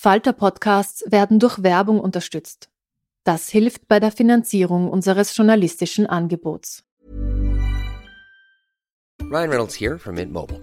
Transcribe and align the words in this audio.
Falter 0.00 0.32
Podcasts 0.32 1.02
werden 1.10 1.40
durch 1.40 1.64
Werbung 1.64 1.98
unterstützt. 1.98 2.70
Das 3.24 3.48
hilft 3.48 3.88
bei 3.88 3.98
der 3.98 4.12
Finanzierung 4.12 4.88
unseres 4.88 5.36
journalistischen 5.36 6.06
Angebots. 6.06 6.84
Ryan 9.20 9.50
Reynolds 9.50 9.74
here 9.74 9.98
from 9.98 10.14
Mint 10.14 10.32
Mobile. 10.32 10.62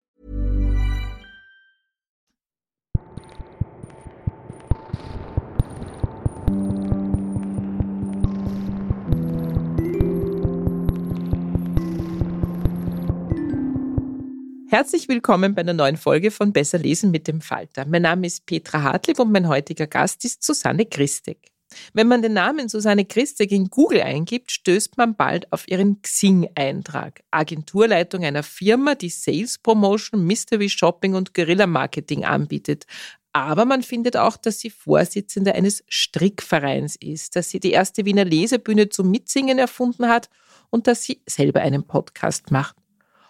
Herzlich 14.71 15.09
willkommen 15.09 15.53
bei 15.53 15.63
einer 15.63 15.73
neuen 15.73 15.97
Folge 15.97 16.31
von 16.31 16.53
Besser 16.53 16.77
lesen 16.77 17.11
mit 17.11 17.27
dem 17.27 17.41
Falter. 17.41 17.85
Mein 17.85 18.03
Name 18.03 18.25
ist 18.25 18.45
Petra 18.45 18.81
Hartlieb 18.81 19.19
und 19.19 19.29
mein 19.29 19.49
heutiger 19.49 19.85
Gast 19.85 20.23
ist 20.23 20.43
Susanne 20.43 20.85
Christek. 20.85 21.51
Wenn 21.91 22.07
man 22.07 22.21
den 22.21 22.31
Namen 22.31 22.69
Susanne 22.69 23.03
Christek 23.03 23.51
in 23.51 23.65
Google 23.65 23.99
eingibt, 23.99 24.49
stößt 24.49 24.95
man 24.95 25.17
bald 25.17 25.51
auf 25.51 25.67
ihren 25.67 26.01
Xing-Eintrag. 26.01 27.21
Agenturleitung 27.31 28.23
einer 28.23 28.43
Firma, 28.43 28.95
die 28.95 29.09
Sales 29.09 29.57
Promotion, 29.57 30.25
Mystery 30.25 30.69
Shopping 30.69 31.15
und 31.15 31.33
Guerilla 31.33 31.67
Marketing 31.67 32.23
anbietet. 32.23 32.85
Aber 33.33 33.65
man 33.65 33.83
findet 33.83 34.15
auch, 34.15 34.37
dass 34.37 34.59
sie 34.59 34.69
Vorsitzende 34.69 35.53
eines 35.53 35.83
Strickvereins 35.89 36.95
ist, 36.95 37.35
dass 37.35 37.49
sie 37.49 37.59
die 37.59 37.71
erste 37.71 38.05
Wiener 38.05 38.23
Lesebühne 38.23 38.87
zum 38.87 39.11
Mitsingen 39.11 39.59
erfunden 39.59 40.07
hat 40.07 40.29
und 40.69 40.87
dass 40.87 41.03
sie 41.03 41.21
selber 41.27 41.59
einen 41.59 41.85
Podcast 41.85 42.51
macht. 42.51 42.80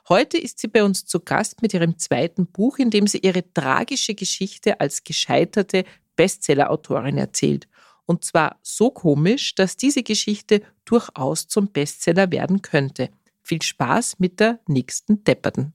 Heute 0.10 0.38
ist 0.38 0.60
sie 0.60 0.68
bei 0.68 0.84
uns 0.84 1.06
zu 1.06 1.20
Gast 1.20 1.62
mit 1.62 1.74
ihrem 1.74 1.98
zweiten 1.98 2.48
Buch, 2.48 2.80
in 2.80 2.90
dem 2.90 3.08
sie 3.08 3.20
ihre 3.20 3.54
tragische 3.54 4.16
Geschichte 4.16 4.80
als 4.80 5.04
gescheiterte 5.04 5.86
Bestsellerautorin 6.16 7.18
erzählt. 7.18 7.68
Und 8.06 8.26
zwar 8.26 8.60
so 8.62 8.90
komisch, 8.90 9.56
dass 9.56 9.78
diese 9.78 10.04
Geschichte 10.04 10.64
durchaus 10.86 11.48
zum 11.48 11.72
Bestseller 11.72 12.32
werden 12.32 12.62
könnte. 12.62 13.10
Viel 13.44 13.62
Spaß 13.62 14.20
mit 14.20 14.40
der 14.40 14.60
nächsten 14.68 15.24
Depperten. 15.24 15.74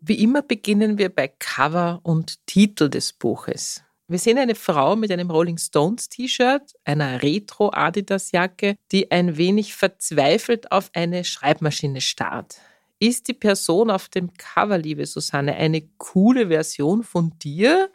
Wie 0.00 0.20
immer 0.20 0.42
beginnen 0.42 0.98
wir 0.98 1.10
bei 1.10 1.28
Cover 1.28 2.00
und 2.02 2.44
Titel 2.46 2.88
des 2.88 3.12
Buches. 3.12 3.84
Wir 4.12 4.18
sehen 4.18 4.36
eine 4.36 4.54
Frau 4.54 4.94
mit 4.94 5.10
einem 5.10 5.30
Rolling 5.30 5.56
Stones 5.56 6.10
T-Shirt, 6.10 6.74
einer 6.84 7.22
Retro 7.22 7.70
Adidas 7.72 8.30
Jacke, 8.30 8.76
die 8.92 9.10
ein 9.10 9.38
wenig 9.38 9.74
verzweifelt 9.74 10.70
auf 10.70 10.90
eine 10.92 11.24
Schreibmaschine 11.24 12.02
starrt. 12.02 12.58
Ist 12.98 13.28
die 13.28 13.32
Person 13.32 13.90
auf 13.90 14.10
dem 14.10 14.34
Cover, 14.34 14.76
liebe 14.76 15.06
Susanne, 15.06 15.54
eine 15.54 15.80
coole 15.96 16.48
Version 16.48 17.04
von 17.04 17.32
dir? 17.38 17.90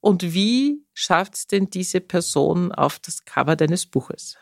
Und 0.00 0.32
wie 0.32 0.84
schafft 0.94 1.34
es 1.34 1.48
denn 1.48 1.68
diese 1.68 2.00
Person 2.00 2.70
auf 2.70 3.00
das 3.00 3.24
Cover 3.24 3.56
deines 3.56 3.84
Buches? 3.84 4.36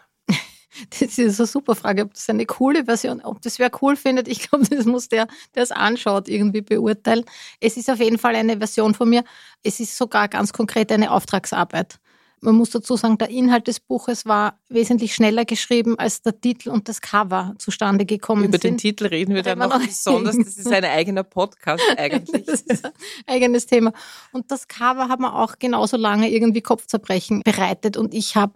Das 0.91 1.19
ist 1.19 1.41
eine 1.41 1.47
super 1.47 1.75
Frage, 1.75 2.03
ob 2.03 2.14
das 2.14 2.28
eine 2.28 2.47
coole 2.47 2.84
Version, 2.84 3.20
ob 3.22 3.41
das 3.42 3.59
wer 3.59 3.70
cool 3.82 3.97
findet. 3.97 4.28
Ich 4.28 4.48
glaube, 4.48 4.66
das 4.69 4.84
muss 4.84 5.09
der, 5.09 5.26
der 5.54 5.62
es 5.62 5.72
anschaut, 5.72 6.28
irgendwie 6.28 6.62
beurteilen. 6.62 7.25
Es 7.60 7.76
ist 7.76 7.91
auf 7.91 8.00
jeden 8.00 8.19
Fall 8.19 8.34
eine 8.37 8.59
Version 8.59 8.94
von 8.94 9.09
mir. 9.09 9.25
Es 9.62 9.81
ist 9.81 9.97
sogar 9.97 10.28
ganz 10.28 10.53
konkret 10.53 10.92
eine 10.92 11.10
Auftragsarbeit. 11.10 11.98
Man 12.41 12.54
muss 12.54 12.70
dazu 12.70 12.97
sagen, 12.97 13.16
der 13.16 13.31
Inhalt 13.31 13.66
des 13.66 13.81
Buches 13.81 14.26
war 14.26 14.60
wesentlich 14.69 15.15
schneller 15.15 15.47
geschrieben, 15.47 15.98
als 15.98 16.20
der 16.20 16.38
Titel 16.38 16.69
und 16.69 16.86
das 16.88 17.00
Cover 17.00 17.54
zustande 17.59 18.04
gekommen 18.04 18.44
Über 18.44 18.53
sind. 18.53 18.65
den 18.65 18.78
Titel 18.78 19.06
reden 19.06 19.34
wir 19.34 19.42
dann 19.42 19.59
noch 19.59 19.81
besonders. 19.84 20.36
Das 20.36 20.56
ist 20.56 20.70
ein 20.70 20.84
eigener 20.84 21.22
Podcast 21.25 21.82
eigentlich. 21.97 22.44
Das 22.47 22.60
ist 22.60 22.84
ein 22.84 22.92
eigenes 23.26 23.66
Thema. 23.66 23.92
Und 24.32 24.50
das 24.50 24.69
Cover 24.69 25.09
hat 25.09 25.19
man 25.19 25.32
auch 25.32 25.59
genauso 25.59 25.97
lange 25.97 26.31
irgendwie 26.31 26.60
Kopfzerbrechen 26.60 27.42
bereitet. 27.42 27.97
Und 27.97 28.12
ich 28.12 28.36
habe, 28.36 28.54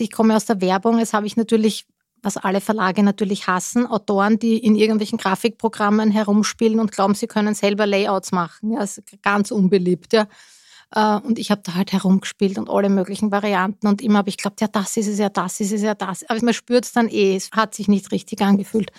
ich 0.00 0.10
komme 0.10 0.36
aus 0.36 0.44
der 0.44 0.60
Werbung, 0.60 0.98
jetzt 0.98 1.12
habe 1.12 1.26
ich 1.26 1.36
natürlich, 1.36 1.86
was 2.22 2.36
alle 2.36 2.60
Verlage 2.60 3.02
natürlich 3.02 3.46
hassen, 3.46 3.86
Autoren, 3.86 4.38
die 4.38 4.58
in 4.58 4.76
irgendwelchen 4.76 5.18
Grafikprogrammen 5.18 6.10
herumspielen 6.10 6.80
und 6.80 6.92
glauben, 6.92 7.14
sie 7.14 7.26
können 7.26 7.54
selber 7.54 7.86
Layouts 7.86 8.32
machen. 8.32 8.72
Ja, 8.72 8.82
ist 8.82 9.02
ganz 9.22 9.50
unbeliebt, 9.50 10.12
ja. 10.12 10.26
Äh, 10.94 11.16
Und 11.16 11.38
ich 11.38 11.50
habe 11.50 11.62
da 11.64 11.74
halt 11.74 11.92
herumgespielt 11.92 12.58
und 12.58 12.70
alle 12.70 12.88
möglichen 12.88 13.30
Varianten. 13.32 13.86
Und 13.86 14.02
immer 14.02 14.18
habe 14.18 14.28
ich 14.28 14.36
geglaubt, 14.36 14.60
ja, 14.60 14.68
das 14.68 14.96
ist 14.96 15.08
es, 15.08 15.18
ja, 15.18 15.28
das 15.28 15.60
ist 15.60 15.72
es, 15.72 15.82
ja, 15.82 15.94
das. 15.94 16.28
Aber 16.28 16.42
man 16.44 16.54
spürt 16.54 16.84
es 16.84 16.92
dann 16.92 17.08
eh, 17.08 17.36
es 17.36 17.50
hat 17.52 17.74
sich 17.74 17.88
nicht 17.88 18.12
richtig 18.12 18.40
angefühlt. 18.42 18.92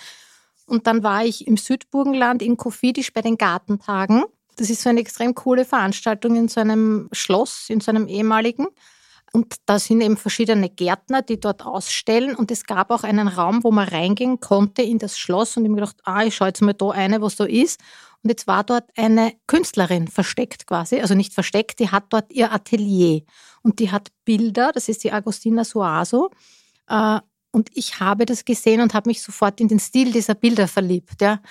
Und 0.66 0.88
dann 0.88 1.04
war 1.04 1.26
ich 1.26 1.48
im 1.48 1.58
Südburgenland 1.58 2.42
in 2.42 2.58
Kofidis 2.58 3.12
bei 3.12 3.22
den 3.22 3.38
Gartentagen. 3.38 4.24
Das 4.56 4.70
ist 4.70 4.82
so 4.82 4.90
eine 4.90 5.00
extrem 5.00 5.36
coole 5.36 5.66
Veranstaltung 5.66 6.36
in 6.36 6.48
so 6.48 6.62
einem 6.62 7.10
Schloss, 7.12 7.70
in 7.70 7.80
so 7.80 7.92
einem 7.92 8.08
ehemaligen. 8.08 8.68
Und 9.36 9.56
da 9.66 9.80
sind 9.80 10.02
eben 10.02 10.16
verschiedene 10.16 10.70
Gärtner, 10.70 11.24
die 11.24 11.40
dort 11.40 11.66
ausstellen. 11.66 12.36
Und 12.36 12.52
es 12.52 12.66
gab 12.66 12.92
auch 12.92 13.04
einen 13.04 13.28
Raum, 13.28 13.64
wo 13.64 13.72
man 13.72 13.88
reingehen 13.88 14.40
konnte 14.40 14.84
in 14.84 15.00
das 15.00 15.18
Schloss. 15.18 15.58
Und 15.58 15.64
ich 15.64 15.70
habe 15.70 15.76
mir 15.76 15.82
gedacht, 15.82 16.02
ah, 16.04 16.24
ich 16.24 16.36
schaue 16.36 16.50
jetzt 16.50 16.62
mal 16.62 16.74
da 16.74 16.90
eine, 16.92 17.20
was 17.22 17.36
da 17.36 17.46
ist. 17.46 17.80
Und 18.22 18.30
jetzt 18.30 18.46
war 18.46 18.64
dort 18.64 18.90
eine 18.96 19.34
Künstlerin 19.48 20.08
versteckt 20.08 20.68
quasi, 20.68 21.02
also 21.02 21.14
nicht 21.14 21.34
versteckt, 21.34 21.80
die 21.80 21.90
hat 21.90 22.06
dort 22.10 22.32
ihr 22.32 22.54
Atelier. 22.54 23.24
Und 23.64 23.80
die 23.80 23.92
hat 23.92 24.10
Bilder, 24.24 24.72
das 24.72 24.88
ist 24.88 25.04
die 25.04 25.12
Agostina 25.12 25.64
Suaso. 25.66 26.30
Äh, 26.88 27.20
Und 27.52 27.70
ich 27.74 28.00
habe 28.00 28.26
das 28.26 28.46
gesehen 28.46 28.82
und 28.82 28.94
habe 28.94 29.10
mich 29.10 29.22
sofort 29.22 29.60
in 29.60 29.68
den 29.68 29.80
Stil 29.80 30.12
dieser 30.12 30.36
Bilder 30.36 30.68
verliebt. 30.68 31.22
Ja. 31.22 31.42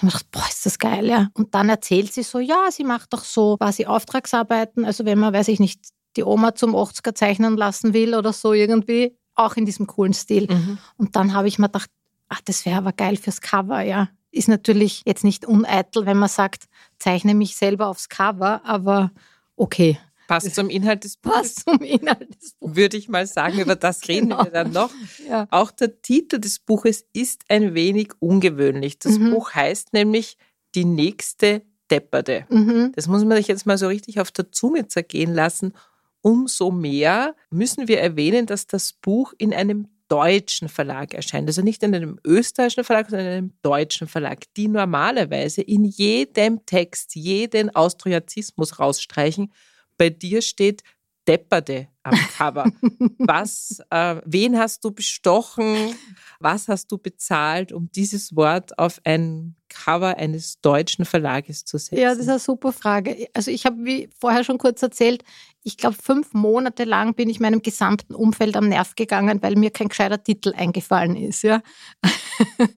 Und 0.00 0.08
ich 0.08 0.12
dachte, 0.14 0.28
boah, 0.30 0.46
ist 0.48 0.64
das 0.66 0.78
geil, 0.78 1.06
ja. 1.06 1.28
Und 1.34 1.54
dann 1.54 1.68
erzählt 1.68 2.12
sie 2.12 2.22
so, 2.22 2.38
ja, 2.38 2.70
sie 2.70 2.84
macht 2.84 3.12
doch 3.12 3.24
so 3.24 3.56
quasi 3.56 3.86
Auftragsarbeiten. 3.86 4.84
Also 4.84 5.04
wenn 5.04 5.18
man, 5.18 5.32
weiß 5.34 5.48
ich 5.48 5.58
nicht, 5.60 5.80
die 6.16 6.24
Oma 6.24 6.54
zum 6.54 6.74
80er 6.74 7.14
zeichnen 7.14 7.56
lassen 7.56 7.94
will 7.94 8.14
oder 8.14 8.32
so 8.32 8.52
irgendwie, 8.52 9.16
auch 9.34 9.56
in 9.56 9.64
diesem 9.66 9.86
coolen 9.86 10.12
Stil. 10.14 10.48
Und 10.96 11.16
dann 11.16 11.32
habe 11.34 11.48
ich 11.48 11.58
mir 11.58 11.66
gedacht, 11.68 11.90
ach, 12.28 12.40
das 12.44 12.66
wäre 12.66 12.78
aber 12.78 12.92
geil 12.92 13.16
fürs 13.16 13.40
Cover, 13.40 13.80
ja. 13.82 14.08
Ist 14.32 14.48
natürlich 14.48 15.02
jetzt 15.06 15.24
nicht 15.24 15.44
uneitel, 15.44 16.06
wenn 16.06 16.16
man 16.18 16.28
sagt, 16.28 16.64
zeichne 16.98 17.34
mich 17.34 17.56
selber 17.56 17.88
aufs 17.88 18.08
Cover, 18.08 18.60
aber 18.64 19.10
okay. 19.56 19.98
Passt 20.28 20.54
zum 20.54 20.70
Inhalt 20.70 21.02
des 21.02 21.16
Buches. 21.16 21.36
Passt 21.36 21.64
zum 21.68 21.80
Inhalt 21.82 22.40
des 22.40 22.52
Buches. 22.52 22.76
Würde 22.76 22.96
ich 22.96 23.08
mal 23.08 23.26
sagen, 23.26 23.58
über 23.58 23.74
das 23.74 24.02
reden 24.08 24.28
Genau. 24.28 24.44
wir 24.44 24.50
dann 24.52 24.70
noch. 24.70 24.90
Ja. 25.28 25.48
Auch 25.50 25.72
der 25.72 26.00
Titel 26.02 26.38
des 26.38 26.60
Buches 26.60 27.04
ist 27.12 27.42
ein 27.48 27.74
wenig 27.74 28.12
ungewöhnlich. 28.20 29.00
Das 29.00 29.18
Mhm. 29.18 29.32
Buch 29.32 29.52
heißt 29.54 29.92
nämlich 29.92 30.36
Die 30.76 30.84
nächste 30.84 31.62
Depperde. 31.90 32.46
Mhm. 32.48 32.92
Das 32.94 33.08
muss 33.08 33.24
man 33.24 33.36
sich 33.38 33.48
jetzt 33.48 33.66
mal 33.66 33.76
so 33.76 33.88
richtig 33.88 34.20
auf 34.20 34.30
der 34.30 34.52
Zunge 34.52 34.86
zergehen 34.86 35.34
lassen. 35.34 35.72
Umso 36.22 36.70
mehr 36.70 37.34
müssen 37.50 37.88
wir 37.88 38.00
erwähnen, 38.00 38.46
dass 38.46 38.66
das 38.66 38.92
Buch 38.92 39.32
in 39.38 39.54
einem 39.54 39.88
deutschen 40.08 40.68
Verlag 40.68 41.14
erscheint. 41.14 41.48
Also 41.48 41.62
nicht 41.62 41.82
in 41.82 41.94
einem 41.94 42.18
österreichischen 42.24 42.84
Verlag, 42.84 43.08
sondern 43.08 43.26
in 43.26 43.32
einem 43.32 43.52
deutschen 43.62 44.08
Verlag, 44.08 44.40
die 44.56 44.68
normalerweise 44.68 45.62
in 45.62 45.84
jedem 45.84 46.66
Text 46.66 47.14
jeden 47.14 47.74
Austriazismus 47.74 48.78
rausstreichen. 48.80 49.52
Bei 49.96 50.10
dir 50.10 50.42
steht 50.42 50.82
Depperde 51.28 51.88
am 52.02 52.14
Cover. 52.36 52.64
Was, 53.18 53.80
äh, 53.90 54.16
wen 54.24 54.58
hast 54.58 54.84
du 54.84 54.90
bestochen? 54.90 55.94
Was 56.40 56.66
hast 56.66 56.90
du 56.90 56.98
bezahlt, 56.98 57.72
um 57.72 57.90
dieses 57.92 58.34
Wort 58.34 58.76
auf 58.78 59.00
ein 59.04 59.54
Cover 59.70 60.18
eines 60.18 60.60
deutschen 60.60 61.06
Verlages 61.06 61.64
zu 61.64 61.78
setzen? 61.78 61.96
Ja, 61.98 62.10
das 62.10 62.18
ist 62.18 62.28
eine 62.28 62.38
super 62.38 62.72
Frage. 62.72 63.28
Also 63.32 63.50
ich 63.50 63.64
habe, 63.64 63.84
wie 63.84 64.10
vorher 64.20 64.44
schon 64.44 64.58
kurz 64.58 64.82
erzählt, 64.82 65.24
ich 65.62 65.76
glaube, 65.76 65.96
fünf 66.02 66.32
Monate 66.32 66.84
lang 66.84 67.14
bin 67.14 67.28
ich 67.28 67.40
meinem 67.40 67.62
gesamten 67.62 68.14
Umfeld 68.14 68.56
am 68.56 68.68
Nerv 68.68 68.94
gegangen, 68.94 69.42
weil 69.42 69.56
mir 69.56 69.70
kein 69.70 69.88
gescheiter 69.88 70.22
Titel 70.22 70.52
eingefallen 70.56 71.16
ist. 71.16 71.42
Ja. 71.42 71.62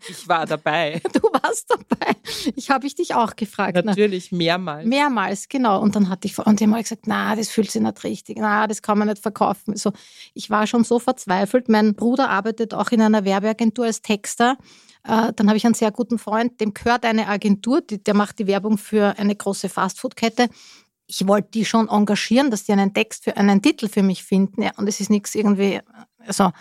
Ich 0.10 0.28
war 0.28 0.46
dabei. 0.46 1.02
Du 1.14 1.22
warst 1.22 1.70
dabei. 1.70 2.18
Ich 2.54 2.70
habe 2.70 2.86
ich 2.86 2.96
dich 2.96 3.16
auch 3.16 3.36
gefragt. 3.38 3.76
ne? 3.76 3.84
Natürlich 3.84 4.34
mehrmals. 4.34 4.86
Mehrmals, 4.86 5.48
genau. 5.48 5.82
Und 5.82 5.96
dann 5.96 6.10
hatte 6.10 6.28
ich, 6.28 6.38
und 6.38 6.60
die 6.60 6.66
haben 6.66 6.74
gesagt, 6.74 7.08
na, 7.08 7.34
das 7.36 7.48
fühlt 7.48 7.72
sich 7.72 7.82
nicht 7.82 8.04
richtig, 8.04 8.38
na, 8.40 8.68
das 8.68 8.82
kann 8.82 8.98
man 8.98 9.08
nicht 9.08 9.22
verkaufen. 9.22 9.78
So, 9.78 9.94
ich 10.34 10.50
war 10.50 10.68
schon 10.68 10.84
so 10.84 11.00
verzweifelt. 11.00 11.70
Mein 11.70 11.96
Bruder 11.96 12.30
arbeitet 12.30 12.74
auch 12.74 12.92
in 12.92 13.02
einer 13.02 13.24
Werbeagentur 13.24 13.86
als 13.86 14.02
Texter. 14.02 14.58
Äh, 15.04 15.34
dann 15.36 15.48
habe 15.48 15.58
ich 15.58 15.66
einen 15.66 15.74
sehr 15.74 15.92
guten 15.92 16.18
Freund, 16.18 16.60
dem 16.62 16.74
gehört 16.74 17.06
eine 17.06 17.28
Agentur, 17.28 17.82
die, 17.82 18.04
der 18.04 18.14
macht 18.14 18.40
die 18.40 18.48
Werbung 18.48 18.78
für 18.78 19.18
eine 19.18 19.36
große 19.36 19.70
Fastfood-Kette. 19.70 20.50
Ich 21.08 21.28
wollte 21.28 21.52
die 21.52 21.66
schon 21.66 21.90
engagieren, 21.90 22.50
dass 22.50 22.64
die 22.64 22.72
einen 22.72 22.94
Text 22.94 23.26
für 23.26 23.36
einen 23.36 23.62
Titel 23.62 23.90
für 23.90 24.04
mich 24.04 24.24
finden. 24.24 24.62
Ja, 24.64 24.72
und 24.78 24.88
es 24.88 25.00
ist 25.00 25.10
nichts 25.10 25.36
irgendwie, 25.36 25.82
also. 26.26 26.52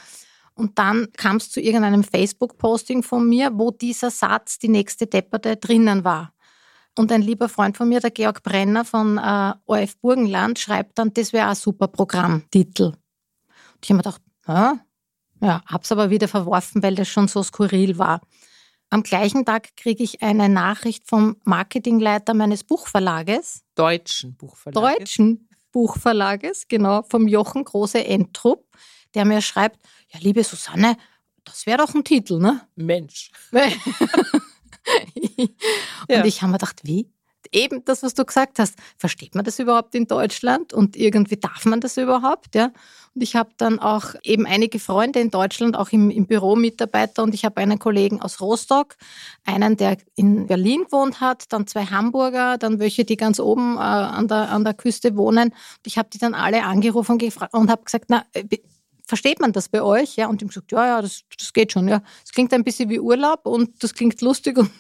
Und 0.55 0.79
dann 0.79 1.09
kam 1.17 1.37
es 1.37 1.51
zu 1.51 1.61
irgendeinem 1.61 2.05
Facebook-Posting 2.05 3.03
von 3.03 3.27
mir, 3.27 3.53
wo 3.55 3.71
dieser 3.71 4.11
Satz, 4.11 4.59
die 4.59 4.69
nächste 4.69 5.07
Depperte, 5.07 5.57
drinnen 5.57 6.05
war. 6.05 6.35
Und 6.99 7.11
ein 7.11 7.23
lieber 7.23 7.49
Freund 7.49 7.79
von 7.79 7.89
mir, 7.89 8.01
der 8.01 8.11
Georg 8.11 8.43
Brenner 8.43 8.85
von 8.85 9.17
äh, 9.17 9.55
ORF 9.65 9.97
Burgenland, 9.99 10.59
schreibt 10.59 10.99
dann, 10.99 11.15
das 11.15 11.33
wäre 11.33 11.49
ein 11.49 11.55
super 11.55 11.89
Programmtitel. 11.89 12.85
Und 12.85 12.97
ich 13.83 13.91
habe 13.91 13.97
mir 13.97 14.03
gedacht, 14.03 14.21
Hä? 14.47 14.79
Ja, 15.43 15.63
hab's 15.67 15.93
aber 15.93 16.09
wieder 16.11 16.29
verworfen, 16.29 16.83
weil 16.83 16.95
das 16.95 17.09
schon 17.09 17.29
so 17.29 17.43
skurril 17.43 17.99
war. 17.99 18.21
Am 18.91 19.03
gleichen 19.03 19.45
Tag 19.45 19.77
kriege 19.77 20.05
ich 20.05 20.23
eine 20.23 20.49
Nachricht 20.49 21.09
vom 21.09 21.37
Marketingleiter 21.45 22.35
meines 22.35 22.63
Buchverlages, 22.65 23.63
Deutschen 23.75 24.37
Buchverlag. 24.37 24.99
deutschen 24.99 25.49
Buchverlages, 25.73 26.69
genau, 26.69 27.03
vom 27.03 27.27
Jochen 27.27 27.65
Große 27.65 28.05
Entrup, 28.05 28.67
der 29.15 29.25
mir 29.25 29.41
schreibt, 29.41 29.81
ja, 30.13 30.21
liebe 30.21 30.45
Susanne, 30.45 30.97
das 31.45 31.67
wäre 31.67 31.79
doch 31.79 31.95
ein 31.95 32.05
Titel, 32.05 32.39
ne? 32.39 32.61
Mensch. 32.77 33.31
und 33.53 35.51
Ja. 36.09 36.25
ich 36.25 36.43
habe 36.43 36.53
mir 36.53 36.59
gedacht, 36.59 36.81
wie? 36.85 37.11
Eben 37.53 37.85
das, 37.85 38.03
was 38.03 38.15
du 38.15 38.25
gesagt 38.25 38.59
hast. 38.59 38.75
Versteht 38.97 39.35
man 39.35 39.45
das 39.45 39.59
überhaupt 39.59 39.95
in 39.95 40.07
Deutschland? 40.07 40.73
Und 40.73 40.97
irgendwie 40.97 41.37
darf 41.37 41.67
man 41.67 41.81
das 41.81 41.99
überhaupt? 41.99 42.55
Ja. 42.55 42.73
Und 43.15 43.23
ich 43.23 43.37
habe 43.37 43.51
dann 43.59 43.79
auch 43.79 44.15
eben 44.23 44.47
einige 44.47 44.79
Freunde 44.79 45.21
in 45.21 45.31
Deutschland, 45.31 45.77
auch 45.77 45.91
im, 45.91 46.11
im 46.11 46.27
Büro 46.27 46.57
Mitarbeiter. 46.57 47.23
Und 47.23 47.35
ich 47.35 47.45
habe 47.45 47.59
einen 47.59 47.79
Kollegen 47.79 48.23
aus 48.23 48.41
Rostock, 48.41 48.97
einen, 49.45 49.77
der 49.77 49.99
in 50.15 50.47
Berlin 50.47 50.85
gewohnt 50.85 51.21
hat, 51.21 51.53
dann 51.53 51.67
zwei 51.67 51.85
Hamburger, 51.85 52.57
dann 52.57 52.79
welche, 52.79 53.05
die 53.05 53.19
ganz 53.19 53.39
oben 53.39 53.77
äh, 53.77 53.81
an, 53.81 54.29
der, 54.29 54.51
an 54.51 54.65
der 54.65 54.73
Küste 54.73 55.15
wohnen. 55.17 55.51
Und 55.51 55.87
ich 55.87 55.99
habe 55.99 56.09
die 56.11 56.19
dann 56.19 56.35
alle 56.35 56.65
angerufen 56.65 57.21
und, 57.21 57.53
und 57.53 57.71
habe 57.71 57.85
gesagt, 57.85 58.07
na, 58.09 58.25
äh, 58.33 58.45
versteht 59.07 59.41
man 59.41 59.53
das 59.53 59.69
bei 59.69 59.83
euch? 59.83 60.17
Ja, 60.17 60.29
und 60.29 60.41
die 60.41 60.47
haben 60.47 60.49
gesagt, 60.49 60.73
ja, 60.73 60.87
ja, 60.87 61.03
das, 61.03 61.21
das 61.39 61.53
geht 61.53 61.73
schon. 61.73 61.87
Ja, 61.87 62.03
es 62.25 62.33
klingt 62.33 62.55
ein 62.55 62.65
bisschen 62.65 62.89
wie 62.89 62.99
Urlaub 62.99 63.45
und 63.45 63.83
das 63.83 63.93
klingt 63.93 64.23
lustig 64.23 64.57
und 64.57 64.71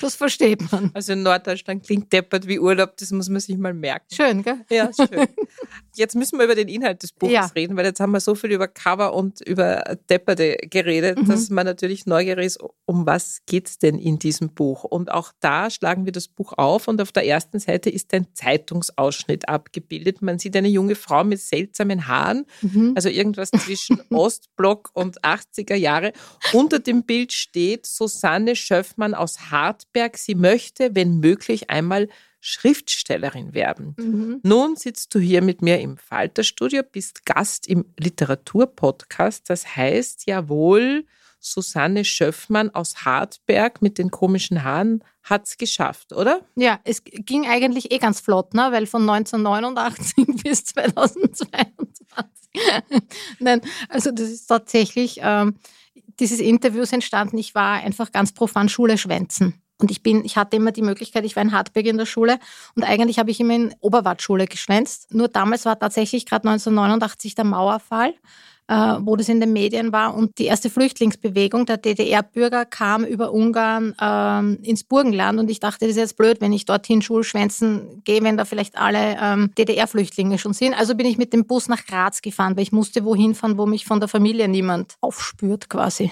das 0.00 0.14
versteht 0.14 0.70
man. 0.72 0.90
Also 0.94 1.12
in 1.14 1.22
Norddeutschland 1.22 1.84
klingt 1.84 2.12
deppert 2.12 2.46
wie 2.46 2.58
Urlaub, 2.58 2.96
das 2.96 3.10
muss 3.12 3.28
man 3.28 3.40
sich 3.40 3.56
mal 3.56 3.74
merken. 3.74 4.06
Schön, 4.12 4.42
gell? 4.42 4.64
Ja, 4.70 4.90
schön. 4.94 5.26
Jetzt 5.94 6.14
müssen 6.16 6.38
wir 6.38 6.44
über 6.46 6.54
den 6.54 6.68
Inhalt 6.68 7.02
des 7.02 7.12
Buches 7.12 7.32
Ja. 7.34 7.46
reden, 7.54 7.76
weil 7.76 7.84
jetzt 7.84 8.00
haben 8.00 8.12
wir 8.12 8.20
so 8.20 8.34
viel 8.34 8.52
über 8.52 8.68
Cover 8.68 9.14
und 9.14 9.40
über 9.42 9.96
Depperte 10.08 10.56
geredet, 10.70 11.18
Mhm. 11.18 11.28
dass 11.28 11.50
man 11.50 11.66
natürlich 11.66 12.06
neugierig 12.06 12.46
ist, 12.46 12.60
um 12.86 13.06
was 13.06 13.40
geht's 13.46 13.78
denn 13.78 13.98
in 13.98 14.18
diesem 14.18 14.50
Buch? 14.54 14.84
Und 14.84 15.10
auch 15.10 15.32
da 15.40 15.70
schlagen 15.70 16.04
wir 16.04 16.12
das 16.12 16.28
Buch 16.28 16.52
auf 16.56 16.88
und 16.88 17.00
auf 17.00 17.12
der 17.12 17.26
ersten 17.26 17.58
Seite 17.58 17.90
ist 17.90 18.12
ein 18.14 18.26
Zeitungsausschnitt 18.34 19.48
abgebildet. 19.48 20.22
Man 20.22 20.38
sieht 20.38 20.56
eine 20.56 20.68
junge 20.68 20.94
Frau 20.94 21.24
mit 21.24 21.40
seltsamen 21.40 22.08
Haaren, 22.08 22.46
Mhm. 22.62 22.92
also 22.94 23.08
irgendwas 23.08 23.50
zwischen 23.50 24.00
Ostblock 24.10 24.90
und 24.94 25.22
80er 25.24 25.74
Jahre. 25.76 26.12
Unter 26.52 26.78
dem 26.78 27.04
Bild 27.04 27.32
steht 27.32 27.86
Susanne 27.86 28.56
Schöffmann 28.56 29.14
aus 29.14 29.50
Hartberg. 29.62 30.18
Sie 30.18 30.34
möchte, 30.34 30.94
wenn 30.94 31.18
möglich, 31.18 31.70
einmal 31.70 32.08
Schriftstellerin 32.40 33.54
werden. 33.54 33.94
Mhm. 33.96 34.40
Nun 34.42 34.74
sitzt 34.76 35.14
du 35.14 35.20
hier 35.20 35.42
mit 35.42 35.62
mir 35.62 35.80
im 35.80 35.96
Falterstudio, 35.96 36.82
bist 36.82 37.24
Gast 37.24 37.68
im 37.68 37.84
Literaturpodcast. 37.98 39.48
Das 39.48 39.76
heißt 39.76 40.26
ja 40.26 40.48
wohl, 40.48 41.06
Susanne 41.38 42.04
Schöffmann 42.04 42.70
aus 42.70 43.04
Hartberg 43.04 43.80
mit 43.82 43.98
den 43.98 44.10
komischen 44.10 44.64
Haaren 44.64 45.04
hat's 45.24 45.56
geschafft, 45.56 46.12
oder? 46.12 46.40
Ja, 46.56 46.80
es 46.84 47.02
ging 47.04 47.46
eigentlich 47.46 47.92
eh 47.92 47.98
ganz 47.98 48.20
flott, 48.20 48.54
ne? 48.54 48.68
weil 48.70 48.86
von 48.86 49.08
1989 49.08 50.26
bis 50.42 50.64
2022. 50.64 51.62
Nein, 53.38 53.60
also 53.88 54.10
das 54.10 54.30
ist 54.30 54.46
tatsächlich, 54.46 55.20
ähm, 55.22 55.54
dieses 56.22 56.38
Interview 56.38 56.82
ist 56.82 56.92
entstanden, 56.92 57.36
ich 57.36 57.54
war 57.56 57.82
einfach 57.82 58.12
ganz 58.12 58.32
profan 58.32 58.68
Schule 58.68 58.96
schwänzen. 58.96 59.60
Und 59.78 59.90
ich 59.90 60.04
bin, 60.04 60.24
ich 60.24 60.36
hatte 60.36 60.56
immer 60.56 60.70
die 60.70 60.82
Möglichkeit, 60.82 61.24
ich 61.24 61.34
war 61.34 61.42
in 61.42 61.50
Hartberg 61.50 61.86
in 61.86 61.98
der 61.98 62.06
Schule 62.06 62.38
und 62.76 62.84
eigentlich 62.84 63.18
habe 63.18 63.32
ich 63.32 63.40
immer 63.40 63.56
in 63.56 63.74
Oberwart-Schule 63.80 64.46
geschwänzt. 64.46 65.12
Nur 65.12 65.26
damals 65.26 65.64
war 65.64 65.76
tatsächlich 65.76 66.24
gerade 66.24 66.48
1989 66.48 67.34
der 67.34 67.44
Mauerfall, 67.44 68.14
wo 68.68 69.16
das 69.16 69.28
in 69.28 69.40
den 69.40 69.52
Medien 69.52 69.92
war 69.92 70.14
und 70.14 70.38
die 70.38 70.46
erste 70.46 70.70
Flüchtlingsbewegung 70.70 71.66
der 71.66 71.76
DDR-Bürger 71.76 72.64
kam 72.64 73.04
über 73.04 73.32
Ungarn 73.32 73.94
ähm, 74.00 74.58
ins 74.62 74.84
Burgenland 74.84 75.38
und 75.38 75.50
ich 75.50 75.60
dachte, 75.60 75.80
das 75.80 75.90
ist 75.90 75.96
jetzt 75.96 76.16
blöd, 76.16 76.40
wenn 76.40 76.52
ich 76.52 76.64
dorthin 76.64 77.02
Schulschwänzen 77.02 78.02
gehe, 78.04 78.22
wenn 78.22 78.36
da 78.36 78.44
vielleicht 78.44 78.78
alle 78.78 79.18
ähm, 79.20 79.50
DDR-Flüchtlinge 79.58 80.38
schon 80.38 80.54
sind. 80.54 80.74
Also 80.74 80.94
bin 80.94 81.06
ich 81.06 81.18
mit 81.18 81.32
dem 81.32 81.46
Bus 81.46 81.68
nach 81.68 81.84
Graz 81.84 82.22
gefahren, 82.22 82.56
weil 82.56 82.62
ich 82.62 82.72
musste 82.72 83.04
wohin 83.04 83.34
fahren, 83.34 83.58
wo 83.58 83.66
mich 83.66 83.84
von 83.84 84.00
der 84.00 84.08
Familie 84.08 84.48
niemand 84.48 84.94
aufspürt 85.00 85.68
quasi. 85.68 86.10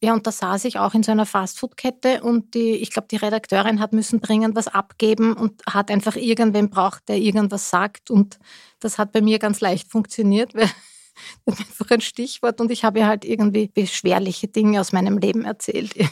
Ja, 0.00 0.14
und 0.14 0.26
da 0.28 0.30
saß 0.30 0.64
ich 0.66 0.78
auch 0.78 0.94
in 0.94 1.02
so 1.02 1.10
einer 1.10 1.26
Fastfood-Kette 1.26 2.22
und 2.22 2.54
die, 2.54 2.76
ich 2.76 2.90
glaube, 2.92 3.08
die 3.10 3.16
Redakteurin 3.16 3.80
hat 3.80 3.92
müssen 3.92 4.20
dringend 4.20 4.54
was 4.54 4.68
abgeben 4.68 5.32
und 5.32 5.60
hat 5.66 5.90
einfach 5.90 6.14
irgendwen 6.14 6.70
braucht, 6.70 7.08
der 7.08 7.16
irgendwas 7.16 7.68
sagt. 7.68 8.08
Und 8.08 8.38
das 8.78 8.98
hat 8.98 9.10
bei 9.10 9.20
mir 9.20 9.40
ganz 9.40 9.60
leicht 9.60 9.90
funktioniert, 9.90 10.54
weil 10.54 10.70
einfach 11.46 11.90
ein 11.90 12.00
Stichwort 12.00 12.60
und 12.60 12.70
ich 12.70 12.84
habe 12.84 13.00
ihr 13.00 13.06
halt 13.06 13.24
irgendwie 13.24 13.68
beschwerliche 13.68 14.48
Dinge 14.48 14.80
aus 14.80 14.92
meinem 14.92 15.18
Leben 15.18 15.44
erzählt. 15.44 15.94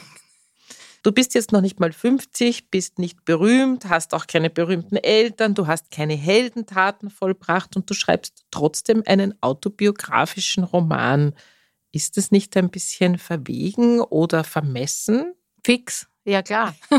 Du 1.03 1.13
bist 1.13 1.35
jetzt 1.35 1.53
noch 1.53 1.61
nicht 1.61 1.79
mal 1.79 1.93
50, 1.93 2.69
bist 2.69 2.99
nicht 2.99 3.23
berühmt, 3.23 3.87
hast 3.87 4.13
auch 4.13 4.27
keine 4.27 4.49
berühmten 4.49 4.97
Eltern, 4.97 5.53
du 5.53 5.65
hast 5.65 5.89
keine 5.89 6.15
Heldentaten 6.15 7.09
vollbracht 7.09 7.77
und 7.77 7.89
du 7.89 7.93
schreibst 7.93 8.43
trotzdem 8.51 9.03
einen 9.05 9.33
autobiografischen 9.41 10.65
Roman. 10.65 11.33
Ist 11.93 12.17
es 12.17 12.31
nicht 12.31 12.57
ein 12.57 12.69
bisschen 12.69 13.17
verwegen 13.17 14.01
oder 14.01 14.43
vermessen? 14.43 15.33
Fix, 15.63 16.07
ja 16.25 16.41
klar. 16.41 16.75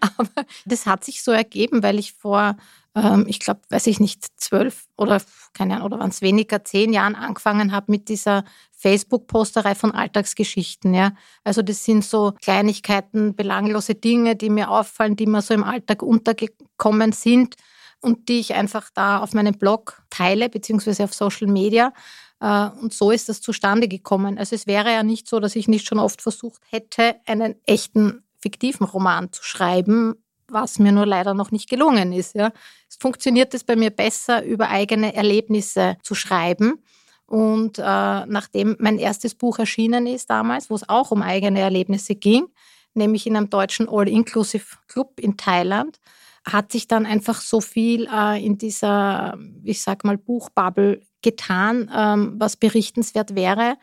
Aber 0.00 0.46
das 0.64 0.86
hat 0.86 1.04
sich 1.04 1.22
so 1.22 1.32
ergeben, 1.32 1.82
weil 1.82 1.98
ich 1.98 2.14
vor, 2.14 2.56
ähm, 2.94 3.24
ich 3.28 3.40
glaube, 3.40 3.60
weiß 3.70 3.86
ich 3.86 4.00
nicht, 4.00 4.26
zwölf 4.36 4.86
oder 4.96 5.20
keine 5.52 5.76
Ahnung, 5.76 5.86
oder 5.86 5.98
waren 6.00 6.10
es 6.10 6.22
weniger, 6.22 6.64
zehn 6.64 6.92
Jahren 6.92 7.14
angefangen 7.14 7.72
habe 7.72 7.90
mit 7.90 8.08
dieser 8.08 8.44
Facebook-Posterei 8.72 9.74
von 9.74 9.92
Alltagsgeschichten. 9.92 10.94
Ja. 10.94 11.12
Also 11.44 11.62
das 11.62 11.84
sind 11.84 12.04
so 12.04 12.32
Kleinigkeiten, 12.42 13.34
belanglose 13.34 13.94
Dinge, 13.94 14.36
die 14.36 14.50
mir 14.50 14.70
auffallen, 14.70 15.16
die 15.16 15.26
mir 15.26 15.42
so 15.42 15.54
im 15.54 15.64
Alltag 15.64 16.02
untergekommen 16.02 17.12
sind 17.12 17.56
und 18.00 18.28
die 18.28 18.40
ich 18.40 18.54
einfach 18.54 18.90
da 18.94 19.18
auf 19.18 19.34
meinem 19.34 19.54
Blog 19.54 20.02
teile, 20.10 20.48
beziehungsweise 20.48 21.04
auf 21.04 21.14
Social 21.14 21.48
Media. 21.48 21.92
Äh, 22.40 22.68
Und 22.80 22.92
so 22.92 23.10
ist 23.10 23.28
das 23.28 23.40
zustande 23.40 23.88
gekommen. 23.88 24.38
Also 24.38 24.54
es 24.54 24.66
wäre 24.66 24.92
ja 24.92 25.02
nicht 25.02 25.28
so, 25.28 25.40
dass 25.40 25.56
ich 25.56 25.68
nicht 25.68 25.86
schon 25.86 25.98
oft 25.98 26.22
versucht 26.22 26.62
hätte, 26.70 27.16
einen 27.26 27.56
echten 27.66 28.22
fiktiven 28.40 28.86
Roman 28.86 29.32
zu 29.32 29.42
schreiben, 29.42 30.14
was 30.50 30.78
mir 30.78 30.92
nur 30.92 31.06
leider 31.06 31.34
noch 31.34 31.50
nicht 31.50 31.68
gelungen 31.68 32.12
ist. 32.12 32.34
Ja. 32.34 32.52
Es 32.88 32.96
funktioniert 32.96 33.54
es 33.54 33.64
bei 33.64 33.76
mir 33.76 33.90
besser, 33.90 34.44
über 34.44 34.68
eigene 34.68 35.14
Erlebnisse 35.14 35.96
zu 36.02 36.14
schreiben. 36.14 36.82
Und 37.26 37.78
äh, 37.78 37.82
nachdem 37.82 38.76
mein 38.78 38.98
erstes 38.98 39.34
Buch 39.34 39.58
erschienen 39.58 40.06
ist 40.06 40.30
damals, 40.30 40.70
wo 40.70 40.74
es 40.74 40.88
auch 40.88 41.10
um 41.10 41.22
eigene 41.22 41.60
Erlebnisse 41.60 42.14
ging, 42.14 42.46
nämlich 42.94 43.26
in 43.26 43.36
einem 43.36 43.50
deutschen 43.50 43.88
All-Inclusive-Club 43.88 45.20
in 45.20 45.36
Thailand, 45.36 46.00
hat 46.44 46.72
sich 46.72 46.88
dann 46.88 47.04
einfach 47.04 47.42
so 47.42 47.60
viel 47.60 48.08
äh, 48.10 48.44
in 48.44 48.56
dieser, 48.56 49.38
ich 49.62 49.82
sag 49.82 50.04
mal, 50.04 50.16
Buchbubble 50.16 51.02
getan, 51.20 51.90
ähm, 51.94 52.36
was 52.38 52.56
berichtenswert 52.56 53.34
wäre, 53.34 53.76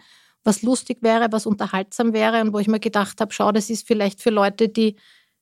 was 0.44 0.64
lustig 0.64 1.00
wäre, 1.02 1.28
was 1.32 1.46
unterhaltsam 1.46 2.14
wäre 2.14 2.42
und 2.42 2.54
wo 2.54 2.60
ich 2.60 2.68
mir 2.68 2.80
gedacht 2.80 3.22
habe, 3.22 3.34
schau, 3.34 3.52
das 3.52 3.70
ist 3.70 3.86
vielleicht 3.86 4.22
für 4.22 4.30
Leute, 4.32 4.70
die, 4.70 4.96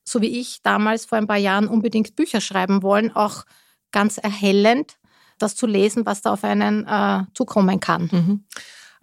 so 0.04 0.20
wie 0.20 0.40
ich 0.40 0.62
damals 0.62 1.06
vor 1.06 1.18
ein 1.18 1.26
paar 1.26 1.38
Jahren 1.38 1.68
unbedingt 1.68 2.14
Bücher 2.16 2.40
schreiben 2.40 2.82
wollen, 2.82 3.14
auch 3.14 3.44
ganz 3.90 4.18
erhellend, 4.18 4.98
das 5.38 5.56
zu 5.56 5.66
lesen, 5.66 6.06
was 6.06 6.22
da 6.22 6.32
auf 6.32 6.44
einen 6.44 6.86
äh, 6.86 7.24
zukommen 7.34 7.80
kann. 7.80 8.08
Mhm. 8.12 8.44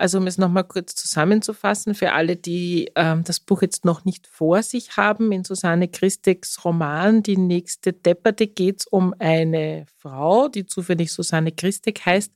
Also 0.01 0.17
um 0.17 0.25
es 0.25 0.39
nochmal 0.39 0.63
kurz 0.63 0.95
zusammenzufassen, 0.95 1.93
für 1.93 2.13
alle, 2.13 2.35
die 2.35 2.89
ähm, 2.95 3.23
das 3.23 3.39
Buch 3.39 3.61
jetzt 3.61 3.85
noch 3.85 4.03
nicht 4.03 4.25
vor 4.25 4.63
sich 4.63 4.97
haben, 4.97 5.31
in 5.31 5.43
Susanne 5.43 5.89
Christegs 5.89 6.65
Roman 6.65 7.21
Die 7.21 7.37
nächste 7.37 7.93
Depperte 7.93 8.47
geht 8.47 8.79
es 8.79 8.87
um 8.87 9.13
eine 9.19 9.85
Frau, 9.99 10.47
die 10.47 10.65
zufällig 10.65 11.11
Susanne 11.11 11.51
Christek 11.51 12.03
heißt 12.03 12.31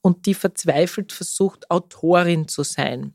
und 0.00 0.26
die 0.26 0.34
verzweifelt 0.34 1.12
versucht, 1.12 1.70
Autorin 1.70 2.48
zu 2.48 2.64
sein. 2.64 3.14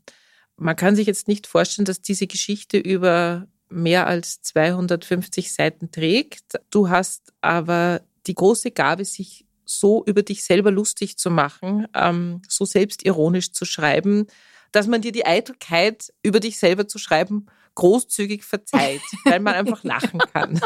Man 0.56 0.76
kann 0.76 0.96
sich 0.96 1.06
jetzt 1.06 1.28
nicht 1.28 1.46
vorstellen, 1.46 1.84
dass 1.84 2.00
diese 2.00 2.26
Geschichte 2.26 2.78
über 2.78 3.48
mehr 3.70 4.06
als 4.06 4.42
250 4.42 5.52
Seiten 5.52 5.90
trägt. 5.90 6.60
Du 6.70 6.88
hast 6.88 7.32
aber 7.40 8.02
die 8.26 8.34
große 8.34 8.70
Gabe, 8.70 9.04
sich 9.04 9.46
so 9.64 10.04
über 10.04 10.22
dich 10.22 10.44
selber 10.44 10.70
lustig 10.70 11.16
zu 11.16 11.30
machen, 11.30 11.86
ähm, 11.94 12.42
so 12.48 12.64
selbstironisch 12.64 13.52
zu 13.52 13.64
schreiben, 13.64 14.26
dass 14.72 14.86
man 14.86 15.00
dir 15.00 15.12
die 15.12 15.26
Eitelkeit, 15.26 16.12
über 16.22 16.40
dich 16.40 16.58
selber 16.58 16.88
zu 16.88 16.98
schreiben, 16.98 17.46
großzügig 17.76 18.44
verzeiht, 18.44 19.02
weil 19.24 19.40
man 19.40 19.54
einfach 19.54 19.84
lachen 19.84 20.18
kann. 20.32 20.60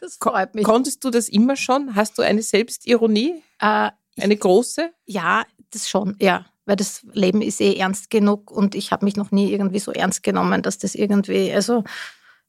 Das 0.00 0.16
freut 0.16 0.54
mich. 0.54 0.64
Konntest 0.64 1.04
du 1.04 1.10
das 1.10 1.28
immer 1.28 1.56
schon? 1.56 1.94
Hast 1.94 2.18
du 2.18 2.22
eine 2.22 2.42
Selbstironie? 2.42 3.42
Äh, 3.60 3.90
eine 4.18 4.36
große? 4.36 4.90
Ja, 5.04 5.44
das 5.70 5.88
schon, 5.88 6.16
ja. 6.18 6.46
Weil 6.66 6.76
das 6.76 7.06
Leben 7.12 7.40
ist 7.40 7.60
eh 7.60 7.74
ernst 7.74 8.10
genug 8.10 8.50
und 8.50 8.74
ich 8.74 8.90
habe 8.90 9.04
mich 9.04 9.16
noch 9.16 9.30
nie 9.30 9.50
irgendwie 9.52 9.78
so 9.78 9.92
ernst 9.92 10.22
genommen, 10.22 10.62
dass 10.62 10.78
das 10.78 10.94
irgendwie, 10.94 11.52
also 11.52 11.84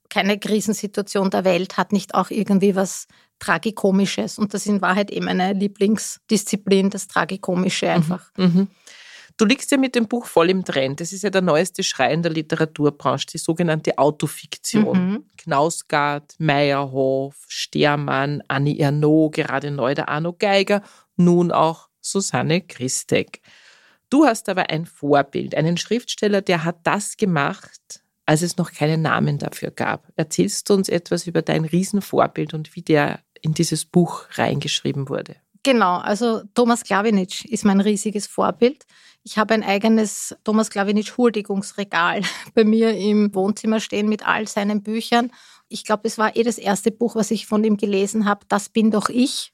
keine 0.10 0.40
Krisensituation 0.40 1.30
der 1.30 1.46
Welt 1.46 1.78
hat 1.78 1.92
nicht 1.92 2.16
auch 2.16 2.30
irgendwie 2.30 2.76
was 2.76 3.08
Tragikomisches. 3.40 4.40
Und 4.40 4.54
das 4.54 4.62
ist 4.62 4.68
in 4.68 4.82
Wahrheit 4.82 5.12
eben 5.12 5.28
eine 5.28 5.54
Lieblingsdisziplin, 5.54 6.90
das 6.90 7.08
Tragikomische 7.08 7.90
einfach. 7.90 8.32
Mhm. 8.38 8.68
Du 9.38 9.46
liegst 9.46 9.70
ja 9.70 9.78
mit 9.78 9.94
dem 9.94 10.08
Buch 10.08 10.26
voll 10.26 10.50
im 10.50 10.66
Trend. 10.66 11.00
Das 11.00 11.14
ist 11.14 11.24
ja 11.24 11.30
der 11.30 11.44
neueste 11.44 11.84
Schrei 11.84 12.12
in 12.12 12.24
der 12.24 12.32
Literaturbranche, 12.32 13.28
die 13.28 13.38
sogenannte 13.38 14.00
Autofiktion. 14.00 15.12
Mhm. 15.12 15.26
Knausgard, 15.38 16.34
Meyerhof, 16.40 17.36
Stermann, 17.48 18.42
Annie 18.48 18.80
Ernaux, 18.80 19.30
gerade 19.32 19.70
neu 19.70 19.94
der 19.94 20.10
Arno 20.10 20.34
Geiger, 20.34 20.82
nun 21.18 21.52
auch 21.52 21.90
Susanne 22.02 22.62
Christek. 22.62 23.42
Du 24.10 24.26
hast 24.26 24.48
aber 24.50 24.70
ein 24.70 24.86
Vorbild, 24.86 25.56
einen 25.56 25.78
Schriftsteller, 25.78 26.42
der 26.42 26.64
hat 26.64 26.78
das 26.84 27.18
gemacht, 27.18 28.02
als 28.26 28.42
es 28.42 28.58
noch 28.58 28.72
keinen 28.72 29.02
Namen 29.02 29.38
dafür 29.38 29.72
gab. 29.72 30.08
Erzählst 30.16 30.70
du 30.70 30.76
uns 30.76 30.90
etwas 30.90 31.28
über 31.28 31.42
dein 31.42 31.66
Riesenvorbild 31.66 32.54
und 32.54 32.76
wie 32.76 32.82
der 32.82 33.20
in 33.42 33.54
dieses 33.54 33.86
Buch 33.86 34.26
reingeschrieben 34.36 35.10
wurde? 35.10 35.36
Genau, 35.64 35.98
also 35.98 36.44
Thomas 36.54 36.84
Klawinitsch 36.84 37.44
ist 37.46 37.66
mein 37.66 37.82
riesiges 37.82 38.28
Vorbild. 38.28 38.86
Ich 39.24 39.38
habe 39.38 39.54
ein 39.54 39.64
eigenes 39.64 40.36
Thomas 40.46 40.70
Klawinitsch 40.70 41.18
Huldigungsregal 41.18 42.22
bei 42.54 42.64
mir 42.64 42.96
im 42.96 43.36
Wohnzimmer 43.36 43.82
stehen 43.82 44.08
mit 44.08 44.26
all 44.26 44.48
seinen 44.48 44.84
Büchern. 44.84 45.32
Ich 45.68 45.84
glaube, 45.84 46.08
es 46.08 46.18
war 46.18 46.38
eh 46.38 46.44
das 46.44 46.58
erste 46.58 46.92
Buch, 46.92 47.16
was 47.16 47.32
ich 47.32 47.46
von 47.46 47.64
ihm 47.66 47.76
gelesen 47.76 48.26
habe. 48.26 48.46
Das 48.48 48.70
bin 48.70 48.92
doch 48.92 49.10
ich 49.10 49.52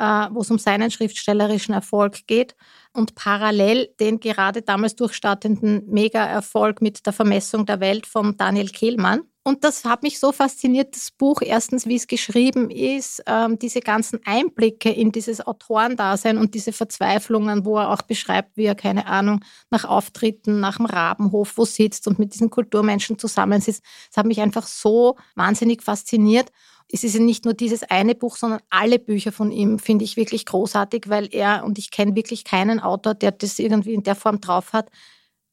wo 0.00 0.40
es 0.40 0.50
um 0.50 0.58
seinen 0.58 0.90
schriftstellerischen 0.90 1.74
Erfolg 1.74 2.26
geht 2.26 2.56
und 2.92 3.14
parallel 3.14 3.88
den 4.00 4.20
gerade 4.20 4.62
damals 4.62 4.96
durchstartenden 4.96 5.88
Mega-Erfolg 5.88 6.80
mit 6.82 7.06
der 7.06 7.12
Vermessung 7.12 7.66
der 7.66 7.80
Welt 7.80 8.06
von 8.06 8.36
Daniel 8.36 8.68
Kehlmann. 8.68 9.22
Und 9.42 9.64
das 9.64 9.86
hat 9.86 10.02
mich 10.02 10.18
so 10.18 10.32
fasziniert, 10.32 10.94
das 10.94 11.10
Buch, 11.10 11.40
erstens, 11.40 11.86
wie 11.86 11.96
es 11.96 12.06
geschrieben 12.06 12.70
ist, 12.70 13.22
ähm, 13.26 13.58
diese 13.58 13.80
ganzen 13.80 14.20
Einblicke 14.26 14.90
in 14.90 15.12
dieses 15.12 15.40
Autorendasein 15.40 16.36
und 16.36 16.54
diese 16.54 16.72
Verzweiflungen, 16.72 17.64
wo 17.64 17.78
er 17.78 17.90
auch 17.90 18.02
beschreibt, 18.02 18.56
wie 18.58 18.64
er, 18.64 18.74
keine 18.74 19.06
Ahnung, 19.06 19.42
nach 19.70 19.86
Auftritten, 19.86 20.60
nach 20.60 20.76
dem 20.76 20.84
Rabenhof 20.84 21.56
wo 21.56 21.64
sitzt 21.64 22.06
und 22.06 22.18
mit 22.18 22.34
diesen 22.34 22.50
Kulturmenschen 22.50 23.18
zusammensitzt. 23.18 23.82
Das 24.10 24.18
hat 24.18 24.26
mich 24.26 24.42
einfach 24.42 24.66
so 24.66 25.16
wahnsinnig 25.36 25.82
fasziniert 25.82 26.52
es 26.92 27.04
ist 27.04 27.14
ja 27.14 27.20
nicht 27.20 27.44
nur 27.44 27.54
dieses 27.54 27.82
eine 27.84 28.14
Buch, 28.14 28.36
sondern 28.36 28.60
alle 28.68 28.98
Bücher 28.98 29.32
von 29.32 29.52
ihm 29.52 29.78
finde 29.78 30.04
ich 30.04 30.16
wirklich 30.16 30.46
großartig, 30.46 31.08
weil 31.08 31.28
er, 31.32 31.64
und 31.64 31.78
ich 31.78 31.90
kenne 31.90 32.14
wirklich 32.14 32.44
keinen 32.44 32.80
Autor, 32.80 33.14
der 33.14 33.32
das 33.32 33.58
irgendwie 33.58 33.94
in 33.94 34.02
der 34.02 34.16
Form 34.16 34.40
drauf 34.40 34.72
hat, 34.72 34.90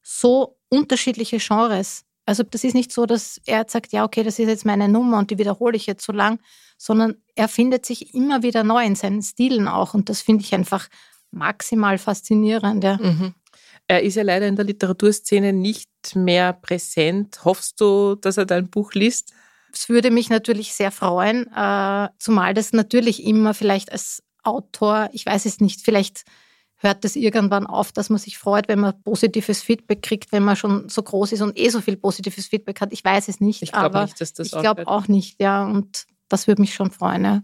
so 0.02 0.56
unterschiedliche 0.68 1.38
Genres. 1.38 2.04
Also 2.26 2.42
das 2.42 2.64
ist 2.64 2.74
nicht 2.74 2.92
so, 2.92 3.06
dass 3.06 3.40
er 3.46 3.64
sagt, 3.68 3.92
ja, 3.92 4.04
okay, 4.04 4.22
das 4.22 4.38
ist 4.38 4.48
jetzt 4.48 4.66
meine 4.66 4.88
Nummer 4.88 5.18
und 5.18 5.30
die 5.30 5.38
wiederhole 5.38 5.76
ich 5.76 5.86
jetzt 5.86 6.04
so 6.04 6.12
lang, 6.12 6.40
sondern 6.76 7.16
er 7.34 7.48
findet 7.48 7.86
sich 7.86 8.14
immer 8.14 8.42
wieder 8.42 8.64
neu 8.64 8.84
in 8.84 8.96
seinen 8.96 9.22
Stilen 9.22 9.68
auch 9.68 9.94
und 9.94 10.08
das 10.08 10.20
finde 10.20 10.44
ich 10.44 10.54
einfach 10.54 10.88
maximal 11.30 11.98
faszinierend. 11.98 12.84
Ja. 12.84 12.98
Mhm. 12.98 13.34
Er 13.86 14.02
ist 14.02 14.16
ja 14.16 14.22
leider 14.22 14.46
in 14.46 14.56
der 14.56 14.66
Literaturszene 14.66 15.52
nicht 15.52 15.88
mehr 16.14 16.52
präsent. 16.52 17.44
Hoffst 17.44 17.80
du, 17.80 18.14
dass 18.16 18.36
er 18.36 18.44
dein 18.44 18.68
Buch 18.68 18.92
liest? 18.92 19.32
Es 19.78 19.88
würde 19.88 20.10
mich 20.10 20.28
natürlich 20.28 20.74
sehr 20.74 20.90
freuen, 20.90 21.46
äh, 21.54 22.08
zumal 22.18 22.52
das 22.52 22.72
natürlich 22.72 23.24
immer 23.24 23.54
vielleicht 23.54 23.92
als 23.92 24.24
Autor, 24.42 25.08
ich 25.12 25.24
weiß 25.24 25.46
es 25.46 25.60
nicht, 25.60 25.82
vielleicht 25.82 26.24
hört 26.78 27.04
das 27.04 27.14
irgendwann 27.14 27.64
auf, 27.64 27.92
dass 27.92 28.10
man 28.10 28.18
sich 28.18 28.38
freut, 28.38 28.66
wenn 28.66 28.80
man 28.80 29.00
positives 29.04 29.62
Feedback 29.62 30.02
kriegt, 30.02 30.32
wenn 30.32 30.42
man 30.42 30.56
schon 30.56 30.88
so 30.88 31.00
groß 31.00 31.30
ist 31.30 31.42
und 31.42 31.56
eh 31.56 31.68
so 31.68 31.80
viel 31.80 31.96
positives 31.96 32.48
Feedback 32.48 32.80
hat. 32.80 32.92
Ich 32.92 33.04
weiß 33.04 33.28
es 33.28 33.40
nicht, 33.40 33.62
ich 33.62 33.70
glaube 33.70 34.02
nicht, 34.02 34.20
dass 34.20 34.32
das 34.32 34.48
ich 34.48 34.58
glaube 34.58 34.88
auch 34.88 35.06
nicht, 35.06 35.40
ja, 35.40 35.64
und 35.64 36.06
das 36.28 36.48
würde 36.48 36.60
mich 36.60 36.74
schon 36.74 36.90
freuen. 36.90 37.24
Ja. 37.24 37.42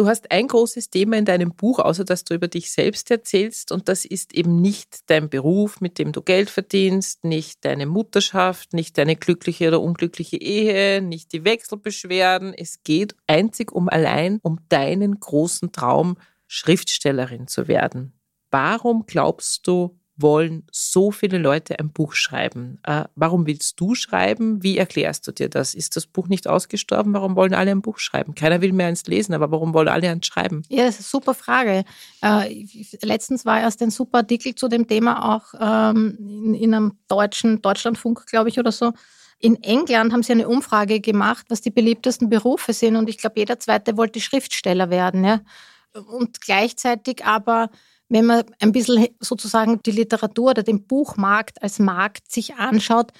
Du 0.00 0.06
hast 0.06 0.30
ein 0.30 0.48
großes 0.48 0.88
Thema 0.88 1.18
in 1.18 1.26
deinem 1.26 1.54
Buch, 1.54 1.78
außer 1.78 2.06
dass 2.06 2.24
du 2.24 2.32
über 2.32 2.48
dich 2.48 2.72
selbst 2.72 3.10
erzählst, 3.10 3.70
und 3.70 3.86
das 3.86 4.06
ist 4.06 4.32
eben 4.32 4.58
nicht 4.58 5.10
dein 5.10 5.28
Beruf, 5.28 5.82
mit 5.82 5.98
dem 5.98 6.12
du 6.12 6.22
Geld 6.22 6.48
verdienst, 6.48 7.22
nicht 7.22 7.66
deine 7.66 7.84
Mutterschaft, 7.84 8.72
nicht 8.72 8.96
deine 8.96 9.14
glückliche 9.14 9.68
oder 9.68 9.82
unglückliche 9.82 10.38
Ehe, 10.38 11.02
nicht 11.02 11.34
die 11.34 11.44
Wechselbeschwerden. 11.44 12.54
Es 12.54 12.82
geht 12.82 13.14
einzig 13.26 13.72
um 13.72 13.90
allein 13.90 14.38
um 14.40 14.60
deinen 14.70 15.20
großen 15.20 15.70
Traum, 15.70 16.16
Schriftstellerin 16.46 17.46
zu 17.46 17.68
werden. 17.68 18.14
Warum 18.50 19.04
glaubst 19.04 19.66
du, 19.66 19.99
wollen 20.22 20.64
so 20.70 21.10
viele 21.10 21.38
Leute 21.38 21.78
ein 21.78 21.90
Buch 21.90 22.14
schreiben? 22.14 22.78
Äh, 22.84 23.04
warum 23.14 23.46
willst 23.46 23.80
du 23.80 23.94
schreiben? 23.94 24.62
Wie 24.62 24.78
erklärst 24.78 25.26
du 25.26 25.32
dir 25.32 25.48
das? 25.48 25.74
Ist 25.74 25.96
das 25.96 26.06
Buch 26.06 26.28
nicht 26.28 26.48
ausgestorben? 26.48 27.12
Warum 27.12 27.36
wollen 27.36 27.54
alle 27.54 27.70
ein 27.70 27.82
Buch 27.82 27.98
schreiben? 27.98 28.34
Keiner 28.34 28.60
will 28.60 28.72
mehr 28.72 28.88
eins 28.88 29.06
lesen, 29.06 29.34
aber 29.34 29.50
warum 29.50 29.74
wollen 29.74 29.88
alle 29.88 30.10
eins 30.10 30.26
schreiben? 30.26 30.62
Ja, 30.68 30.84
das 30.84 31.00
ist 31.00 31.14
eine 31.14 31.22
super 31.22 31.34
Frage. 31.34 31.84
Äh, 32.22 32.66
letztens 33.02 33.44
war 33.44 33.60
erst 33.60 33.82
ein 33.82 33.90
super 33.90 34.18
Artikel 34.18 34.54
zu 34.54 34.68
dem 34.68 34.86
Thema 34.86 35.34
auch 35.34 35.54
ähm, 35.60 36.16
in, 36.18 36.54
in 36.54 36.74
einem 36.74 36.98
deutschen 37.08 37.62
Deutschlandfunk, 37.62 38.26
glaube 38.26 38.48
ich, 38.48 38.58
oder 38.58 38.72
so. 38.72 38.92
In 39.42 39.62
England 39.62 40.12
haben 40.12 40.22
sie 40.22 40.32
eine 40.32 40.48
Umfrage 40.48 41.00
gemacht, 41.00 41.46
was 41.48 41.62
die 41.62 41.70
beliebtesten 41.70 42.28
Berufe 42.28 42.74
sind. 42.74 42.96
Und 42.96 43.08
ich 43.08 43.16
glaube, 43.16 43.38
jeder 43.38 43.58
Zweite 43.58 43.96
wollte 43.96 44.20
Schriftsteller 44.20 44.90
werden. 44.90 45.24
Ja? 45.24 45.40
Und 45.94 46.42
gleichzeitig 46.42 47.24
aber 47.24 47.70
wenn 48.10 48.26
man 48.26 48.44
ein 48.58 48.72
bisschen 48.72 49.06
sozusagen 49.20 49.80
die 49.82 49.92
Literatur 49.92 50.50
oder 50.50 50.62
den 50.62 50.86
Buchmarkt 50.86 51.62
als 51.62 51.78
Markt 51.78 52.30
sich 52.30 52.54
anschaut, 52.56 53.12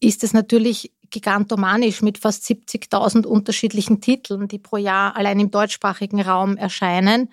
ist 0.00 0.24
es 0.24 0.32
natürlich 0.32 0.92
gigantomanisch 1.10 2.02
mit 2.02 2.18
fast 2.18 2.44
70.000 2.44 3.26
unterschiedlichen 3.26 4.00
Titeln, 4.00 4.48
die 4.48 4.58
pro 4.58 4.78
Jahr 4.78 5.16
allein 5.16 5.38
im 5.40 5.50
deutschsprachigen 5.50 6.22
Raum 6.22 6.56
erscheinen. 6.56 7.30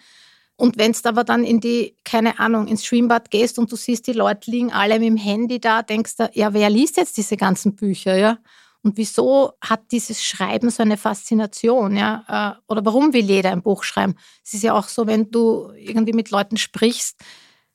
Und 0.57 0.77
wenn 0.77 0.91
du 0.91 0.99
aber 1.03 1.23
dann 1.23 1.43
in 1.43 1.59
die, 1.59 1.95
keine 2.03 2.39
Ahnung, 2.39 2.67
ins 2.67 2.83
Schwimmbad 2.83 3.31
gehst 3.31 3.59
und 3.59 3.71
du 3.71 3.75
siehst, 3.75 4.07
die 4.07 4.13
Leute 4.13 4.49
liegen 4.51 4.73
alle 4.73 4.99
mit 4.99 5.07
dem 5.07 5.17
Handy 5.17 5.59
da, 5.59 5.83
denkst 5.83 6.17
du, 6.17 6.29
ja, 6.33 6.53
wer 6.53 6.69
liest 6.69 6.97
jetzt 6.97 7.15
diese 7.17 7.37
ganzen 7.37 7.75
Bücher, 7.75 8.17
ja? 8.17 8.39
Und 8.83 8.97
wieso 8.97 9.53
hat 9.61 9.91
dieses 9.91 10.23
Schreiben 10.23 10.69
so 10.69 10.83
eine 10.83 10.97
Faszination? 10.97 11.95
Ja? 11.95 12.57
Äh, 12.57 12.71
oder 12.71 12.85
warum 12.85 13.13
will 13.13 13.25
jeder 13.25 13.51
ein 13.51 13.61
Buch 13.61 13.83
schreiben? 13.83 14.15
Es 14.45 14.53
ist 14.53 14.63
ja 14.63 14.73
auch 14.73 14.87
so, 14.87 15.07
wenn 15.07 15.31
du 15.31 15.71
irgendwie 15.75 16.13
mit 16.13 16.29
Leuten 16.31 16.57
sprichst, 16.57 17.19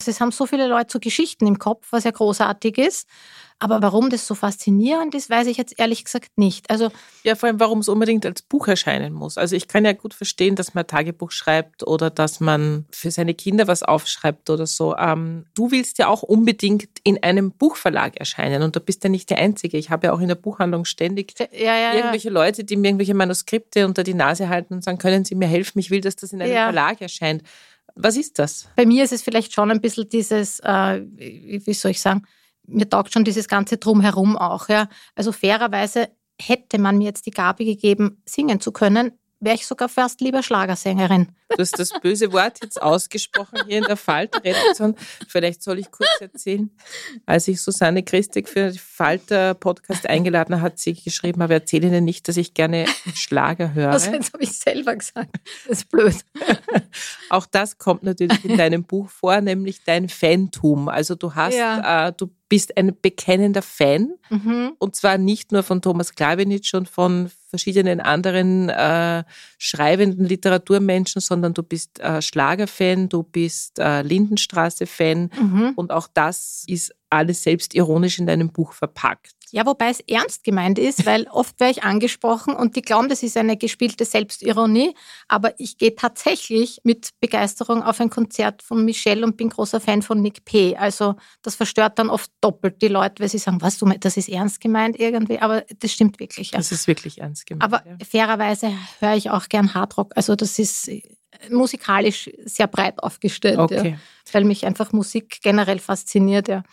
es 0.07 0.21
haben 0.21 0.31
so 0.31 0.45
viele 0.45 0.67
Leute 0.67 0.91
so 0.91 0.99
Geschichten 0.99 1.47
im 1.47 1.59
Kopf, 1.59 1.87
was 1.91 2.03
ja 2.03 2.11
großartig 2.11 2.77
ist. 2.77 3.07
Aber 3.59 3.81
warum 3.81 4.09
das 4.09 4.27
so 4.27 4.35
faszinierend 4.35 5.15
ist, 5.15 5.29
weiß 5.29 5.47
ich 5.47 5.55
jetzt 5.55 5.79
ehrlich 5.79 6.03
gesagt 6.03 6.31
nicht. 6.35 6.69
Also 6.69 6.91
ja, 7.23 7.35
vor 7.35 7.47
allem, 7.47 7.61
warum 7.61 7.79
es 7.79 7.87
unbedingt 7.87 8.25
als 8.25 8.41
Buch 8.41 8.67
erscheinen 8.67 9.13
muss. 9.13 9.37
Also 9.37 9.55
ich 9.55 9.69
kann 9.69 9.85
ja 9.85 9.93
gut 9.93 10.13
verstehen, 10.13 10.57
dass 10.57 10.73
man 10.73 10.85
Tagebuch 10.85 11.31
schreibt 11.31 11.87
oder 11.87 12.09
dass 12.09 12.41
man 12.41 12.85
für 12.91 13.09
seine 13.09 13.33
Kinder 13.33 13.67
was 13.67 13.81
aufschreibt 13.81 14.49
oder 14.49 14.67
so. 14.67 14.97
Ähm, 14.97 15.45
du 15.55 15.71
willst 15.71 15.97
ja 15.97 16.07
auch 16.07 16.23
unbedingt 16.23 16.89
in 17.05 17.23
einem 17.23 17.51
Buchverlag 17.51 18.17
erscheinen 18.17 18.63
und 18.63 18.75
du 18.75 18.81
bist 18.81 19.03
ja 19.05 19.09
nicht 19.09 19.29
der 19.29 19.37
Einzige. 19.37 19.77
Ich 19.77 19.89
habe 19.89 20.07
ja 20.07 20.13
auch 20.13 20.19
in 20.19 20.27
der 20.27 20.35
Buchhandlung 20.35 20.83
ständig 20.83 21.33
ja, 21.39 21.77
ja, 21.77 21.93
irgendwelche 21.93 22.29
ja. 22.29 22.33
Leute, 22.33 22.65
die 22.65 22.75
mir 22.75 22.89
irgendwelche 22.89 23.13
Manuskripte 23.13 23.85
unter 23.85 24.03
die 24.03 24.13
Nase 24.13 24.49
halten 24.49 24.73
und 24.73 24.83
sagen, 24.83 24.97
können 24.97 25.23
Sie 25.23 25.35
mir 25.35 25.47
helfen? 25.47 25.79
Ich 25.79 25.89
will, 25.89 26.01
dass 26.01 26.17
das 26.17 26.33
in 26.33 26.41
einem 26.41 26.51
Verlag 26.51 26.99
erscheint. 26.99 27.43
Was 27.95 28.17
ist 28.17 28.39
das? 28.39 28.67
Bei 28.75 28.85
mir 28.85 29.03
ist 29.03 29.13
es 29.13 29.21
vielleicht 29.21 29.53
schon 29.53 29.69
ein 29.71 29.81
bisschen 29.81 30.09
dieses, 30.09 30.59
äh, 30.61 31.01
wie 31.05 31.73
soll 31.73 31.91
ich 31.91 32.01
sagen, 32.01 32.23
mir 32.65 32.89
taugt 32.89 33.13
schon 33.13 33.23
dieses 33.23 33.47
ganze 33.47 33.77
Drumherum 33.77 34.37
auch. 34.37 34.69
Ja. 34.69 34.87
Also 35.15 35.31
fairerweise 35.31 36.09
hätte 36.41 36.79
man 36.79 36.97
mir 36.97 37.05
jetzt 37.05 37.25
die 37.25 37.31
Gabe 37.31 37.65
gegeben, 37.65 38.21
singen 38.25 38.59
zu 38.59 38.71
können, 38.71 39.11
wäre 39.43 39.55
ich 39.55 39.65
sogar 39.67 39.89
fast 39.89 40.21
lieber 40.21 40.41
Schlagersängerin. 40.43 41.27
Du 41.49 41.57
hast 41.59 41.77
das 41.77 41.89
böse 42.01 42.31
Wort 42.33 42.59
jetzt 42.63 42.81
ausgesprochen 42.81 43.59
hier 43.67 43.77
in 43.79 43.83
der 43.83 43.97
Falter-Redaktion. 43.97 44.95
Vielleicht 45.27 45.61
soll 45.61 45.77
ich 45.79 45.91
kurz 45.91 46.09
erzählen. 46.19 46.71
Als 47.27 47.47
ich 47.47 47.61
Susanne 47.61 48.01
Christig 48.03 48.49
für 48.49 48.71
den 48.71 48.79
Falter-Podcast 48.79 50.07
eingeladen 50.07 50.55
habe, 50.55 50.63
hat 50.63 50.79
sie 50.79 50.93
geschrieben, 50.95 51.41
aber 51.41 51.53
erzähle 51.55 51.87
Ihnen 51.87 52.05
nicht, 52.05 52.27
dass 52.27 52.37
ich 52.37 52.53
gerne 52.53 52.85
Schlager 53.13 53.73
höre. 53.73 53.91
Das 53.91 54.07
habe 54.07 54.43
ich 54.43 54.57
selber 54.57 54.95
gesagt. 54.95 55.29
Das 55.67 55.79
ist 55.79 55.89
blöd. 55.89 56.15
Auch 57.29 57.45
das 57.45 57.77
kommt 57.77 58.03
natürlich 58.03 58.43
in 58.45 58.57
deinem 58.57 58.83
Buch 58.83 59.09
vor, 59.09 59.39
nämlich 59.41 59.83
dein 59.83 60.09
Fantum. 60.09 60.89
Also 60.89 61.15
du 61.15 61.35
hast, 61.35 61.55
Ja. 61.55 62.07
äh, 62.07 62.13
du 62.15 62.29
bist 62.49 62.77
ein 62.77 62.95
bekennender 63.01 63.61
Fan 63.61 64.13
Mhm. 64.29 64.73
und 64.79 64.95
zwar 64.95 65.17
nicht 65.17 65.51
nur 65.51 65.63
von 65.63 65.81
Thomas 65.81 66.15
Klawinitsch 66.15 66.73
und 66.73 66.87
von 66.89 67.29
verschiedenen 67.53 68.01
anderen 68.01 68.67
äh, 68.69 69.23
schreibenden 69.59 70.25
Literaturmenschen, 70.25 71.21
sondern 71.21 71.53
du 71.53 71.61
bist 71.61 71.99
äh, 71.99 72.19
Schlagerfan, 72.19 73.09
du 73.09 73.21
bist 73.21 73.77
äh, 73.77 74.01
Lindenstraße-Fan 74.01 75.29
Mhm. 75.39 75.73
und 75.75 75.91
auch 75.91 76.07
das 76.13 76.63
ist 76.67 76.95
alles 77.13 77.43
selbstironisch 77.43 78.19
in 78.19 78.27
deinem 78.27 78.51
Buch 78.51 78.73
verpackt. 78.73 79.31
Ja, 79.53 79.67
wobei 79.67 79.89
es 79.89 79.99
ernst 79.99 80.43
gemeint 80.43 80.79
ist, 80.79 81.05
weil 81.05 81.27
oft 81.31 81.59
werde 81.59 81.73
ich 81.73 81.83
angesprochen 81.83 82.55
und 82.55 82.75
die 82.75 82.81
glauben, 82.81 83.07
das 83.07 83.21
ist 83.21 83.37
eine 83.37 83.55
gespielte 83.55 84.03
Selbstironie. 84.03 84.95
Aber 85.27 85.53
ich 85.59 85.77
gehe 85.77 85.95
tatsächlich 85.95 86.81
mit 86.83 87.11
Begeisterung 87.19 87.83
auf 87.83 88.01
ein 88.01 88.09
Konzert 88.09 88.63
von 88.63 88.83
Michelle 88.83 89.23
und 89.23 89.37
bin 89.37 89.49
großer 89.49 89.79
Fan 89.79 90.01
von 90.01 90.23
Nick 90.23 90.43
P. 90.43 90.75
Also 90.75 91.17
das 91.43 91.53
verstört 91.53 91.99
dann 91.99 92.09
oft 92.09 92.31
doppelt 92.41 92.81
die 92.81 92.87
Leute, 92.87 93.21
weil 93.21 93.29
sie 93.29 93.37
sagen, 93.37 93.61
was 93.61 93.77
du 93.77 93.85
meinst, 93.85 94.05
das 94.05 94.17
ist 94.17 94.27
ernst 94.27 94.59
gemeint 94.59 94.99
irgendwie. 94.99 95.37
Aber 95.37 95.63
das 95.77 95.91
stimmt 95.91 96.19
wirklich. 96.19 96.49
Ja. 96.49 96.57
Das 96.57 96.71
ist 96.71 96.87
wirklich 96.87 97.21
ernst 97.21 97.45
gemeint. 97.45 97.63
Aber 97.63 97.87
ja. 97.87 97.95
fairerweise 98.03 98.71
höre 99.01 99.13
ich 99.13 99.29
auch 99.29 99.49
gern 99.49 99.75
Hardrock. 99.75 100.13
Also 100.15 100.35
das 100.35 100.57
ist 100.57 100.87
äh, 100.87 101.03
musikalisch 101.51 102.27
sehr 102.43 102.65
breit 102.65 103.03
aufgestellt, 103.03 103.57
ja, 103.57 103.63
Okay. 103.65 103.99
weil 104.31 104.45
mich 104.45 104.65
einfach 104.65 104.93
Musik 104.93 105.41
generell 105.43 105.77
fasziniert. 105.77 106.47
Ja. 106.47 106.63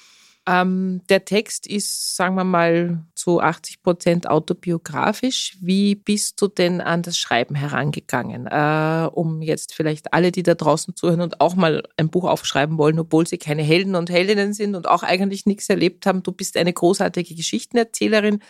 Ähm, 0.47 1.03
der 1.09 1.25
Text 1.27 1.67
ist, 1.67 2.17
sagen 2.17 2.35
wir 2.35 2.45
mal, 2.45 3.05
zu 3.15 3.41
80 3.41 3.83
Prozent 3.83 4.29
autobiografisch. 4.29 5.57
Wie 5.61 5.95
bist 5.95 6.41
du 6.41 6.49
denn 6.49 6.81
an 6.81 7.03
das 7.03 7.19
Schreiben 7.19 7.55
herangegangen? 7.55 8.47
Äh, 8.47 9.09
um 9.13 9.43
jetzt 9.43 9.75
vielleicht 9.75 10.15
alle, 10.15 10.33
die 10.33 10.43
da 10.43 10.55
draußen 10.55 10.97
zuhören 10.97 11.21
und 11.21 11.41
auch 11.41 11.55
mal 11.55 11.83
ein 11.97 12.09
Buch 12.09 12.25
aufschreiben 12.25 12.79
wollen, 12.79 12.99
obwohl 12.99 13.27
sie 13.27 13.39
keine 13.39 13.63
Helden 13.63 13.95
und 13.95 14.11
Heldinnen 14.11 14.55
sind 14.55 14.75
und 14.75 14.89
auch 14.89 15.03
eigentlich 15.03 15.45
nichts 15.45 15.69
erlebt 15.69 16.07
haben. 16.07 16.23
Du 16.23 16.33
bist 16.33 16.57
eine 16.57 16.73
großartige 16.73 17.35
Geschichtenerzählerin. 17.35 18.41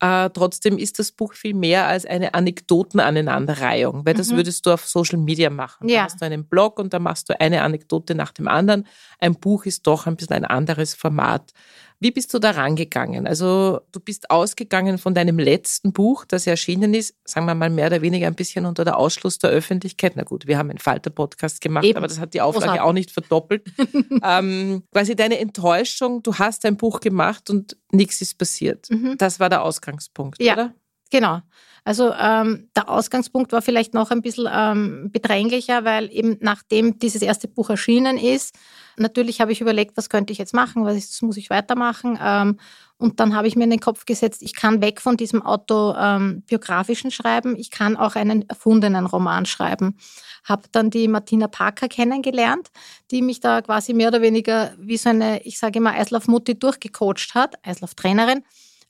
Äh, 0.00 0.28
trotzdem 0.30 0.76
ist 0.78 0.98
das 0.98 1.10
Buch 1.12 1.32
viel 1.34 1.54
mehr 1.54 1.86
als 1.86 2.04
eine 2.04 2.34
Anekdotenaneinanderreihung, 2.34 4.04
weil 4.04 4.14
das 4.14 4.30
Mhm. 4.30 4.36
würdest 4.36 4.66
du 4.66 4.72
auf 4.72 4.86
Social 4.86 5.18
Media 5.18 5.50
machen. 5.50 5.88
Da 5.88 5.94
Ja. 5.94 6.02
hast 6.04 6.20
du 6.20 6.26
einen 6.26 6.46
Blog 6.46 6.78
und 6.78 6.92
da 6.92 6.98
machst 6.98 7.28
du 7.28 7.40
eine 7.40 7.62
Anekdote 7.62 8.14
nach 8.14 8.32
dem 8.32 8.48
anderen. 8.48 8.86
Ein 9.20 9.34
Buch 9.34 9.64
ist 9.66 9.86
doch 9.86 10.06
ein 10.06 10.16
bisschen 10.16 10.36
ein 10.36 10.44
anderes 10.44 10.94
Format. 10.94 11.52
Wie 11.98 12.10
bist 12.10 12.32
du 12.34 12.38
da 12.38 12.50
rangegangen? 12.50 13.26
Also 13.26 13.80
du 13.92 14.00
bist 14.00 14.30
ausgegangen 14.30 14.98
von 14.98 15.14
deinem 15.14 15.38
letzten 15.38 15.92
Buch, 15.92 16.24
das 16.26 16.46
erschienen 16.46 16.92
ist, 16.92 17.14
sagen 17.24 17.46
wir 17.46 17.54
mal 17.54 17.70
mehr 17.70 17.86
oder 17.86 18.02
weniger 18.02 18.26
ein 18.26 18.34
bisschen 18.34 18.66
unter 18.66 18.84
der 18.84 18.98
Ausschluss 18.98 19.38
der 19.38 19.50
Öffentlichkeit. 19.50 20.12
Na 20.16 20.22
gut, 20.24 20.46
wir 20.46 20.58
haben 20.58 20.68
einen 20.70 20.78
Falter-Podcast 20.78 21.60
gemacht, 21.60 21.84
Eben. 21.84 21.96
aber 21.96 22.06
das 22.08 22.18
hat 22.20 22.34
die 22.34 22.40
Auflage 22.42 22.66
Großartig. 22.66 22.82
auch 22.82 22.92
nicht 22.92 23.10
verdoppelt. 23.10 23.66
ähm, 24.22 24.82
quasi 24.92 25.16
deine 25.16 25.38
Enttäuschung, 25.38 26.22
du 26.22 26.34
hast 26.34 26.66
ein 26.66 26.76
Buch 26.76 27.00
gemacht 27.00 27.48
und 27.48 27.76
nichts 27.92 28.20
ist 28.20 28.36
passiert. 28.38 28.90
Mhm. 28.90 29.16
Das 29.16 29.40
war 29.40 29.48
der 29.48 29.62
Ausgangspunkt, 29.62 30.42
Ja. 30.42 30.52
oder? 30.52 30.74
Genau. 31.10 31.40
Also 31.86 32.12
ähm, 32.18 32.68
der 32.74 32.88
Ausgangspunkt 32.88 33.52
war 33.52 33.62
vielleicht 33.62 33.94
noch 33.94 34.10
ein 34.10 34.20
bisschen 34.20 34.48
ähm, 34.52 35.08
bedränglicher, 35.12 35.84
weil 35.84 36.12
eben 36.12 36.36
nachdem 36.40 36.98
dieses 36.98 37.22
erste 37.22 37.46
Buch 37.46 37.70
erschienen 37.70 38.18
ist, 38.18 38.56
natürlich 38.96 39.40
habe 39.40 39.52
ich 39.52 39.60
überlegt, 39.60 39.96
was 39.96 40.10
könnte 40.10 40.32
ich 40.32 40.38
jetzt 40.40 40.52
machen, 40.52 40.84
was 40.84 40.96
ist, 40.96 41.22
muss 41.22 41.36
ich 41.36 41.48
weitermachen. 41.48 42.18
Ähm, 42.20 42.58
und 42.98 43.20
dann 43.20 43.36
habe 43.36 43.46
ich 43.46 43.54
mir 43.54 43.62
in 43.62 43.70
den 43.70 43.78
Kopf 43.78 44.04
gesetzt, 44.04 44.42
ich 44.42 44.56
kann 44.56 44.82
weg 44.82 45.00
von 45.00 45.16
diesem 45.16 45.42
autobiografischen 45.42 47.12
Schreiben, 47.12 47.54
ich 47.54 47.70
kann 47.70 47.96
auch 47.96 48.16
einen 48.16 48.48
erfundenen 48.48 49.06
Roman 49.06 49.46
schreiben. 49.46 49.96
Habe 50.42 50.64
dann 50.72 50.90
die 50.90 51.06
Martina 51.06 51.46
Parker 51.46 51.86
kennengelernt, 51.86 52.72
die 53.12 53.22
mich 53.22 53.38
da 53.38 53.62
quasi 53.62 53.94
mehr 53.94 54.08
oder 54.08 54.22
weniger 54.22 54.72
wie 54.80 54.96
so 54.96 55.10
eine, 55.10 55.40
ich 55.44 55.60
sage 55.60 55.78
immer, 55.78 55.92
Eislauf-Mutti 55.92 56.58
durchgecoacht 56.58 57.36
hat, 57.36 57.64
Eislauf-Trainerin 57.64 58.42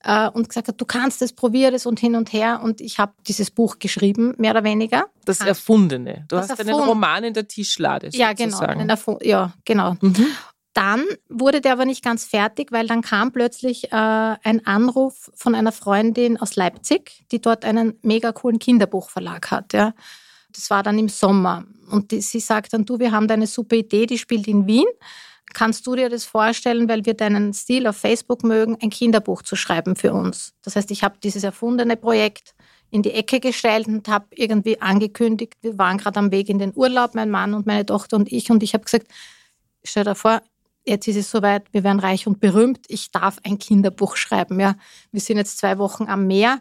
äh, 0.05 0.29
und 0.29 0.49
gesagt 0.49 0.69
hat, 0.69 0.81
du 0.81 0.85
kannst 0.85 1.23
es, 1.23 1.33
probier 1.33 1.73
es 1.75 1.87
und 1.87 1.99
hin 2.01 2.15
und 2.17 2.33
her. 2.33 2.61
Und 2.63 2.81
ich 2.81 2.99
habe 2.99 3.13
dieses 3.27 3.51
Buch 3.51 3.79
geschrieben, 3.79 4.35
mehr 4.39 4.53
oder 4.53 4.65
weniger. 4.65 5.07
Das 5.25 5.41
Ah. 5.41 5.47
Erfundene. 5.47 6.25
Du 6.29 6.37
Das 6.37 6.51
hast 6.51 6.61
einen 6.61 6.69
Erfund- 6.71 6.89
Roman 6.89 7.25
in 7.25 7.35
der 7.35 7.49
Tischlade 7.49 8.09
Ja, 8.13 8.33
genau. 8.33 8.51
sozusagen. 8.57 8.81
einen 8.81 8.91
Erfu- 8.91 9.23
Ja, 9.25 9.53
genau. 9.65 9.97
Mhm. 10.01 10.27
Dann 10.75 11.05
wurde 11.31 11.63
der 11.63 11.73
aber 11.73 11.87
nicht 11.87 12.05
ganz 12.05 12.27
fertig, 12.27 12.71
weil 12.71 12.87
dann 12.87 13.01
kam 13.01 13.33
plötzlich 13.33 13.85
äh, 13.93 13.97
ein 13.97 14.67
Anruf 14.67 15.31
von 15.35 15.55
einer 15.55 15.73
Freundin 15.73 16.37
aus 16.39 16.55
Leipzig, 16.55 17.25
die 17.33 17.41
dort 17.41 17.65
einen 17.65 17.99
mega 18.03 18.31
coolen 18.33 18.59
Kinderbuchverlag 18.59 19.51
hat. 19.51 19.73
Ja. 19.73 19.95
Das 20.55 20.69
war 20.69 20.83
dann 20.83 20.99
im 20.99 21.09
Sommer. 21.09 21.65
Und 21.91 22.11
die, 22.11 22.21
sie 22.21 22.41
sagt 22.41 22.75
dann, 22.75 22.85
du, 22.85 22.99
wir 22.99 23.11
haben 23.13 23.27
da 23.27 23.35
eine 23.35 23.47
super 23.47 23.77
Idee, 23.77 24.05
die 24.05 24.19
spielt 24.19 24.47
in 24.49 24.67
Wien. 24.67 24.85
Kannst 25.55 25.87
du 25.87 25.95
dir 25.95 26.09
das 26.09 26.25
vorstellen, 26.25 26.89
weil 26.89 27.07
wir 27.07 27.15
deinen 27.15 27.55
Stil 27.55 27.87
auf 27.87 27.97
Facebook 27.97 28.45
mögen, 28.45 28.77
ein 28.83 28.91
Kinderbuch 28.91 29.43
zu 29.43 29.57
schreiben 29.57 29.97
für 29.97 30.13
uns? 30.13 30.55
Das 30.63 30.77
heißt, 30.77 30.91
ich 30.91 31.03
habe 31.03 31.17
dieses 31.23 31.45
erfundene 31.45 31.97
Projekt 31.97 32.55
in 32.91 33.03
die 33.03 33.13
Ecke 33.13 33.41
gestellt 33.41 33.87
und 33.87 34.09
habe 34.09 34.27
irgendwie 34.31 34.81
angekündigt, 34.81 35.55
wir 35.63 35.77
waren 35.79 35.99
gerade 35.99 36.19
am 36.19 36.31
Weg 36.31 36.49
in 36.49 36.59
den 36.59 36.73
Urlaub, 36.75 37.15
mein 37.15 37.31
Mann 37.31 37.55
und 37.55 37.67
meine 37.67 37.87
Tochter 37.87 38.17
und 38.17 38.31
ich. 38.31 38.51
Und 38.51 38.63
ich 38.63 38.75
habe 38.75 38.85
gesagt, 38.85 39.09
stell 39.83 40.05
dir 40.05 40.15
vor, 40.15 40.43
jetzt 40.85 41.09
ist 41.09 41.17
es 41.17 41.31
soweit, 41.31 41.65
wir 41.73 41.85
werden 41.85 42.01
reich 42.01 42.27
und 42.27 42.41
berühmt, 42.41 42.87
ich 42.89 43.11
darf 43.11 43.39
ein 43.43 43.59
Kinderbuch 43.59 44.17
schreiben. 44.17 44.61
Ja, 44.61 44.77
wir 45.11 45.21
sind 45.21 45.37
jetzt 45.37 45.59
zwei 45.59 45.79
Wochen 45.79 46.05
am 46.05 46.27
Meer. 46.27 46.61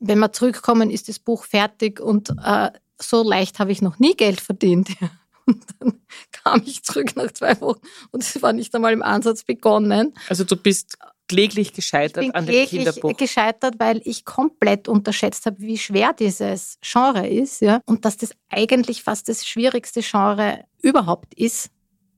Wenn 0.00 0.18
wir 0.18 0.32
zurückkommen, 0.32 0.90
ist 0.90 1.08
das 1.08 1.18
Buch 1.18 1.44
fertig 1.44 2.00
und 2.00 2.30
äh, 2.44 2.70
so 3.00 3.22
leicht 3.22 3.58
habe 3.58 3.72
ich 3.72 3.82
noch 3.82 3.98
nie 3.98 4.14
Geld 4.14 4.40
verdient. 4.40 4.90
Und 5.46 5.64
dann 5.78 6.00
kam 6.32 6.62
ich 6.64 6.82
zurück 6.82 7.16
nach 7.16 7.30
zwei 7.32 7.60
Wochen 7.60 7.80
und 8.12 8.22
es 8.22 8.40
war 8.42 8.52
nicht 8.54 8.74
einmal 8.74 8.92
im 8.92 9.02
Ansatz 9.02 9.44
begonnen. 9.44 10.14
Also 10.28 10.44
du 10.44 10.56
bist 10.56 10.96
kläglich 11.28 11.68
Ich 11.68 11.72
gescheitert 11.74 12.22
bin 12.24 12.34
an 12.34 12.46
dem 12.46 12.66
Kinderbuch. 12.66 13.16
gescheitert, 13.16 13.74
weil 13.78 14.00
ich 14.04 14.24
komplett 14.24 14.88
unterschätzt 14.88 15.46
habe, 15.46 15.58
wie 15.60 15.76
schwer 15.78 16.12
dieses 16.12 16.78
Genre 16.82 17.26
ist, 17.28 17.60
ja, 17.60 17.80
und 17.86 18.04
dass 18.04 18.16
das 18.16 18.30
eigentlich 18.48 19.02
fast 19.02 19.28
das 19.28 19.46
schwierigste 19.46 20.00
Genre 20.02 20.64
überhaupt 20.82 21.34
ist 21.34 21.70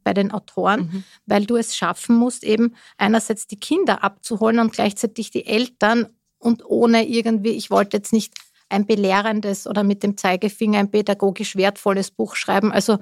bei 0.04 0.12
den 0.14 0.30
Autoren, 0.30 0.80
Mhm. 0.92 1.04
weil 1.26 1.46
du 1.46 1.56
es 1.56 1.76
schaffen 1.76 2.14
musst, 2.16 2.44
eben 2.44 2.74
einerseits 2.98 3.46
die 3.48 3.58
Kinder 3.58 4.04
abzuholen 4.04 4.60
und 4.60 4.72
gleichzeitig 4.72 5.30
die 5.32 5.46
Eltern 5.46 6.06
und 6.38 6.64
ohne 6.64 7.08
irgendwie, 7.08 7.50
ich 7.50 7.70
wollte 7.70 7.96
jetzt 7.96 8.12
nicht 8.12 8.34
ein 8.68 8.86
belehrendes 8.86 9.66
oder 9.66 9.84
mit 9.84 10.02
dem 10.02 10.16
Zeigefinger 10.16 10.78
ein 10.80 10.90
pädagogisch 10.90 11.56
wertvolles 11.56 12.10
Buch 12.10 12.34
schreiben. 12.36 12.72
Also 12.72 12.98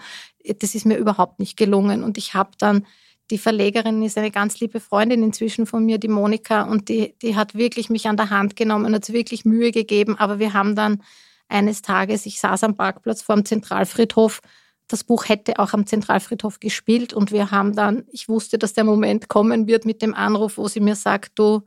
das 0.59 0.75
ist 0.75 0.85
mir 0.87 0.97
überhaupt 0.99 1.39
nicht 1.39 1.57
gelungen. 1.57 2.05
Und 2.05 2.19
ich 2.19 2.35
habe 2.35 2.51
dann, 2.59 2.87
die 3.31 3.39
Verlegerin 3.39 4.03
ist 4.03 4.19
eine 4.19 4.31
ganz 4.31 4.61
liebe 4.61 4.81
Freundin 4.81 5.23
inzwischen 5.23 5.65
von 5.67 5.85
mir, 5.87 5.97
die 5.99 6.09
Monika, 6.09 6.63
und 6.65 6.89
die, 6.91 7.15
die 7.23 7.35
hat 7.37 7.55
wirklich 7.55 7.89
mich 7.89 8.07
an 8.09 8.19
der 8.19 8.29
Hand 8.31 8.57
genommen 8.57 8.85
und 8.87 8.95
hat 8.95 9.11
wirklich 9.13 9.47
Mühe 9.47 9.71
gegeben. 9.73 10.19
Aber 10.19 10.39
wir 10.39 10.53
haben 10.53 10.77
dann 10.77 11.03
eines 11.49 11.81
Tages, 11.81 12.27
ich 12.27 12.41
saß 12.41 12.65
am 12.65 12.75
Parkplatz 12.77 13.23
vor 13.23 13.35
dem 13.37 13.45
Zentralfriedhof, 13.47 14.41
das 14.89 15.03
Buch 15.05 15.31
hätte 15.31 15.59
auch 15.59 15.73
am 15.73 15.87
Zentralfriedhof 15.87 16.61
gespielt 16.61 17.15
und 17.15 17.33
wir 17.33 17.51
haben 17.51 17.75
dann, 17.75 18.05
ich 18.13 18.29
wusste, 18.29 18.59
dass 18.59 18.75
der 18.75 18.85
Moment 18.85 19.29
kommen 19.29 19.67
wird 19.67 19.87
mit 19.87 20.03
dem 20.03 20.13
Anruf, 20.15 20.59
wo 20.59 20.69
sie 20.69 20.81
mir 20.81 20.95
sagt, 20.95 21.39
du, 21.39 21.63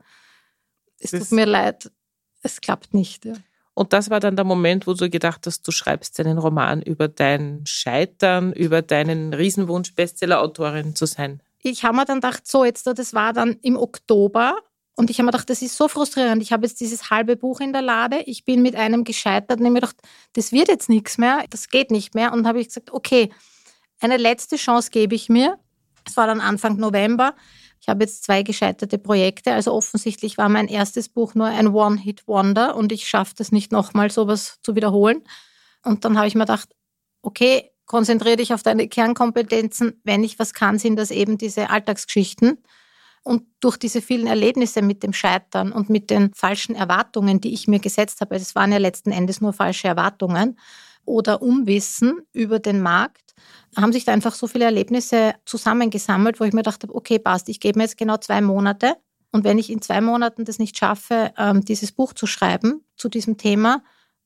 es 1.00 1.10
Das- 1.10 1.20
tut 1.28 1.32
mir 1.32 1.46
leid, 1.46 1.90
es 2.42 2.60
klappt 2.60 2.94
nicht. 2.94 3.24
Ja. 3.24 3.34
Und 3.78 3.92
das 3.92 4.10
war 4.10 4.18
dann 4.18 4.34
der 4.34 4.44
Moment, 4.44 4.88
wo 4.88 4.94
du 4.94 5.08
gedacht 5.08 5.46
hast, 5.46 5.62
du 5.62 5.70
schreibst 5.70 6.18
einen 6.18 6.38
Roman 6.38 6.82
über 6.82 7.06
dein 7.06 7.64
Scheitern, 7.64 8.52
über 8.52 8.82
deinen 8.82 9.32
Riesenwunsch, 9.32 9.94
Bestsellerautorin 9.94 10.96
zu 10.96 11.06
sein. 11.06 11.40
ich 11.62 11.84
habe 11.84 11.96
mir 11.96 12.04
dann 12.04 12.20
gedacht, 12.20 12.44
so 12.44 12.64
jetzt, 12.64 12.88
das 12.88 13.14
war 13.14 13.32
dann 13.32 13.56
im 13.62 13.76
Oktober 13.76 14.56
und 14.96 15.10
ich 15.10 15.18
habe 15.18 15.26
mir 15.26 15.30
gedacht, 15.30 15.48
das 15.48 15.62
ist 15.62 15.76
so 15.76 15.86
frustrierend. 15.86 16.42
Ich 16.42 16.52
habe 16.52 16.66
jetzt 16.66 16.80
dieses 16.80 17.10
halbe 17.10 17.36
Buch 17.36 17.60
in 17.60 17.72
der 17.72 17.82
Lade, 17.82 18.18
ich 18.26 18.44
bin 18.44 18.62
mit 18.62 18.74
einem 18.74 19.04
gescheitert 19.04 19.60
und 19.60 19.60
ich 19.60 19.66
habe 19.66 19.74
mir 19.74 19.80
gedacht, 19.80 19.96
das 20.32 20.50
wird 20.50 20.66
jetzt 20.66 20.88
nichts 20.88 21.16
mehr, 21.16 21.44
das 21.48 21.68
geht 21.68 21.92
nicht 21.92 22.16
mehr. 22.16 22.32
Und 22.32 22.48
habe 22.48 22.60
ich 22.60 22.66
gesagt, 22.66 22.92
okay, 22.92 23.30
eine 24.00 24.16
letzte 24.16 24.56
Chance 24.56 24.90
gebe 24.90 25.14
ich 25.14 25.28
mir. 25.28 25.56
Es 26.04 26.16
war 26.16 26.26
dann 26.26 26.40
Anfang 26.40 26.78
November. 26.78 27.36
Ich 27.80 27.88
habe 27.88 28.04
jetzt 28.04 28.24
zwei 28.24 28.42
gescheiterte 28.42 28.98
Projekte. 28.98 29.52
Also 29.52 29.72
offensichtlich 29.72 30.38
war 30.38 30.48
mein 30.48 30.68
erstes 30.68 31.08
Buch 31.08 31.34
nur 31.34 31.46
ein 31.46 31.68
One-Hit-Wonder 31.68 32.76
und 32.76 32.92
ich 32.92 33.08
schaffe 33.08 33.34
das 33.36 33.52
nicht 33.52 33.72
nochmal 33.72 34.10
sowas 34.10 34.58
zu 34.62 34.74
wiederholen. 34.74 35.22
Und 35.84 36.04
dann 36.04 36.16
habe 36.16 36.26
ich 36.28 36.34
mir 36.34 36.44
gedacht, 36.44 36.68
okay, 37.22 37.70
konzentriere 37.86 38.36
dich 38.36 38.52
auf 38.54 38.62
deine 38.62 38.88
Kernkompetenzen. 38.88 40.00
Wenn 40.04 40.22
ich 40.22 40.38
was 40.38 40.54
kann, 40.54 40.78
sind 40.78 40.96
das 40.96 41.10
eben 41.10 41.38
diese 41.38 41.70
Alltagsgeschichten. 41.70 42.58
Und 43.24 43.44
durch 43.60 43.76
diese 43.76 44.00
vielen 44.00 44.26
Erlebnisse 44.26 44.80
mit 44.82 45.02
dem 45.02 45.12
Scheitern 45.12 45.72
und 45.72 45.90
mit 45.90 46.10
den 46.10 46.32
falschen 46.34 46.74
Erwartungen, 46.74 47.40
die 47.40 47.52
ich 47.52 47.68
mir 47.68 47.80
gesetzt 47.80 48.20
habe, 48.20 48.36
es 48.36 48.54
waren 48.54 48.72
ja 48.72 48.78
letzten 48.78 49.10
Endes 49.10 49.40
nur 49.40 49.52
falsche 49.52 49.88
Erwartungen 49.88 50.58
oder 51.04 51.42
Unwissen 51.42 52.20
über 52.32 52.58
den 52.58 52.80
Markt, 52.80 53.27
haben 53.76 53.92
sich 53.92 54.04
da 54.04 54.12
einfach 54.12 54.34
so 54.34 54.46
viele 54.46 54.64
Erlebnisse 54.64 55.34
zusammengesammelt, 55.44 56.40
wo 56.40 56.44
ich 56.44 56.52
mir 56.52 56.62
dachte, 56.62 56.88
okay, 56.92 57.18
passt, 57.18 57.48
ich 57.48 57.60
gebe 57.60 57.78
mir 57.78 57.84
jetzt 57.84 57.96
genau 57.96 58.16
zwei 58.16 58.40
Monate. 58.40 58.96
Und 59.30 59.44
wenn 59.44 59.58
ich 59.58 59.70
in 59.70 59.82
zwei 59.82 60.00
Monaten 60.00 60.44
das 60.44 60.58
nicht 60.58 60.76
schaffe, 60.76 61.32
ähm, 61.36 61.64
dieses 61.64 61.92
Buch 61.92 62.12
zu 62.14 62.26
schreiben 62.26 62.82
zu 62.96 63.08
diesem 63.08 63.36
Thema, 63.36 63.82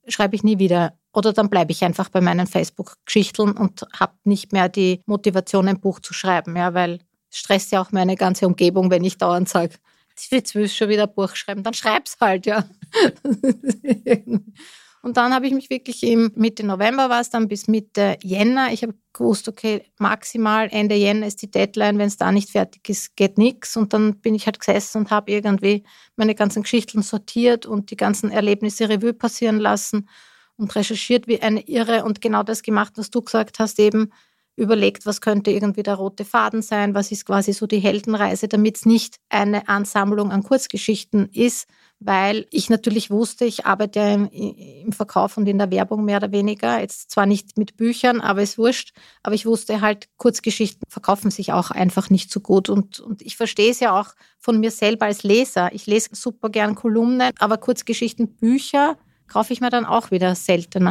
schreibe 0.06 0.36
ich 0.36 0.42
nie 0.42 0.58
wieder. 0.58 0.96
Oder 1.12 1.32
dann 1.32 1.50
bleibe 1.50 1.72
ich 1.72 1.84
einfach 1.84 2.08
bei 2.08 2.20
meinen 2.20 2.46
Facebook-Geschichten 2.46 3.52
und 3.52 3.84
habe 3.98 4.14
nicht 4.24 4.52
mehr 4.52 4.68
die 4.68 5.02
Motivation, 5.06 5.68
ein 5.68 5.80
Buch 5.80 6.00
zu 6.00 6.14
schreiben, 6.14 6.56
ja, 6.56 6.72
weil 6.72 7.00
es 7.30 7.38
stresst 7.38 7.72
ja 7.72 7.82
auch 7.82 7.92
meine 7.92 8.16
ganze 8.16 8.46
Umgebung, 8.46 8.90
wenn 8.90 9.04
ich 9.04 9.18
dauernd 9.18 9.48
sage, 9.48 9.74
jetzt 10.30 10.54
willst 10.54 10.74
du 10.74 10.76
schon 10.76 10.88
wieder 10.88 11.04
ein 11.04 11.14
Buch 11.14 11.34
schreiben, 11.34 11.62
dann 11.62 11.74
schreib's 11.74 12.16
halt, 12.20 12.46
ja. 12.46 12.64
und 15.02 15.16
dann 15.16 15.34
habe 15.34 15.48
ich 15.48 15.52
mich 15.52 15.68
wirklich 15.68 16.04
im 16.04 16.30
Mitte 16.36 16.64
November 16.64 17.10
war 17.10 17.20
es 17.20 17.28
dann 17.28 17.48
bis 17.48 17.66
Mitte 17.66 18.16
Jänner. 18.22 18.72
Ich 18.72 18.84
habe 18.84 18.94
gewusst, 19.12 19.48
okay, 19.48 19.84
maximal 19.98 20.68
Ende 20.70 20.94
Jänner 20.94 21.26
ist 21.26 21.42
die 21.42 21.50
Deadline, 21.50 21.98
wenn 21.98 22.06
es 22.06 22.18
da 22.18 22.30
nicht 22.30 22.50
fertig 22.50 22.88
ist, 22.88 23.16
geht 23.16 23.36
nichts. 23.36 23.76
Und 23.76 23.92
dann 23.92 24.20
bin 24.20 24.36
ich 24.36 24.46
halt 24.46 24.60
gesessen 24.60 24.98
und 24.98 25.10
habe 25.10 25.32
irgendwie 25.32 25.82
meine 26.14 26.36
ganzen 26.36 26.62
Geschichten 26.62 27.02
sortiert 27.02 27.66
und 27.66 27.90
die 27.90 27.96
ganzen 27.96 28.30
Erlebnisse 28.30 28.88
Revue 28.88 29.12
passieren 29.12 29.58
lassen 29.58 30.08
und 30.56 30.74
recherchiert 30.76 31.26
wie 31.26 31.42
eine 31.42 31.62
Irre 31.62 32.04
und 32.04 32.20
genau 32.20 32.44
das 32.44 32.62
gemacht, 32.62 32.92
was 32.94 33.10
du 33.10 33.22
gesagt 33.22 33.58
hast, 33.58 33.80
eben 33.80 34.12
überlegt, 34.56 35.06
was 35.06 35.20
könnte 35.20 35.50
irgendwie 35.50 35.82
der 35.82 35.94
rote 35.94 36.24
Faden 36.24 36.62
sein, 36.62 36.94
was 36.94 37.10
ist 37.10 37.24
quasi 37.24 37.52
so 37.52 37.66
die 37.66 37.78
Heldenreise, 37.78 38.48
damit 38.48 38.76
es 38.76 38.86
nicht 38.86 39.16
eine 39.30 39.68
Ansammlung 39.68 40.30
an 40.30 40.42
Kurzgeschichten 40.42 41.28
ist, 41.32 41.66
weil 42.00 42.46
ich 42.50 42.68
natürlich 42.68 43.10
wusste, 43.10 43.44
ich 43.44 43.64
arbeite 43.64 43.98
ja 44.00 44.14
im, 44.14 44.28
im, 44.28 44.92
Verkauf 44.92 45.36
und 45.36 45.48
in 45.48 45.58
der 45.58 45.70
Werbung 45.70 46.04
mehr 46.04 46.18
oder 46.18 46.32
weniger, 46.32 46.80
jetzt 46.80 47.10
zwar 47.10 47.26
nicht 47.26 47.56
mit 47.56 47.76
Büchern, 47.76 48.20
aber 48.20 48.42
ist 48.42 48.58
wurscht, 48.58 48.92
aber 49.22 49.34
ich 49.34 49.46
wusste 49.46 49.80
halt, 49.80 50.08
Kurzgeschichten 50.16 50.82
verkaufen 50.88 51.30
sich 51.30 51.52
auch 51.52 51.70
einfach 51.70 52.10
nicht 52.10 52.30
so 52.30 52.40
gut 52.40 52.68
und, 52.68 53.00
und 53.00 53.22
ich 53.22 53.36
verstehe 53.36 53.70
es 53.70 53.80
ja 53.80 53.98
auch 53.98 54.14
von 54.38 54.58
mir 54.60 54.70
selber 54.70 55.06
als 55.06 55.22
Leser. 55.22 55.72
Ich 55.72 55.86
lese 55.86 56.10
super 56.12 56.50
gern 56.50 56.74
Kolumnen, 56.74 57.30
aber 57.38 57.56
Kurzgeschichten, 57.56 58.34
Bücher 58.36 58.98
kaufe 59.28 59.52
ich 59.52 59.60
mir 59.60 59.70
dann 59.70 59.86
auch 59.86 60.10
wieder 60.10 60.34
seltener. 60.34 60.90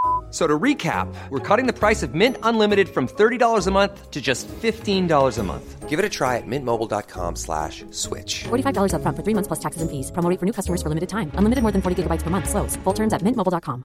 So 0.31 0.47
to 0.47 0.57
recap, 0.57 1.13
we're 1.29 1.39
cutting 1.39 1.67
the 1.67 1.77
price 1.77 2.03
of 2.03 2.15
Mint 2.15 2.37
Unlimited 2.41 2.87
from 2.87 3.07
$30 3.07 3.67
a 3.67 3.71
month 3.71 4.11
to 4.11 4.21
just 4.21 4.47
$15 4.47 5.37
a 5.37 5.43
month. 5.43 5.89
Give 5.89 5.99
it 5.99 6.05
a 6.05 6.09
try 6.09 6.37
at 6.37 6.47
mintmobile.com 6.47 7.35
slash 7.35 7.83
switch. 7.91 8.45
$45 8.45 8.93
up 8.93 9.01
front 9.01 9.17
for 9.17 9.23
three 9.23 9.33
months 9.33 9.49
plus 9.49 9.59
taxes 9.59 9.81
and 9.81 9.91
fees. 9.91 10.09
Promo 10.09 10.39
for 10.39 10.45
new 10.45 10.53
customers 10.53 10.81
for 10.81 10.87
limited 10.87 11.09
time. 11.09 11.31
Unlimited 11.35 11.63
more 11.63 11.73
than 11.73 11.81
40 11.81 12.03
gigabytes 12.03 12.23
per 12.23 12.29
month. 12.29 12.49
Slows. 12.49 12.77
Full 12.85 12.93
terms 12.93 13.11
at 13.11 13.21
mintmobile.com. 13.23 13.83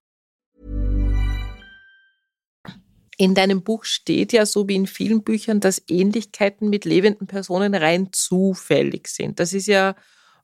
In 3.19 3.35
deinem 3.35 3.63
Buch 3.63 3.87
steht 3.87 4.35
ja, 4.35 4.45
so 4.45 4.69
wie 4.69 4.77
in 4.77 4.87
vielen 4.87 5.23
Büchern, 5.23 5.59
dass 5.59 5.83
Ähnlichkeiten 5.89 6.69
mit 6.69 6.85
lebenden 6.85 7.27
Personen 7.27 7.75
rein 7.75 8.11
zufällig 8.13 9.09
sind. 9.09 9.41
Das 9.41 9.55
ist 9.55 9.67
ja 9.67 9.95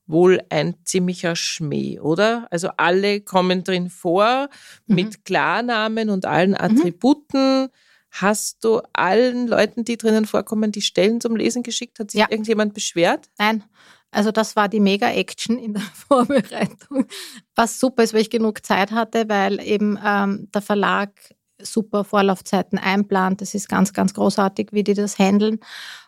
wohl 0.06 0.40
ein 0.50 0.74
ziemlicher 0.84 1.36
Schmäh, 1.36 2.00
oder? 2.00 2.46
Also 2.50 2.70
alle 2.76 3.20
kommen 3.20 3.64
drin 3.64 3.90
vor 3.90 4.48
mhm. 4.86 4.94
mit 4.94 5.24
Klarnamen 5.24 6.10
und 6.10 6.26
allen 6.26 6.50
mhm. 6.50 6.56
Attributen. 6.58 7.62
Mhm. 7.62 7.68
Hast 8.10 8.62
du 8.64 8.82
allen 8.92 9.48
Leuten, 9.48 9.84
die 9.84 9.96
drinnen 9.96 10.26
vorkommen, 10.26 10.70
die 10.70 10.82
Stellen 10.82 11.20
zum 11.20 11.34
Lesen 11.34 11.62
geschickt? 11.62 11.98
Hat 11.98 12.10
sich 12.10 12.20
ja. 12.20 12.26
irgendjemand 12.28 12.74
beschwert? 12.74 13.30
Nein. 13.38 13.64
Also 14.10 14.30
das 14.30 14.54
war 14.56 14.68
die 14.68 14.80
Mega-Action 14.80 15.58
in 15.58 15.72
der 15.72 15.82
Vorbereitung, 16.08 17.06
was 17.54 17.80
super 17.80 18.02
ist, 18.02 18.12
weil 18.12 18.20
ich 18.20 18.30
genug 18.30 18.64
Zeit 18.64 18.92
hatte, 18.92 19.28
weil 19.28 19.60
eben 19.60 19.98
ähm, 20.04 20.48
der 20.52 20.60
Verlag 20.60 21.10
super 21.58 22.04
Vorlaufzeiten 22.04 22.78
einplant. 22.78 23.40
Das 23.40 23.54
ist 23.54 23.68
ganz, 23.68 23.92
ganz 23.92 24.12
großartig, 24.12 24.68
wie 24.72 24.84
die 24.84 24.94
das 24.94 25.18
handeln, 25.18 25.60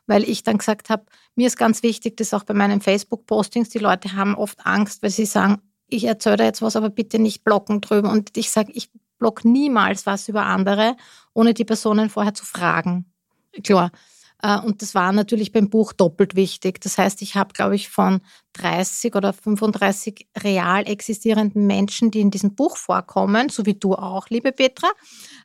weil 0.07 0.25
ich 0.25 0.43
dann 0.43 0.59
gesagt 0.59 0.91
habe, 0.91 1.07
mir 1.35 1.47
ist 1.47 1.57
ganz 1.57 1.83
wichtig, 1.83 2.17
dass 2.17 2.35
auch 2.35 2.45
bei 2.45 2.55
meinen 2.55 2.81
Facebook-Postings, 2.81 3.69
die 3.69 3.79
Leute 3.79 4.15
haben 4.15 4.35
oft 4.35 4.65
Angst, 4.65 5.03
weil 5.03 5.11
sie 5.11 5.27
sagen, 5.27 5.61
ich 5.89 6.05
erzähle 6.05 6.37
da 6.37 6.45
jetzt 6.45 6.63
was, 6.63 6.77
aber 6.77 6.91
bitte 6.91 7.19
nicht 7.19 7.45
blocken 7.45 7.81
drüber. 7.81 8.11
Und 8.11 8.37
ich 8.37 8.51
sage, 8.51 8.73
ich 8.73 8.91
block 9.19 9.45
niemals 9.45 10.07
was 10.07 10.29
über 10.29 10.45
andere, 10.47 10.97
ohne 11.33 11.55
die 11.55 11.65
Personen 11.65 12.11
vorher 12.11 12.35
zu 12.35 12.45
fragen. 12.45 13.07
Klar. 13.63 13.91
Äh, 14.43 14.59
und 14.61 14.83
das 14.83 14.95
war 14.95 15.13
natürlich 15.13 15.53
beim 15.53 15.71
Buch 15.71 15.93
doppelt 15.93 16.37
wichtig. 16.37 16.81
Das 16.81 16.99
heißt, 16.99 17.23
ich 17.23 17.35
habe, 17.35 17.53
glaube 17.53 17.75
ich, 17.75 17.89
von 17.89 18.21
30 18.55 19.15
oder 19.15 19.33
35 19.33 20.29
real 20.39 20.87
existierenden 20.87 21.67
Menschen, 21.67 22.11
die 22.11 22.21
in 22.21 22.31
diesem 22.31 22.55
Buch 22.55 22.77
vorkommen, 22.77 23.49
so 23.49 23.67
wie 23.67 23.75
du 23.75 23.95
auch, 23.95 24.29
liebe 24.29 24.53
Petra, 24.53 24.89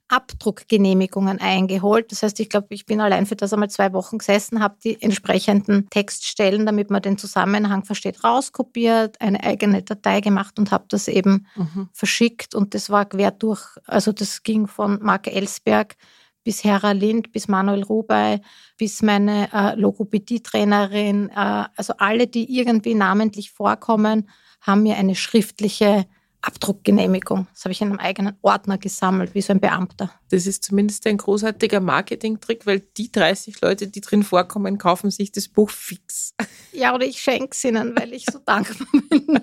Abdruckgenehmigungen 0.09 1.39
eingeholt. 1.39 2.11
Das 2.11 2.23
heißt, 2.23 2.39
ich 2.39 2.49
glaube, 2.49 2.67
ich 2.71 2.85
bin 2.85 2.99
allein 2.99 3.25
für 3.25 3.35
das 3.35 3.53
einmal 3.53 3.69
zwei 3.69 3.93
Wochen 3.93 4.17
gesessen, 4.17 4.59
habe 4.59 4.75
die 4.83 5.01
entsprechenden 5.01 5.89
Textstellen, 5.89 6.65
damit 6.65 6.89
man 6.89 7.01
den 7.01 7.17
Zusammenhang 7.17 7.85
versteht, 7.85 8.23
rauskopiert, 8.23 9.21
eine 9.21 9.43
eigene 9.43 9.83
Datei 9.83 10.21
gemacht 10.21 10.59
und 10.59 10.71
habe 10.71 10.85
das 10.87 11.07
eben 11.07 11.47
mhm. 11.55 11.89
verschickt. 11.93 12.55
Und 12.55 12.73
das 12.73 12.89
war 12.89 13.05
quer 13.05 13.31
durch, 13.31 13.61
also 13.85 14.11
das 14.11 14.43
ging 14.43 14.67
von 14.67 14.99
Mark 15.01 15.27
Ellsberg 15.27 15.95
bis 16.43 16.63
Hera 16.63 16.91
Lind, 16.91 17.31
bis 17.31 17.47
Manuel 17.47 17.83
Rubey, 17.83 18.41
bis 18.77 19.01
meine 19.01 19.51
äh, 19.53 19.75
Logopädie-Trainerin. 19.75 21.29
Äh, 21.29 21.65
also 21.75 21.93
alle, 21.97 22.27
die 22.27 22.57
irgendwie 22.57 22.95
namentlich 22.95 23.51
vorkommen, 23.51 24.29
haben 24.61 24.83
mir 24.83 24.97
eine 24.97 25.15
schriftliche 25.15 26.05
Abdruckgenehmigung. 26.41 27.47
Das 27.53 27.65
habe 27.65 27.73
ich 27.73 27.81
in 27.81 27.89
einem 27.89 27.99
eigenen 27.99 28.37
Ordner 28.41 28.77
gesammelt, 28.77 29.35
wie 29.35 29.41
so 29.41 29.51
ein 29.51 29.59
Beamter. 29.59 30.11
Das 30.29 30.47
ist 30.47 30.63
zumindest 30.63 31.05
ein 31.07 31.17
großartiger 31.17 31.79
Marketing-Trick, 31.79 32.65
weil 32.65 32.79
die 32.79 33.11
30 33.11 33.59
Leute, 33.61 33.87
die 33.87 33.99
drin 33.99 34.23
vorkommen, 34.23 34.77
kaufen 34.77 35.11
sich 35.11 35.31
das 35.31 35.47
Buch 35.47 35.69
fix. 35.69 36.33
Ja, 36.71 36.95
oder 36.95 37.05
ich 37.05 37.19
schenke 37.19 37.49
es 37.51 37.63
ihnen, 37.63 37.93
weil 37.97 38.13
ich 38.13 38.25
so 38.31 38.39
dankbar 38.45 38.87
bin. 39.09 39.41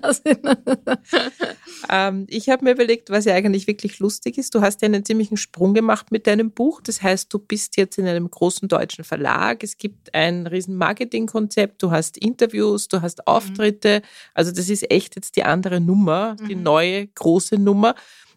ähm, 1.91 2.27
ich 2.31 2.49
habe 2.49 2.65
mir 2.65 2.73
überlegt, 2.73 3.11
was 3.11 3.25
ja 3.27 3.35
eigentlich 3.35 3.67
wirklich 3.67 3.99
lustig 3.99 4.39
ist. 4.39 4.55
Du 4.55 4.63
hast 4.63 4.81
ja 4.81 4.87
einen 4.87 5.05
ziemlichen 5.05 5.37
Sprung 5.37 5.75
gemacht 5.75 6.13
mit 6.13 6.27
deinem 6.27 6.51
Buch. 6.51 6.81
Das 6.81 7.03
heißt, 7.03 7.33
du 7.33 7.39
bist 7.39 7.77
jetzt 7.77 7.99
in 7.99 8.07
einem 8.07 8.31
großen 8.31 8.69
deutschen 8.69 9.05
Verlag. 9.05 9.63
Es 9.63 9.77
gibt 9.77 10.15
ein 10.15 10.47
riesen 10.47 10.77
Marketingkonzept. 10.77 11.83
Du 11.83 11.91
hast 11.91 12.17
Interviews, 12.17 12.89
du 12.89 13.03
hast 13.03 13.27
Auftritte. 13.27 14.01
Mhm. 14.03 14.09
Also 14.35 14.53
das 14.53 14.71
ist 14.71 14.91
echt 14.91 15.17
jetzt 15.17 15.37
die 15.37 15.43
andere 15.43 15.81
Nummer, 15.81 16.37
die 16.49 16.55
mhm. 16.55 16.63
neue 16.63 16.86
große 17.15 17.57
Nummer 17.57 17.95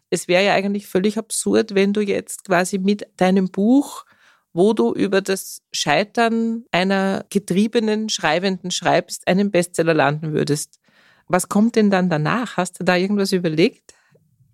es 0.10 0.28
wäre 0.28 0.44
ja 0.44 0.54
eigentlich 0.54 0.88
völlig 0.88 1.18
absurd, 1.18 1.76
wenn 1.76 1.94
du 1.94 2.02
jetzt 2.02 2.46
quasi 2.46 2.80
mit 2.80 3.08
deinem 3.18 3.50
Buch, 3.50 4.06
wo 4.54 4.74
du 4.74 4.94
über 4.94 5.22
das 5.22 5.62
Scheitern 5.72 6.66
einer 6.72 7.26
getriebenen 7.30 8.10
Schreibenden 8.10 8.72
schreibst, 8.72 9.28
einen 9.28 9.52
Bestseller 9.52 9.94
landen 9.94 10.34
würdest. 10.34 10.80
Was 11.28 11.48
kommt 11.48 11.76
denn 11.76 11.92
dann 11.92 12.10
danach? 12.10 12.58
Hast 12.58 12.80
du 12.80 12.84
da 12.84 12.96
irgendwas 12.96 13.32
überlegt? 13.32 13.94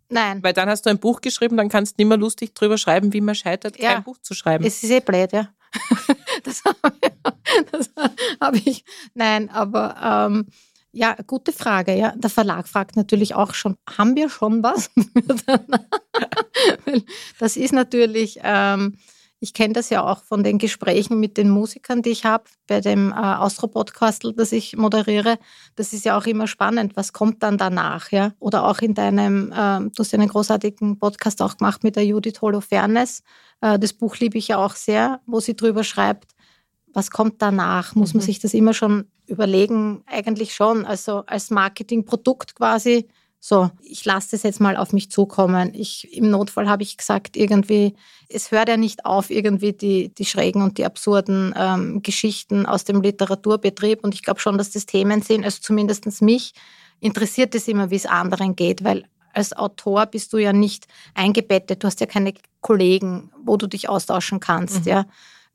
Nein. 0.10 0.44
Weil 0.44 0.54
dann 0.54 0.70
hast 0.70 0.86
du 0.86 0.90
ein 0.90 1.00
Buch 1.00 1.22
geschrieben, 1.22 1.56
dann 1.56 1.70
kannst 1.70 1.94
du 1.94 2.02
nicht 2.02 2.10
mehr 2.10 2.18
lustig 2.18 2.54
drüber 2.54 2.78
schreiben, 2.78 3.14
wie 3.14 3.22
man 3.22 3.34
scheitert, 3.34 3.80
ja. 3.80 3.94
kein 3.94 4.04
Buch 4.04 4.18
zu 4.22 4.34
schreiben. 4.34 4.66
Es 4.66 4.84
ist 4.84 4.92
eh 4.92 5.00
blöd, 5.00 5.32
ja. 5.32 5.50
das 6.44 6.62
habe 6.64 8.12
hab 8.42 8.56
ich. 8.56 8.84
Nein, 9.14 9.50
aber 9.50 10.28
ähm, 10.30 10.48
ja, 10.96 11.16
gute 11.28 11.52
Frage. 11.52 11.94
Ja, 11.94 12.14
der 12.16 12.30
Verlag 12.30 12.68
fragt 12.68 12.96
natürlich 12.96 13.36
auch 13.36 13.54
schon, 13.54 13.76
haben 13.98 14.16
wir 14.16 14.30
schon 14.30 14.64
was? 14.64 14.90
das 17.40 17.58
ist 17.58 17.74
natürlich, 17.74 18.40
ähm, 18.42 18.96
ich 19.42 19.54
kenne 19.54 19.74
das 19.74 19.90
ja 19.90 20.10
auch 20.10 20.24
von 20.24 20.44
den 20.44 20.58
Gesprächen 20.58 21.20
mit 21.20 21.36
den 21.36 21.50
Musikern, 21.50 22.02
die 22.02 22.12
ich 22.12 22.24
habe 22.24 22.46
bei 22.68 22.80
dem 22.80 23.12
äh, 23.12 23.16
Austro-Podcastel, 23.16 24.34
das 24.34 24.54
ich 24.54 24.78
moderiere. 24.78 25.38
Das 25.76 25.92
ist 25.92 26.06
ja 26.06 26.18
auch 26.18 26.26
immer 26.26 26.48
spannend. 26.48 26.96
Was 26.96 27.12
kommt 27.12 27.44
dann 27.44 27.58
danach? 27.58 28.12
Ja? 28.12 28.32
Oder 28.40 28.66
auch 28.66 28.80
in 28.80 28.94
deinem, 28.94 29.52
äh, 29.52 29.80
du 29.80 30.00
hast 30.00 30.14
ja 30.14 30.20
einen 30.20 30.30
großartigen 30.30 30.98
Podcast 30.98 31.42
auch 31.42 31.58
gemacht 31.58 31.84
mit 31.84 31.98
der 31.98 32.06
Judith 32.06 32.42
Holofernes. 32.42 33.22
Äh, 33.60 33.78
das 33.78 33.92
Buch 33.92 34.16
liebe 34.18 34.38
ich 34.38 34.48
ja 34.48 34.58
auch 34.58 34.76
sehr, 34.76 35.20
wo 35.26 35.42
sie 35.42 35.58
drüber 35.58 35.84
schreibt, 35.84 36.32
was 36.94 37.12
kommt 37.12 37.42
danach? 37.42 37.96
Muss 37.96 38.14
man 38.14 38.24
mhm. 38.24 38.28
sich 38.28 38.40
das 38.40 38.54
immer 38.54 38.74
schon 38.74 39.10
überlegen? 39.28 40.04
Eigentlich 40.06 40.54
schon. 40.54 40.86
Also 40.86 41.24
als 41.28 41.50
Marketingprodukt 41.52 42.56
quasi 42.56 43.08
So, 43.48 43.70
ich 43.84 44.04
lasse 44.06 44.30
das 44.32 44.42
jetzt 44.42 44.60
mal 44.60 44.76
auf 44.76 44.92
mich 44.92 45.12
zukommen. 45.12 45.72
Ich, 45.76 46.18
Im 46.18 46.32
Notfall 46.32 46.68
habe 46.68 46.82
ich 46.82 46.98
gesagt, 46.98 47.38
irgendwie, 47.38 47.94
es 48.28 48.50
hört 48.50 48.70
ja 48.70 48.76
nicht 48.76 49.06
auf, 49.06 49.30
irgendwie 49.30 49.72
die, 49.72 50.10
die 50.10 50.26
schrägen 50.26 50.64
und 50.64 50.80
die 50.80 50.84
absurden 50.84 51.54
ähm, 51.56 52.02
Geschichten 52.02 52.66
aus 52.66 52.86
dem 52.86 53.04
Literaturbetrieb. 53.04 54.04
Und 54.04 54.16
ich 54.16 54.24
glaube 54.24 54.40
schon, 54.40 54.58
dass 54.58 54.72
das 54.72 54.88
Themen 54.88 55.22
sind, 55.22 55.46
also 55.46 55.60
zumindest 55.62 56.24
mich 56.24 56.54
interessiert 57.00 57.54
es 57.54 57.68
immer, 57.68 57.92
wie 57.92 57.98
es 57.98 58.08
anderen 58.08 58.56
geht, 58.56 58.84
weil 58.84 59.04
als 59.32 59.54
Autor 59.54 60.08
bist 60.08 60.34
du 60.34 60.38
ja 60.40 60.52
nicht 60.52 60.88
eingebettet, 61.14 61.84
du 61.84 61.88
hast 61.88 62.00
ja 62.00 62.08
keine 62.08 62.34
Kollegen, 62.62 63.32
wo 63.44 63.58
du 63.58 63.68
dich 63.68 63.90
austauschen 63.90 64.40
kannst, 64.40 64.86
mhm. 64.86 64.92
ja, 64.92 65.06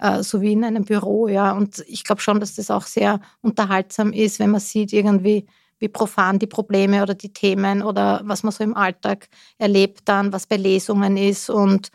äh, 0.01 0.23
so 0.23 0.41
wie 0.41 0.53
in 0.53 0.65
einem 0.65 0.85
Büro, 0.85 1.29
ja. 1.29 1.53
Und 1.53 1.85
ich 1.87 2.05
glaube 2.05 2.21
schon, 2.21 2.41
dass 2.41 2.55
das 2.55 2.71
auch 2.71 2.87
sehr 2.87 3.21
unterhaltsam 3.43 4.13
ist, 4.13 4.39
wenn 4.39 4.51
man 4.51 4.61
sieht 4.61 4.93
irgendwie, 4.93 5.47
wie 5.79 5.89
profan 5.89 6.39
die 6.39 6.47
Probleme 6.47 7.03
oder 7.03 7.15
die 7.15 7.33
Themen 7.33 7.83
oder 7.83 8.21
was 8.25 8.43
man 8.43 8.53
so 8.53 8.63
im 8.63 8.77
Alltag 8.77 9.29
erlebt 9.59 10.01
dann, 10.05 10.33
was 10.33 10.47
bei 10.47 10.57
Lesungen 10.57 11.17
ist 11.17 11.49
und 11.51 11.91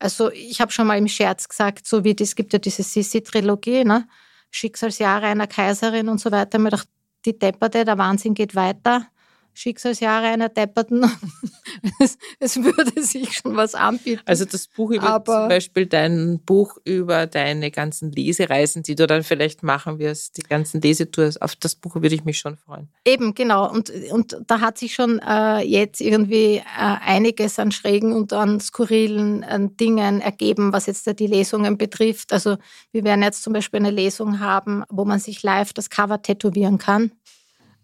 also 0.00 0.30
ich 0.32 0.60
habe 0.60 0.72
schon 0.72 0.86
mal 0.86 0.98
im 0.98 1.08
Scherz 1.08 1.46
gesagt, 1.46 1.86
so 1.86 2.04
wie 2.04 2.16
es 2.18 2.34
gibt 2.34 2.54
ja 2.54 2.58
diese 2.58 2.82
Sissi-Trilogie, 2.82 3.84
ne? 3.84 4.08
Schicksalsjahre 4.50 5.26
einer 5.26 5.46
Kaiserin 5.46 6.08
und 6.08 6.18
so 6.18 6.32
weiter. 6.32 6.58
Mir 6.58 6.70
dachte, 6.70 6.88
die 7.26 7.38
Depperte, 7.38 7.84
der 7.84 7.98
Wahnsinn 7.98 8.34
geht 8.34 8.54
weiter. 8.54 9.06
Schicksalsjahre 9.54 10.26
einer 10.26 10.48
Depperten. 10.48 11.04
es, 12.00 12.18
es, 12.38 12.56
würde 12.62 13.02
sich 13.02 13.32
schon 13.32 13.56
was 13.56 13.74
anbieten. 13.74 14.22
Also 14.24 14.44
das 14.44 14.68
Buch 14.68 14.90
über 14.90 15.08
Aber 15.08 15.40
zum 15.40 15.48
Beispiel 15.48 15.86
dein 15.86 16.40
Buch 16.40 16.76
über 16.84 17.26
deine 17.26 17.70
ganzen 17.70 18.12
Lesereisen, 18.12 18.82
die 18.82 18.94
du 18.94 19.06
dann 19.06 19.22
vielleicht 19.22 19.62
machen 19.62 19.98
wirst, 19.98 20.36
die 20.36 20.42
ganzen 20.42 20.80
Lesetours, 20.80 21.40
auf 21.40 21.56
das 21.56 21.74
Buch 21.74 21.96
würde 21.96 22.14
ich 22.14 22.24
mich 22.24 22.38
schon 22.38 22.56
freuen. 22.56 22.88
Eben, 23.04 23.34
genau. 23.34 23.70
Und, 23.70 23.90
und 24.12 24.36
da 24.46 24.60
hat 24.60 24.78
sich 24.78 24.94
schon 24.94 25.18
äh, 25.20 25.60
jetzt 25.60 26.00
irgendwie 26.00 26.56
äh, 26.56 26.62
einiges 26.76 27.58
an 27.58 27.72
schrägen 27.72 28.12
und 28.12 28.32
an 28.32 28.60
skurrilen 28.60 29.42
äh, 29.42 29.68
Dingen 29.80 30.20
ergeben, 30.20 30.72
was 30.72 30.86
jetzt 30.86 31.06
die 31.18 31.26
Lesungen 31.26 31.76
betrifft. 31.78 32.32
Also 32.32 32.56
wir 32.92 33.04
werden 33.04 33.22
jetzt 33.22 33.42
zum 33.42 33.52
Beispiel 33.52 33.80
eine 33.80 33.90
Lesung 33.90 34.40
haben, 34.40 34.84
wo 34.88 35.04
man 35.04 35.18
sich 35.18 35.42
live 35.42 35.72
das 35.72 35.90
Cover 35.90 36.22
tätowieren 36.22 36.78
kann. 36.78 37.12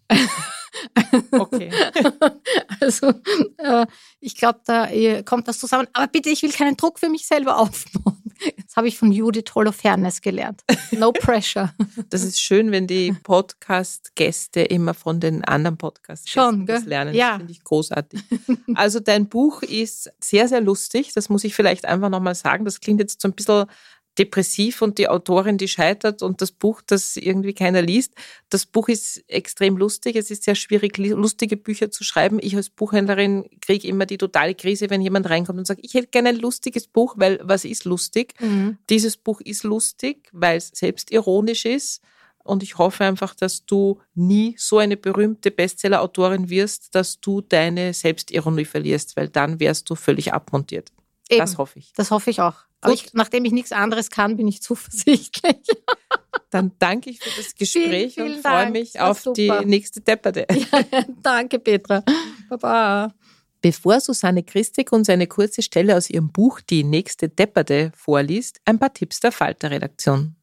Okay. 1.31 1.71
also 2.79 3.13
äh, 3.57 3.85
ich 4.19 4.35
glaube, 4.35 4.59
da 4.65 4.87
kommt 5.23 5.47
das 5.47 5.59
zusammen. 5.59 5.87
Aber 5.93 6.07
bitte, 6.07 6.29
ich 6.29 6.43
will 6.43 6.51
keinen 6.51 6.77
Druck 6.77 6.99
für 6.99 7.09
mich 7.09 7.27
selber 7.27 7.57
aufbauen. 7.57 8.21
Das 8.65 8.75
habe 8.75 8.87
ich 8.87 8.97
von 8.97 9.11
Judith 9.11 9.55
Holofernes 9.55 10.21
gelernt. 10.21 10.63
No 10.91 11.11
pressure. 11.11 11.73
Das 12.09 12.23
ist 12.23 12.39
schön, 12.39 12.71
wenn 12.71 12.87
die 12.87 13.11
Podcast-Gäste 13.11 14.61
immer 14.61 14.93
von 14.93 15.19
den 15.19 15.43
anderen 15.43 15.77
Podcasts 15.77 16.33
lernen. 16.35 17.13
Ja. 17.13 17.31
Das 17.31 17.37
finde 17.37 17.51
ich 17.51 17.63
großartig. 17.63 18.21
Also 18.75 18.99
dein 18.99 19.27
Buch 19.27 19.63
ist 19.63 20.11
sehr, 20.19 20.47
sehr 20.47 20.61
lustig. 20.61 21.13
Das 21.13 21.29
muss 21.29 21.43
ich 21.43 21.55
vielleicht 21.55 21.85
einfach 21.85 22.09
nochmal 22.09 22.35
sagen. 22.35 22.65
Das 22.65 22.79
klingt 22.79 22.99
jetzt 22.99 23.21
so 23.21 23.27
ein 23.27 23.33
bisschen 23.33 23.65
depressiv 24.17 24.81
und 24.81 24.97
die 24.97 25.07
Autorin, 25.07 25.57
die 25.57 25.67
scheitert 25.67 26.21
und 26.21 26.41
das 26.41 26.51
Buch, 26.51 26.81
das 26.85 27.17
irgendwie 27.17 27.53
keiner 27.53 27.81
liest. 27.81 28.13
Das 28.49 28.65
Buch 28.65 28.89
ist 28.89 29.23
extrem 29.27 29.77
lustig. 29.77 30.15
Es 30.15 30.31
ist 30.31 30.43
sehr 30.43 30.55
schwierig, 30.55 30.97
lustige 30.97 31.57
Bücher 31.57 31.91
zu 31.91 32.03
schreiben. 32.03 32.39
Ich 32.41 32.55
als 32.55 32.69
Buchhändlerin 32.69 33.45
kriege 33.61 33.87
immer 33.87 34.05
die 34.05 34.17
totale 34.17 34.55
Krise, 34.55 34.89
wenn 34.89 35.01
jemand 35.01 35.29
reinkommt 35.29 35.59
und 35.59 35.67
sagt, 35.67 35.81
ich 35.83 35.93
hätte 35.93 36.07
gerne 36.07 36.29
ein 36.29 36.37
lustiges 36.37 36.87
Buch, 36.87 37.15
weil 37.17 37.39
was 37.43 37.65
ist 37.65 37.85
lustig? 37.85 38.33
Mhm. 38.39 38.77
Dieses 38.89 39.17
Buch 39.17 39.41
ist 39.41 39.63
lustig, 39.63 40.29
weil 40.31 40.57
es 40.57 40.71
selbstironisch 40.73 41.65
ist. 41.65 42.01
Und 42.43 42.63
ich 42.63 42.77
hoffe 42.77 43.03
einfach, 43.03 43.35
dass 43.35 43.65
du 43.65 43.99
nie 44.15 44.55
so 44.57 44.77
eine 44.77 44.95
berühmte 44.95 45.51
Bestseller-Autorin 45.51 46.49
wirst, 46.49 46.95
dass 46.95 47.19
du 47.19 47.41
deine 47.41 47.93
Selbstironie 47.93 48.63
verlierst, 48.63 49.17
weil 49.17 49.27
dann 49.27 49.59
wärst 49.59 49.89
du 49.89 49.95
völlig 49.95 50.33
abmontiert. 50.33 50.93
Eben. 51.29 51.39
Das 51.39 51.57
hoffe 51.57 51.79
ich. 51.79 51.93
Das 51.93 52.11
hoffe 52.11 52.29
ich 52.29 52.41
auch. 52.41 52.55
Aber 52.81 52.93
ich, 52.93 53.13
nachdem 53.13 53.45
ich 53.45 53.51
nichts 53.51 53.71
anderes 53.71 54.09
kann, 54.09 54.37
bin 54.37 54.47
ich 54.47 54.61
zuversichtlich. 54.61 55.57
Dann 56.49 56.71
danke 56.79 57.09
ich 57.09 57.19
für 57.19 57.41
das 57.41 57.55
Gespräch 57.55 58.13
vielen, 58.13 58.27
vielen 58.27 58.35
und 58.35 58.41
freue 58.41 58.71
mich 58.71 58.99
auf 58.99 59.27
die 59.35 59.51
nächste 59.65 60.01
Depperte. 60.01 60.45
Ja, 60.71 61.05
danke, 61.21 61.59
Petra. 61.59 62.03
Baba. 62.49 63.13
Bevor 63.61 63.99
Susanne 63.99 64.43
Christik 64.43 64.91
uns 64.91 65.09
eine 65.09 65.27
kurze 65.27 65.61
Stelle 65.61 65.97
aus 65.97 66.09
ihrem 66.09 66.31
Buch 66.31 66.61
Die 66.61 66.83
nächste 66.83 67.27
Depperte 67.27 67.91
vorliest, 67.95 68.61
ein 68.65 68.79
paar 68.79 68.93
Tipps 68.93 69.19
der 69.19 69.31
Falter-Redaktion. 69.31 70.35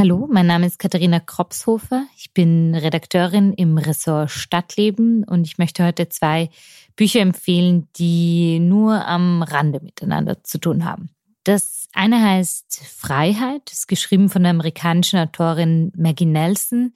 Hallo, 0.00 0.26
mein 0.32 0.46
Name 0.46 0.64
ist 0.64 0.78
Katharina 0.78 1.20
Kropshofer. 1.20 2.06
Ich 2.16 2.32
bin 2.32 2.74
Redakteurin 2.74 3.52
im 3.52 3.76
Ressort 3.76 4.30
Stadtleben 4.30 5.24
und 5.24 5.46
ich 5.46 5.58
möchte 5.58 5.84
heute 5.84 6.08
zwei 6.08 6.48
Bücher 6.96 7.20
empfehlen, 7.20 7.86
die 7.96 8.60
nur 8.60 9.06
am 9.06 9.42
Rande 9.42 9.78
miteinander 9.82 10.42
zu 10.42 10.56
tun 10.56 10.86
haben. 10.86 11.10
Das 11.44 11.86
eine 11.92 12.18
heißt 12.18 12.82
Freiheit, 12.82 13.70
ist 13.70 13.88
geschrieben 13.88 14.30
von 14.30 14.42
der 14.42 14.52
amerikanischen 14.52 15.18
Autorin 15.18 15.92
Maggie 15.94 16.24
Nelson 16.24 16.94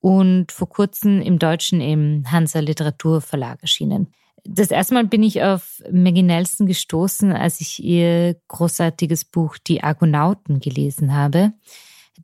und 0.00 0.50
vor 0.50 0.70
kurzem 0.70 1.20
im 1.20 1.38
Deutschen 1.38 1.82
im 1.82 2.24
Hansa 2.32 2.60
Literaturverlag 2.60 3.60
erschienen. 3.60 4.14
Das 4.44 4.70
erste 4.70 4.94
Mal 4.94 5.04
bin 5.04 5.22
ich 5.22 5.42
auf 5.42 5.82
Maggie 5.92 6.22
Nelson 6.22 6.66
gestoßen, 6.66 7.32
als 7.32 7.60
ich 7.60 7.84
ihr 7.84 8.40
großartiges 8.48 9.26
Buch 9.26 9.58
Die 9.58 9.84
Argonauten 9.84 10.58
gelesen 10.58 11.14
habe. 11.14 11.52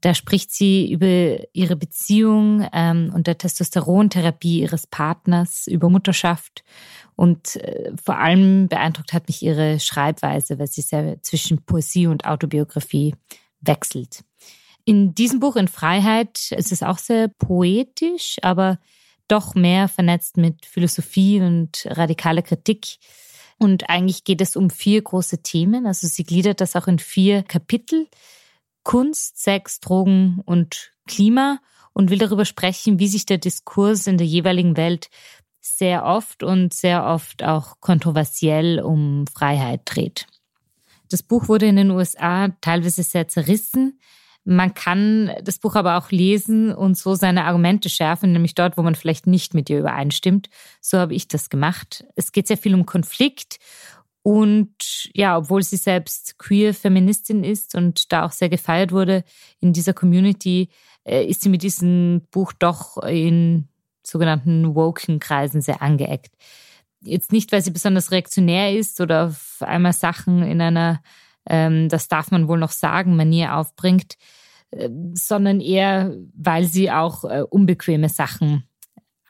Da 0.00 0.14
spricht 0.14 0.52
sie 0.52 0.90
über 0.90 1.38
ihre 1.52 1.76
Beziehung 1.76 2.66
ähm, 2.72 3.12
und 3.14 3.26
der 3.26 3.38
Testosterontherapie 3.38 4.60
ihres 4.60 4.86
Partners, 4.86 5.66
über 5.66 5.90
Mutterschaft 5.90 6.64
und 7.16 7.56
äh, 7.56 7.92
vor 8.02 8.18
allem 8.18 8.68
beeindruckt 8.68 9.12
hat 9.12 9.28
mich 9.28 9.42
ihre 9.42 9.78
Schreibweise, 9.80 10.58
weil 10.58 10.66
sie 10.66 10.82
sehr 10.82 11.22
zwischen 11.22 11.62
Poesie 11.64 12.06
und 12.06 12.24
Autobiografie 12.24 13.14
wechselt. 13.60 14.24
In 14.84 15.14
diesem 15.14 15.38
Buch 15.38 15.56
in 15.56 15.68
Freiheit 15.68 16.50
ist 16.50 16.72
es 16.72 16.82
auch 16.82 16.98
sehr 16.98 17.28
poetisch, 17.28 18.38
aber 18.42 18.78
doch 19.28 19.54
mehr 19.54 19.88
vernetzt 19.88 20.36
mit 20.36 20.66
Philosophie 20.66 21.40
und 21.40 21.86
radikaler 21.86 22.42
Kritik. 22.42 22.98
Und 23.58 23.88
eigentlich 23.88 24.24
geht 24.24 24.40
es 24.40 24.56
um 24.56 24.70
vier 24.70 25.00
große 25.02 25.42
Themen. 25.42 25.86
Also 25.86 26.08
sie 26.08 26.24
gliedert 26.24 26.60
das 26.60 26.74
auch 26.74 26.88
in 26.88 26.98
vier 26.98 27.44
Kapitel. 27.44 28.08
Kunst, 28.82 29.42
Sex, 29.42 29.80
Drogen 29.80 30.40
und 30.44 30.92
Klima 31.06 31.58
und 31.92 32.10
will 32.10 32.18
darüber 32.18 32.44
sprechen, 32.44 32.98
wie 32.98 33.08
sich 33.08 33.26
der 33.26 33.38
Diskurs 33.38 34.06
in 34.06 34.18
der 34.18 34.26
jeweiligen 34.26 34.76
Welt 34.76 35.10
sehr 35.60 36.04
oft 36.04 36.42
und 36.42 36.74
sehr 36.74 37.04
oft 37.04 37.42
auch 37.44 37.80
kontroversiell 37.80 38.80
um 38.80 39.26
Freiheit 39.26 39.82
dreht. 39.84 40.26
Das 41.08 41.22
Buch 41.22 41.48
wurde 41.48 41.66
in 41.66 41.76
den 41.76 41.90
USA 41.90 42.48
teilweise 42.60 43.02
sehr 43.02 43.28
zerrissen. 43.28 44.00
Man 44.44 44.74
kann 44.74 45.30
das 45.44 45.58
Buch 45.58 45.76
aber 45.76 45.98
auch 45.98 46.10
lesen 46.10 46.74
und 46.74 46.98
so 46.98 47.14
seine 47.14 47.44
Argumente 47.44 47.88
schärfen, 47.88 48.32
nämlich 48.32 48.56
dort, 48.56 48.76
wo 48.76 48.82
man 48.82 48.96
vielleicht 48.96 49.28
nicht 49.28 49.54
mit 49.54 49.70
ihr 49.70 49.78
übereinstimmt. 49.78 50.48
So 50.80 50.98
habe 50.98 51.14
ich 51.14 51.28
das 51.28 51.48
gemacht. 51.48 52.04
Es 52.16 52.32
geht 52.32 52.48
sehr 52.48 52.56
viel 52.56 52.74
um 52.74 52.84
Konflikt 52.84 53.58
und 54.22 55.10
ja, 55.14 55.36
obwohl 55.36 55.62
sie 55.62 55.76
selbst 55.76 56.38
queer 56.38 56.74
Feministin 56.74 57.42
ist 57.42 57.74
und 57.74 58.12
da 58.12 58.24
auch 58.24 58.32
sehr 58.32 58.48
gefeiert 58.48 58.92
wurde 58.92 59.24
in 59.60 59.72
dieser 59.72 59.94
Community, 59.94 60.68
äh, 61.04 61.24
ist 61.24 61.42
sie 61.42 61.48
mit 61.48 61.62
diesem 61.62 62.22
Buch 62.30 62.52
doch 62.52 62.98
in 62.98 63.68
sogenannten 64.04 64.74
Woken-Kreisen 64.74 65.60
sehr 65.60 65.82
angeeckt. 65.82 66.34
Jetzt 67.00 67.32
nicht, 67.32 67.50
weil 67.50 67.62
sie 67.62 67.72
besonders 67.72 68.12
reaktionär 68.12 68.76
ist 68.76 69.00
oder 69.00 69.26
auf 69.26 69.56
einmal 69.60 69.92
Sachen 69.92 70.42
in 70.42 70.60
einer, 70.60 71.02
ähm, 71.48 71.88
das 71.88 72.06
darf 72.06 72.30
man 72.30 72.46
wohl 72.46 72.58
noch 72.58 72.70
sagen, 72.70 73.16
Manier 73.16 73.56
aufbringt, 73.56 74.14
äh, 74.70 74.88
sondern 75.14 75.60
eher, 75.60 76.16
weil 76.34 76.64
sie 76.64 76.92
auch 76.92 77.24
äh, 77.24 77.42
unbequeme 77.42 78.08
Sachen 78.08 78.68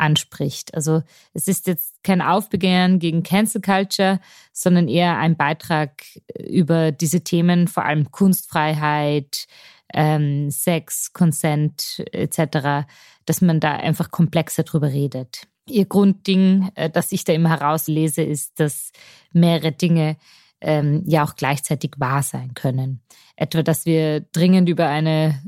anspricht. 0.02 0.74
Also 0.74 1.02
es 1.32 1.46
ist 1.46 1.68
jetzt 1.68 2.02
kein 2.02 2.20
Aufbegehren 2.20 2.98
gegen 2.98 3.22
Cancel 3.22 3.60
Culture, 3.62 4.20
sondern 4.52 4.88
eher 4.88 5.16
ein 5.18 5.36
Beitrag 5.36 6.02
über 6.38 6.90
diese 6.90 7.22
Themen, 7.22 7.68
vor 7.68 7.84
allem 7.84 8.10
Kunstfreiheit, 8.10 9.46
ähm, 9.94 10.50
Sex, 10.50 11.12
Consent 11.12 12.02
etc., 12.12 12.86
dass 13.26 13.40
man 13.40 13.60
da 13.60 13.76
einfach 13.76 14.10
komplexer 14.10 14.64
drüber 14.64 14.88
redet. 14.88 15.46
Ihr 15.68 15.86
Grundding, 15.86 16.70
äh, 16.74 16.90
das 16.90 17.12
ich 17.12 17.22
da 17.22 17.32
immer 17.32 17.50
herauslese, 17.50 18.22
ist, 18.22 18.58
dass 18.58 18.90
mehrere 19.32 19.70
Dinge 19.70 20.16
ähm, 20.60 21.04
ja 21.06 21.24
auch 21.24 21.36
gleichzeitig 21.36 21.92
wahr 21.98 22.24
sein 22.24 22.54
können. 22.54 23.02
Etwa, 23.36 23.62
dass 23.62 23.86
wir 23.86 24.20
dringend 24.32 24.68
über 24.68 24.88
eine 24.88 25.40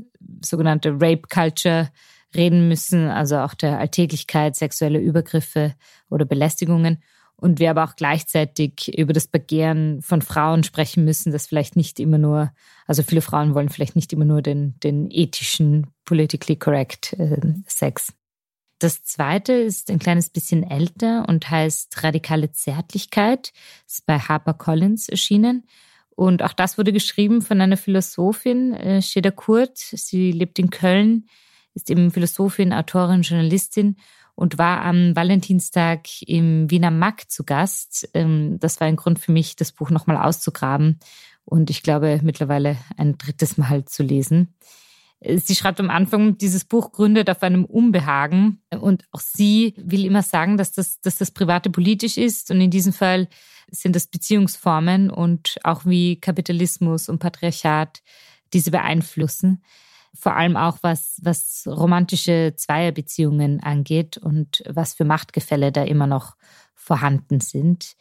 sogenannte 0.43 0.91
Rape 0.93 1.23
Culture 1.29 1.89
reden 2.35 2.67
müssen, 2.67 3.07
also 3.07 3.37
auch 3.39 3.53
der 3.53 3.79
Alltäglichkeit 3.79 4.55
sexueller 4.55 4.99
Übergriffe 4.99 5.73
oder 6.09 6.25
Belästigungen 6.25 7.01
und 7.37 7.59
wir 7.59 7.69
aber 7.69 7.83
auch 7.83 7.95
gleichzeitig 7.95 8.97
über 8.97 9.13
das 9.13 9.27
Begehren 9.27 10.01
von 10.01 10.21
Frauen 10.21 10.63
sprechen 10.63 11.03
müssen, 11.03 11.31
das 11.31 11.47
vielleicht 11.47 11.75
nicht 11.75 11.99
immer 11.99 12.17
nur, 12.17 12.51
also 12.87 13.03
viele 13.03 13.21
Frauen 13.21 13.53
wollen 13.53 13.69
vielleicht 13.69 13.95
nicht 13.95 14.13
immer 14.13 14.25
nur 14.25 14.41
den, 14.41 14.79
den 14.79 15.09
ethischen, 15.11 15.87
politically 16.05 16.55
correct 16.55 17.13
äh, 17.13 17.37
Sex. 17.67 18.13
Das 18.79 19.03
zweite 19.03 19.53
ist 19.53 19.89
ein 19.89 19.99
kleines 19.99 20.29
bisschen 20.29 20.63
älter 20.63 21.27
und 21.27 21.49
heißt 21.49 22.03
Radikale 22.03 22.51
Zärtlichkeit. 22.51 23.53
Ist 23.87 24.05
bei 24.05 24.19
HarperCollins 24.19 25.07
erschienen. 25.07 25.65
Und 26.09 26.43
auch 26.43 26.53
das 26.53 26.77
wurde 26.77 26.93
geschrieben 26.93 27.41
von 27.41 27.61
einer 27.61 27.77
Philosophin, 27.77 28.73
äh, 28.73 29.01
Sheda 29.01 29.31
Kurt. 29.31 29.77
Sie 29.77 30.31
lebt 30.31 30.59
in 30.59 30.69
Köln, 30.69 31.27
ist 31.75 31.89
eben 31.91 32.09
Philosophin, 32.09 32.73
Autorin, 32.73 33.21
Journalistin 33.21 33.97
und 34.33 34.57
war 34.57 34.81
am 34.81 35.15
Valentinstag 35.15 36.21
im 36.21 36.69
Wiener 36.71 36.91
Mack 36.91 37.29
zu 37.29 37.43
Gast. 37.43 38.09
Ähm, 38.13 38.57
das 38.59 38.79
war 38.79 38.87
ein 38.87 38.95
Grund 38.95 39.19
für 39.19 39.31
mich, 39.31 39.55
das 39.55 39.71
Buch 39.71 39.91
nochmal 39.91 40.17
auszugraben 40.17 40.99
und 41.43 41.69
ich 41.69 41.83
glaube 41.83 42.19
mittlerweile 42.23 42.77
ein 42.97 43.17
drittes 43.17 43.57
Mal 43.57 43.85
zu 43.85 44.03
lesen. 44.03 44.55
Sie 45.21 45.55
schreibt 45.55 45.79
am 45.79 45.89
Anfang, 45.89 46.37
dieses 46.37 46.65
Buch 46.65 46.91
gründet 46.91 47.29
auf 47.29 47.41
einem 47.41 47.65
Unbehagen 47.65 48.61
und 48.69 49.05
auch 49.11 49.21
sie 49.21 49.73
will 49.77 50.05
immer 50.05 50.21
sagen, 50.21 50.57
dass 50.57 50.71
das, 50.73 50.99
dass 51.01 51.17
das 51.17 51.31
Private 51.31 51.69
politisch 51.69 52.17
ist 52.17 52.51
und 52.51 52.61
in 52.61 52.69
diesem 52.69 52.93
Fall 52.93 53.27
sind 53.71 53.95
das 53.95 54.07
Beziehungsformen 54.07 55.09
und 55.09 55.57
auch 55.63 55.85
wie 55.85 56.19
Kapitalismus 56.19 57.09
und 57.09 57.19
Patriarchat 57.19 58.03
diese 58.53 58.71
beeinflussen 58.71 59.63
vor 60.17 60.35
allem 60.35 60.57
auch 60.57 60.77
was, 60.81 61.19
was 61.21 61.67
romantische 61.67 62.53
Zweierbeziehungen 62.55 63.61
angeht 63.61 64.17
und 64.17 64.63
was 64.67 64.93
für 64.93 65.05
Machtgefälle 65.05 65.71
da 65.71 65.83
immer 65.83 66.07
noch 66.07 66.35
vorhanden 66.73 67.39
sind. 67.39 67.95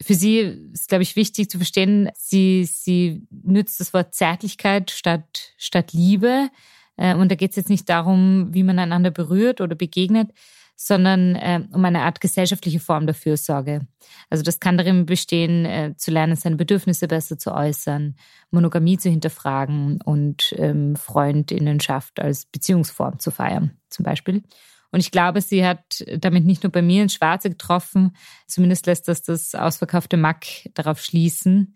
Für 0.00 0.14
sie 0.14 0.38
ist, 0.72 0.88
glaube 0.88 1.02
ich, 1.02 1.16
wichtig 1.16 1.50
zu 1.50 1.58
verstehen, 1.58 2.08
sie, 2.14 2.64
sie 2.64 3.26
nützt 3.30 3.80
das 3.80 3.92
Wort 3.92 4.14
Zärtlichkeit 4.14 4.90
statt, 4.90 5.54
statt 5.56 5.92
Liebe. 5.92 6.50
Äh, 6.96 7.14
und 7.16 7.30
da 7.30 7.34
geht 7.34 7.50
es 7.50 7.56
jetzt 7.56 7.70
nicht 7.70 7.88
darum, 7.88 8.54
wie 8.54 8.62
man 8.62 8.78
einander 8.78 9.10
berührt 9.10 9.60
oder 9.60 9.74
begegnet, 9.74 10.30
sondern 10.80 11.34
äh, 11.34 11.60
um 11.72 11.84
eine 11.84 12.02
Art 12.02 12.20
gesellschaftliche 12.20 12.78
Form 12.78 13.04
der 13.06 13.14
Fürsorge. 13.14 13.80
Also 14.30 14.44
das 14.44 14.60
kann 14.60 14.78
darin 14.78 15.06
bestehen, 15.06 15.64
äh, 15.64 15.94
zu 15.96 16.12
lernen, 16.12 16.36
seine 16.36 16.54
Bedürfnisse 16.54 17.08
besser 17.08 17.36
zu 17.36 17.52
äußern, 17.52 18.14
Monogamie 18.52 18.96
zu 18.96 19.10
hinterfragen 19.10 20.00
und 20.00 20.54
ähm, 20.56 20.94
Freundinnenschaft 20.94 22.20
als 22.20 22.46
Beziehungsform 22.46 23.18
zu 23.18 23.32
feiern, 23.32 23.72
zum 23.90 24.04
Beispiel. 24.04 24.44
Und 24.92 25.00
ich 25.00 25.10
glaube, 25.10 25.40
sie 25.40 25.66
hat 25.66 26.04
damit 26.16 26.44
nicht 26.44 26.62
nur 26.62 26.70
bei 26.70 26.80
mir 26.80 27.02
ins 27.02 27.14
Schwarze 27.14 27.50
getroffen, 27.50 28.12
zumindest 28.46 28.86
lässt 28.86 29.08
das 29.08 29.22
das 29.22 29.56
ausverkaufte 29.56 30.16
Mack 30.16 30.46
darauf 30.74 31.00
schließen. 31.00 31.74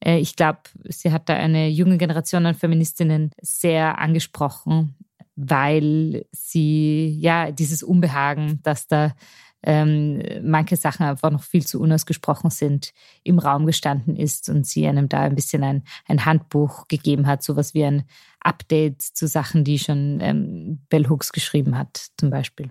Äh, 0.00 0.20
ich 0.20 0.36
glaube, 0.36 0.60
sie 0.84 1.12
hat 1.12 1.28
da 1.28 1.34
eine 1.34 1.68
junge 1.68 1.98
Generation 1.98 2.46
an 2.46 2.54
Feministinnen 2.54 3.30
sehr 3.42 3.98
angesprochen 3.98 4.96
weil 5.40 6.26
sie 6.32 7.16
ja 7.20 7.52
dieses 7.52 7.84
Unbehagen, 7.84 8.58
dass 8.64 8.88
da 8.88 9.14
ähm, 9.62 10.20
manche 10.42 10.76
Sachen 10.76 11.06
einfach 11.06 11.30
noch 11.30 11.42
viel 11.44 11.64
zu 11.64 11.80
unausgesprochen 11.80 12.50
sind, 12.50 12.92
im 13.22 13.38
Raum 13.38 13.64
gestanden 13.64 14.16
ist 14.16 14.48
und 14.48 14.66
sie 14.66 14.86
einem 14.86 15.08
da 15.08 15.20
ein 15.22 15.36
bisschen 15.36 15.62
ein, 15.62 15.84
ein 16.06 16.24
Handbuch 16.24 16.88
gegeben 16.88 17.26
hat, 17.26 17.42
sowas 17.42 17.72
wie 17.72 17.84
ein 17.84 18.04
Update 18.40 19.02
zu 19.02 19.28
Sachen, 19.28 19.62
die 19.62 19.78
schon 19.78 20.18
ähm, 20.20 20.80
Bell 20.88 21.08
Hooks 21.08 21.32
geschrieben 21.32 21.78
hat, 21.78 22.08
zum 22.16 22.30
Beispiel. 22.30 22.70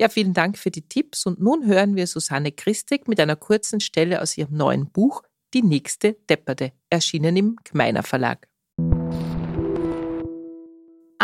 Ja, 0.00 0.08
vielen 0.08 0.34
Dank 0.34 0.58
für 0.58 0.70
die 0.70 0.88
Tipps 0.88 1.26
und 1.26 1.40
nun 1.40 1.66
hören 1.66 1.94
wir 1.94 2.06
Susanne 2.06 2.50
Christig 2.50 3.06
mit 3.06 3.20
einer 3.20 3.36
kurzen 3.36 3.80
Stelle 3.80 4.22
aus 4.22 4.36
ihrem 4.36 4.56
neuen 4.56 4.90
Buch 4.90 5.22
Die 5.54 5.62
nächste 5.62 6.14
Depperde, 6.28 6.72
erschienen 6.88 7.36
im 7.36 7.56
Gmeiner 7.64 8.02
Verlag 8.04 8.49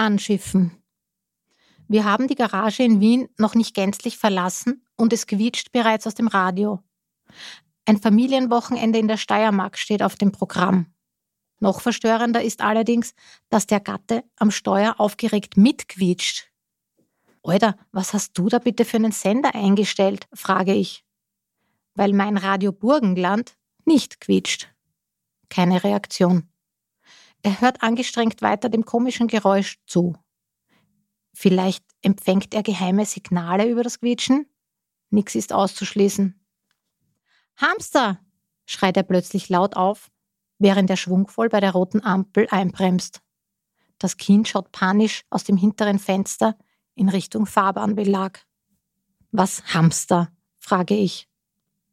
anschiffen. 0.06 0.70
Wir 1.88 2.04
haben 2.04 2.28
die 2.28 2.34
Garage 2.34 2.82
in 2.82 3.00
Wien 3.00 3.28
noch 3.38 3.54
nicht 3.54 3.74
gänzlich 3.74 4.18
verlassen 4.18 4.84
und 4.96 5.12
es 5.12 5.26
quietscht 5.26 5.72
bereits 5.72 6.06
aus 6.06 6.14
dem 6.14 6.28
Radio. 6.28 6.80
Ein 7.84 7.98
Familienwochenende 7.98 8.98
in 8.98 9.08
der 9.08 9.16
Steiermark 9.16 9.78
steht 9.78 10.02
auf 10.02 10.16
dem 10.16 10.32
Programm. 10.32 10.86
Noch 11.58 11.80
verstörender 11.80 12.42
ist 12.42 12.60
allerdings, 12.60 13.14
dass 13.48 13.66
der 13.66 13.80
Gatte 13.80 14.24
am 14.36 14.50
Steuer 14.50 14.96
aufgeregt 14.98 15.56
mitquietscht. 15.56 16.48
Alter, 17.42 17.76
was 17.92 18.12
hast 18.12 18.36
du 18.38 18.48
da 18.48 18.58
bitte 18.58 18.84
für 18.84 18.96
einen 18.96 19.12
Sender 19.12 19.54
eingestellt? 19.54 20.26
frage 20.32 20.74
ich. 20.74 21.04
Weil 21.94 22.12
mein 22.12 22.36
Radio 22.36 22.72
Burgenland 22.72 23.56
nicht 23.84 24.20
quietscht. 24.20 24.68
Keine 25.48 25.82
Reaktion. 25.82 26.48
Er 27.46 27.60
hört 27.60 27.80
angestrengt 27.80 28.42
weiter 28.42 28.68
dem 28.68 28.84
komischen 28.84 29.28
Geräusch 29.28 29.78
zu. 29.86 30.16
Vielleicht 31.32 31.84
empfängt 32.02 32.52
er 32.52 32.64
geheime 32.64 33.06
Signale 33.06 33.68
über 33.68 33.84
das 33.84 34.00
Quietschen? 34.00 34.50
Nix 35.10 35.36
ist 35.36 35.52
auszuschließen. 35.52 36.44
Hamster! 37.54 38.18
schreit 38.64 38.96
er 38.96 39.04
plötzlich 39.04 39.48
laut 39.48 39.76
auf, 39.76 40.10
während 40.58 40.90
er 40.90 40.96
schwungvoll 40.96 41.48
bei 41.48 41.60
der 41.60 41.70
roten 41.70 42.02
Ampel 42.02 42.48
einbremst. 42.50 43.22
Das 43.98 44.16
Kind 44.16 44.48
schaut 44.48 44.72
panisch 44.72 45.22
aus 45.30 45.44
dem 45.44 45.56
hinteren 45.56 46.00
Fenster 46.00 46.58
in 46.96 47.08
Richtung 47.08 47.46
Fahrbahnbelag. 47.46 48.40
Was 49.30 49.72
Hamster? 49.72 50.32
frage 50.58 50.96
ich. 50.96 51.28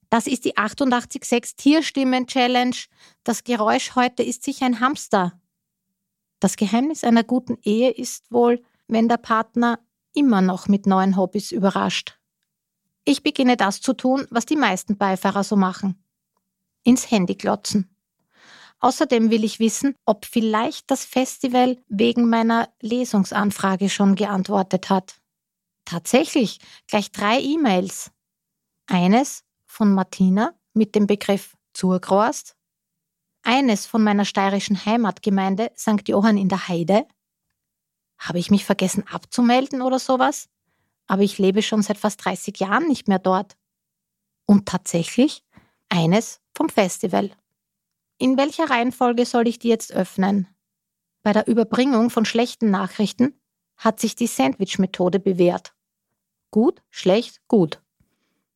Das 0.09 0.25
ist 0.25 0.45
die 0.45 0.57
886 0.57 1.55
Tierstimmen 1.57 2.25
Challenge. 2.25 2.75
Das 3.23 3.43
Geräusch 3.43 3.93
heute 3.93 4.23
ist 4.23 4.43
sicher 4.43 4.65
ein 4.65 4.79
Hamster. 4.79 5.39
Das 6.43 6.57
Geheimnis 6.57 7.05
einer 7.05 7.23
guten 7.23 7.57
Ehe 7.61 7.89
ist 7.89 8.29
wohl, 8.29 8.61
wenn 8.89 9.07
der 9.07 9.15
Partner 9.15 9.79
immer 10.13 10.41
noch 10.41 10.67
mit 10.67 10.85
neuen 10.85 11.15
Hobbys 11.15 11.53
überrascht. 11.53 12.19
Ich 13.05 13.23
beginne 13.23 13.55
das 13.55 13.79
zu 13.79 13.93
tun, 13.93 14.27
was 14.29 14.45
die 14.45 14.57
meisten 14.57 14.97
Beifahrer 14.97 15.45
so 15.45 15.55
machen. 15.55 16.03
Ins 16.83 17.09
Handy 17.09 17.35
glotzen. 17.35 17.95
Außerdem 18.81 19.31
will 19.31 19.45
ich 19.45 19.61
wissen, 19.61 19.95
ob 20.05 20.25
vielleicht 20.25 20.91
das 20.91 21.05
Festival 21.05 21.81
wegen 21.87 22.27
meiner 22.27 22.67
Lesungsanfrage 22.81 23.87
schon 23.87 24.15
geantwortet 24.15 24.89
hat. 24.89 25.21
Tatsächlich, 25.85 26.59
gleich 26.87 27.09
drei 27.13 27.39
E-Mails. 27.39 28.11
Eines 28.87 29.45
von 29.65 29.93
Martina 29.93 30.59
mit 30.73 30.93
dem 30.93 31.07
Begriff 31.07 31.55
Zurgrost 31.71 32.57
eines 33.43 33.85
von 33.85 34.03
meiner 34.03 34.25
steirischen 34.25 34.85
Heimatgemeinde 34.85 35.71
St. 35.77 36.07
Johann 36.07 36.37
in 36.37 36.49
der 36.49 36.67
Heide. 36.67 37.05
Habe 38.17 38.39
ich 38.39 38.49
mich 38.49 38.65
vergessen 38.65 39.05
abzumelden 39.07 39.81
oder 39.81 39.99
sowas? 39.99 40.49
Aber 41.07 41.21
ich 41.21 41.37
lebe 41.37 41.61
schon 41.61 41.81
seit 41.81 41.97
fast 41.97 42.23
30 42.23 42.59
Jahren 42.59 42.87
nicht 42.87 43.07
mehr 43.07 43.19
dort. 43.19 43.57
Und 44.45 44.67
tatsächlich 44.67 45.43
eines 45.89 46.41
vom 46.55 46.69
Festival. 46.69 47.31
In 48.17 48.37
welcher 48.37 48.69
Reihenfolge 48.69 49.25
soll 49.25 49.47
ich 49.47 49.59
die 49.59 49.69
jetzt 49.69 49.91
öffnen? 49.91 50.47
Bei 51.23 51.33
der 51.33 51.47
Überbringung 51.47 52.09
von 52.09 52.25
schlechten 52.25 52.71
Nachrichten 52.71 53.39
hat 53.77 53.99
sich 53.99 54.15
die 54.15 54.27
Sandwich-Methode 54.27 55.19
bewährt. 55.19 55.73
Gut, 56.51 56.81
schlecht, 56.89 57.41
gut. 57.47 57.81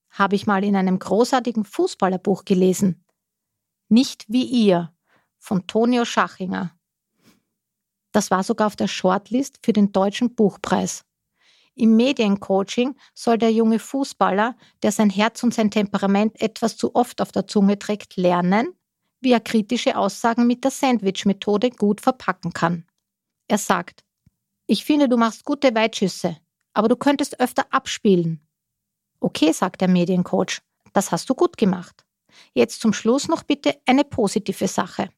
Habe 0.09 0.35
ich 0.35 0.47
mal 0.47 0.63
in 0.63 0.75
einem 0.75 0.99
großartigen 0.99 1.65
Fußballerbuch 1.65 2.45
gelesen. 2.45 3.03
Nicht 3.89 4.25
wie 4.27 4.43
ihr 4.43 4.93
von 5.37 5.65
Tonio 5.65 6.03
Schachinger. 6.03 6.77
Das 8.11 8.31
war 8.31 8.43
sogar 8.43 8.67
auf 8.67 8.75
der 8.75 8.87
Shortlist 8.87 9.59
für 9.63 9.71
den 9.71 9.91
Deutschen 9.91 10.35
Buchpreis. 10.35 11.05
Im 11.75 11.95
Mediencoaching 11.95 12.95
soll 13.13 13.37
der 13.37 13.51
junge 13.51 13.79
Fußballer, 13.79 14.57
der 14.81 14.91
sein 14.91 15.09
Herz 15.09 15.43
und 15.43 15.53
sein 15.53 15.69
Temperament 15.69 16.41
etwas 16.41 16.75
zu 16.75 16.95
oft 16.95 17.21
auf 17.21 17.31
der 17.31 17.47
Zunge 17.47 17.77
trägt, 17.77 18.17
lernen, 18.17 18.73
wie 19.21 19.31
er 19.31 19.39
kritische 19.39 19.95
Aussagen 19.95 20.47
mit 20.47 20.63
der 20.63 20.71
Sandwich-Methode 20.71 21.69
gut 21.69 22.01
verpacken 22.01 22.51
kann. 22.51 22.85
Er 23.47 23.59
sagt, 23.59 24.03
ich 24.65 24.83
finde, 24.83 25.07
du 25.07 25.17
machst 25.17 25.45
gute 25.45 25.73
Weitschüsse, 25.75 26.37
aber 26.73 26.89
du 26.89 26.95
könntest 26.95 27.39
öfter 27.39 27.65
abspielen. 27.69 28.41
Okay, 29.19 29.53
sagt 29.53 29.79
der 29.79 29.87
Mediencoach, 29.87 30.61
das 30.93 31.11
hast 31.11 31.29
du 31.29 31.35
gut 31.35 31.57
gemacht. 31.57 32.06
Jetzt 32.53 32.81
zum 32.81 32.93
Schluss 32.93 33.27
noch 33.27 33.43
bitte 33.43 33.75
eine 33.85 34.03
positive 34.03 34.67
Sache. 34.67 35.09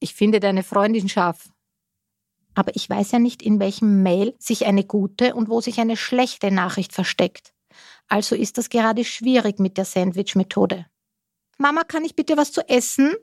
Ich 0.00 0.14
finde 0.14 0.40
deine 0.40 0.62
Freundin 0.62 1.08
scharf. 1.08 1.50
Aber 2.54 2.74
ich 2.74 2.88
weiß 2.88 3.12
ja 3.12 3.18
nicht, 3.18 3.42
in 3.42 3.60
welchem 3.60 4.02
Mail 4.02 4.34
sich 4.38 4.66
eine 4.66 4.84
gute 4.84 5.34
und 5.34 5.48
wo 5.48 5.60
sich 5.60 5.78
eine 5.78 5.96
schlechte 5.96 6.50
Nachricht 6.50 6.92
versteckt. 6.92 7.52
Also 8.08 8.34
ist 8.34 8.58
das 8.58 8.70
gerade 8.70 9.04
schwierig 9.04 9.60
mit 9.60 9.76
der 9.76 9.84
Sandwich-Methode. 9.84 10.86
Mama, 11.58 11.84
kann 11.84 12.04
ich 12.04 12.16
bitte 12.16 12.36
was 12.36 12.52
zu 12.52 12.68
essen? 12.68 13.14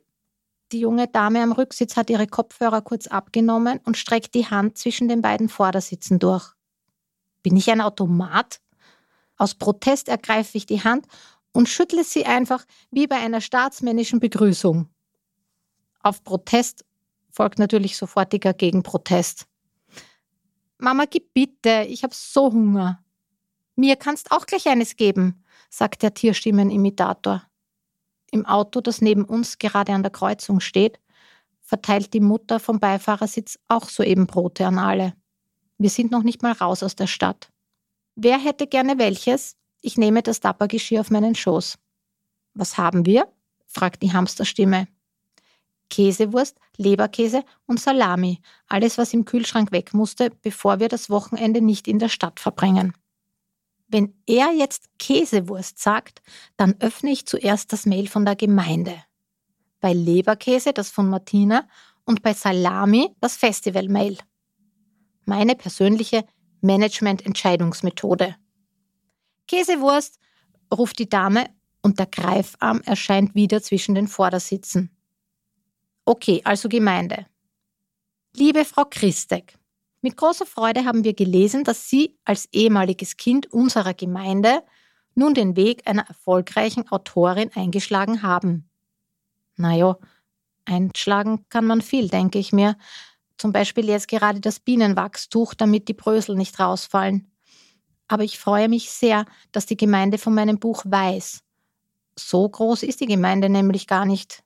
Die 0.72 0.80
junge 0.80 1.08
Dame 1.08 1.42
am 1.42 1.52
Rücksitz 1.52 1.96
hat 1.96 2.10
ihre 2.10 2.28
Kopfhörer 2.28 2.82
kurz 2.82 3.08
abgenommen 3.08 3.80
und 3.86 3.98
streckt 3.98 4.34
die 4.34 4.48
Hand 4.48 4.78
zwischen 4.78 5.08
den 5.08 5.22
beiden 5.22 5.50
Vordersitzen 5.50 6.20
durch. 6.20 6.54
Bin 7.42 7.56
ich 7.56 7.70
ein 7.72 7.82
Automat? 7.82 8.60
Aus 9.38 9.56
Protest 9.56 10.10
ergreife 10.10 10.58
ich 10.58 10.66
die 10.66 10.84
Hand 10.84 11.06
und 11.58 11.68
schüttle 11.68 12.04
sie 12.04 12.24
einfach 12.24 12.66
wie 12.92 13.08
bei 13.08 13.16
einer 13.16 13.42
staatsmännischen 13.42 14.20
Begrüßung. 14.20 14.90
Auf 16.02 16.24
Protest 16.24 16.86
folgt 17.32 17.58
natürlich 17.58 17.98
sofortiger 17.98 18.54
Gegenprotest. 18.54 19.48
Mama, 20.78 21.06
gib 21.10 21.34
bitte, 21.34 21.88
ich 21.90 22.04
hab 22.04 22.14
so 22.14 22.52
Hunger. 22.54 23.04
Mir 23.76 23.96
kannst 23.96 24.32
auch 24.32 24.46
gleich 24.46 24.68
eines 24.68 24.98
geben, 24.98 25.44
sagt 25.72 26.04
der 26.04 26.14
Tierstimmenimitator. 26.14 27.42
Im 28.30 28.46
Auto, 28.46 28.80
das 28.80 29.02
neben 29.02 29.26
uns 29.26 29.58
gerade 29.58 29.94
an 29.94 30.04
der 30.04 30.12
Kreuzung 30.12 30.60
steht, 30.60 31.00
verteilt 31.62 32.14
die 32.14 32.20
Mutter 32.20 32.60
vom 32.60 32.80
Beifahrersitz 32.80 33.58
auch 33.68 33.90
soeben 33.90 34.28
Brote 34.28 34.68
an 34.68 34.78
alle. 34.78 35.16
Wir 35.80 35.90
sind 35.90 36.12
noch 36.12 36.22
nicht 36.22 36.44
mal 36.44 36.52
raus 36.52 36.84
aus 36.84 36.96
der 36.96 37.08
Stadt. 37.08 37.52
Wer 38.14 38.38
hätte 38.38 38.68
gerne 38.68 39.00
welches? 39.00 39.58
Ich 39.88 39.98
nehme 39.98 40.22
das 40.22 40.42
Dappergeschirr 40.42 41.00
auf 41.00 41.12
meinen 41.12 41.34
Schoß. 41.34 41.78
Was 42.54 42.78
haben 42.78 43.06
wir? 43.06 43.26
fragt 43.68 44.04
die 44.04 44.12
Hamsterstimme. 44.12 44.90
Käsewurst, 45.90 46.58
Leberkäse 46.76 47.46
und 47.68 47.80
Salami, 47.80 48.42
alles, 48.68 48.98
was 48.98 49.14
im 49.14 49.24
Kühlschrank 49.24 49.72
weg 49.72 49.94
musste, 49.94 50.30
bevor 50.30 50.82
wir 50.82 50.90
das 50.90 51.10
Wochenende 51.10 51.62
nicht 51.62 51.88
in 51.88 52.00
der 52.00 52.10
Stadt 52.10 52.42
verbringen. 52.42 52.96
Wenn 53.88 54.14
er 54.26 54.52
jetzt 54.52 54.90
Käsewurst 55.00 55.80
sagt, 55.80 56.22
dann 56.58 56.76
öffne 56.82 57.12
ich 57.12 57.26
zuerst 57.26 57.72
das 57.72 57.86
Mail 57.86 58.10
von 58.10 58.26
der 58.26 58.36
Gemeinde. 58.36 59.02
Bei 59.80 59.94
Leberkäse 59.94 60.74
das 60.74 60.90
von 60.90 61.10
Martina 61.10 61.66
und 62.04 62.22
bei 62.22 62.34
Salami 62.34 63.16
das 63.22 63.38
Festival-Mail. 63.38 64.18
Meine 65.24 65.56
persönliche 65.56 66.26
Management-Entscheidungsmethode. 66.60 68.36
Käsewurst, 69.48 70.20
ruft 70.74 71.00
die 71.00 71.10
Dame 71.10 71.50
und 71.82 72.00
der 72.00 72.08
Greifarm 72.08 72.82
erscheint 72.82 73.36
wieder 73.36 73.62
zwischen 73.62 73.96
den 73.96 74.08
Vordersitzen. 74.08 74.92
Okay, 76.06 76.42
also 76.44 76.70
Gemeinde. 76.70 77.26
Liebe 78.36 78.66
Frau 78.66 78.86
Christek, 78.90 79.58
mit 80.02 80.16
großer 80.16 80.46
Freude 80.46 80.86
haben 80.86 81.04
wir 81.04 81.14
gelesen, 81.14 81.64
dass 81.64 81.90
Sie 81.90 82.18
als 82.24 82.48
ehemaliges 82.52 83.18
Kind 83.18 83.52
unserer 83.52 83.94
Gemeinde 83.94 84.64
nun 85.16 85.34
den 85.34 85.56
Weg 85.56 85.88
einer 85.88 86.08
erfolgreichen 86.08 86.88
Autorin 86.92 87.50
eingeschlagen 87.56 88.22
haben. 88.22 88.70
Naja, 89.56 89.98
einschlagen 90.66 91.46
kann 91.50 91.66
man 91.66 91.82
viel, 91.82 92.10
denke 92.10 92.38
ich 92.38 92.54
mir. 92.54 92.78
Zum 93.38 93.52
Beispiel 93.52 93.90
jetzt 93.90 94.08
gerade 94.08 94.40
das 94.40 94.60
Bienenwachstuch, 94.60 95.56
damit 95.56 95.88
die 95.88 95.94
Brösel 95.94 96.36
nicht 96.36 96.60
rausfallen. 96.60 97.32
Aber 98.08 98.24
ich 98.24 98.40
freue 98.40 98.70
mich 98.70 98.90
sehr, 98.90 99.26
dass 99.52 99.66
die 99.66 99.78
Gemeinde 99.78 100.18
von 100.18 100.34
meinem 100.34 100.60
Buch 100.60 100.84
weiß. 100.86 101.42
So 102.18 102.48
groß 102.48 102.84
ist 102.84 103.02
die 103.02 103.06
Gemeinde 103.06 103.50
nämlich 103.50 103.88
gar 103.88 104.06
nicht. 104.06 104.44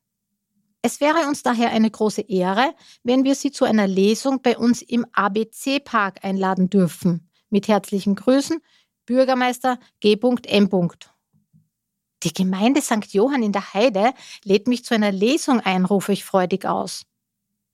Es 0.82 1.00
wäre 1.00 1.28
uns 1.28 1.44
daher 1.44 1.70
eine 1.70 1.92
große 1.92 2.22
Ehre, 2.22 2.74
wenn 3.04 3.24
wir 3.24 3.36
Sie 3.36 3.52
zu 3.52 3.66
einer 3.66 3.86
Lesung 3.86 4.42
bei 4.42 4.58
uns 4.58 4.82
im 4.82 5.06
ABC-Park 5.14 6.24
einladen 6.24 6.70
dürfen. 6.70 7.30
Mit 7.50 7.68
herzlichen 7.68 8.16
Grüßen, 8.16 8.60
Bürgermeister 9.06 9.78
G.M. 10.00 10.70
Die 12.24 12.34
Gemeinde 12.34 12.82
St. 12.82 13.14
Johann 13.14 13.44
in 13.44 13.52
der 13.52 13.74
Heide 13.74 14.14
lädt 14.44 14.68
mich 14.68 14.84
zu 14.84 14.96
einer 14.96 15.12
Lesung 15.12 15.60
ein, 15.60 15.86
rufe 15.86 16.14
ich 16.14 16.24
freudig 16.24 16.66
aus. 16.66 17.06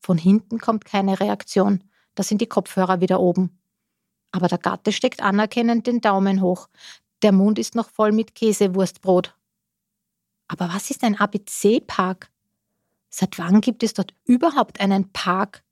Von 0.01 0.17
hinten 0.17 0.59
kommt 0.59 0.85
keine 0.85 1.19
Reaktion. 1.19 1.83
Da 2.15 2.23
sind 2.23 2.41
die 2.41 2.47
Kopfhörer 2.47 3.01
wieder 3.01 3.19
oben. 3.19 3.59
Aber 4.31 4.47
der 4.47 4.57
Gatte 4.57 4.91
steckt 4.91 5.21
anerkennend 5.21 5.87
den 5.87 6.01
Daumen 6.01 6.41
hoch. 6.41 6.69
Der 7.21 7.31
Mund 7.31 7.57
ist 7.59 7.75
noch 7.75 7.89
voll 7.89 8.11
mit 8.11 8.35
Käsewurstbrot. 8.35 9.35
Aber 10.47 10.69
was 10.73 10.89
ist 10.89 11.03
ein 11.03 11.15
ABC-Park? 11.19 12.29
Seit 13.09 13.39
wann 13.39 13.61
gibt 13.61 13.83
es 13.83 13.93
dort 13.93 14.13
überhaupt 14.25 14.79
einen 14.79 15.11
Park? 15.11 15.63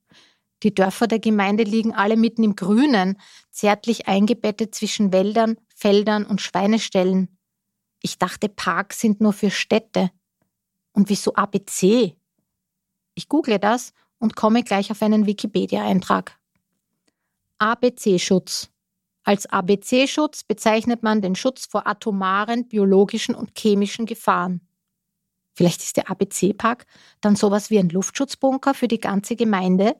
Die 0.62 0.74
Dörfer 0.74 1.06
der 1.06 1.18
Gemeinde 1.18 1.64
liegen 1.64 1.94
alle 1.94 2.16
mitten 2.16 2.42
im 2.42 2.56
Grünen, 2.56 3.20
zärtlich 3.50 4.08
eingebettet 4.08 4.74
zwischen 4.74 5.12
Wäldern, 5.12 5.56
Feldern 5.74 6.24
und 6.24 6.40
Schweineställen. 6.40 7.38
Ich 8.02 8.18
dachte, 8.18 8.48
Parks 8.48 9.00
sind 9.00 9.20
nur 9.20 9.32
für 9.32 9.50
Städte. 9.50 10.10
Und 10.92 11.10
wieso 11.10 11.34
ABC? 11.34 12.16
Ich 13.14 13.28
google 13.28 13.58
das 13.58 13.92
und 14.18 14.34
komme 14.34 14.62
gleich 14.64 14.90
auf 14.90 15.02
einen 15.02 15.26
Wikipedia-Eintrag. 15.26 16.38
ABC-Schutz. 17.58 18.70
Als 19.24 19.46
ABC-Schutz 19.46 20.44
bezeichnet 20.44 21.02
man 21.02 21.20
den 21.20 21.34
Schutz 21.34 21.66
vor 21.66 21.86
atomaren, 21.86 22.68
biologischen 22.68 23.34
und 23.34 23.58
chemischen 23.58 24.06
Gefahren. 24.06 24.60
Vielleicht 25.54 25.82
ist 25.82 25.96
der 25.96 26.10
ABC-Park 26.10 26.86
dann 27.20 27.34
sowas 27.34 27.70
wie 27.70 27.78
ein 27.78 27.88
Luftschutzbunker 27.88 28.74
für 28.74 28.88
die 28.88 29.00
ganze 29.00 29.36
Gemeinde? 29.36 29.96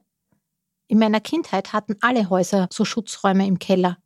In 0.86 0.98
meiner 0.98 1.20
Kindheit 1.20 1.72
hatten 1.72 1.96
alle 2.00 2.28
Häuser 2.28 2.68
so 2.70 2.84
Schutzräume 2.84 3.46
im 3.46 3.58
Keller. 3.58 3.98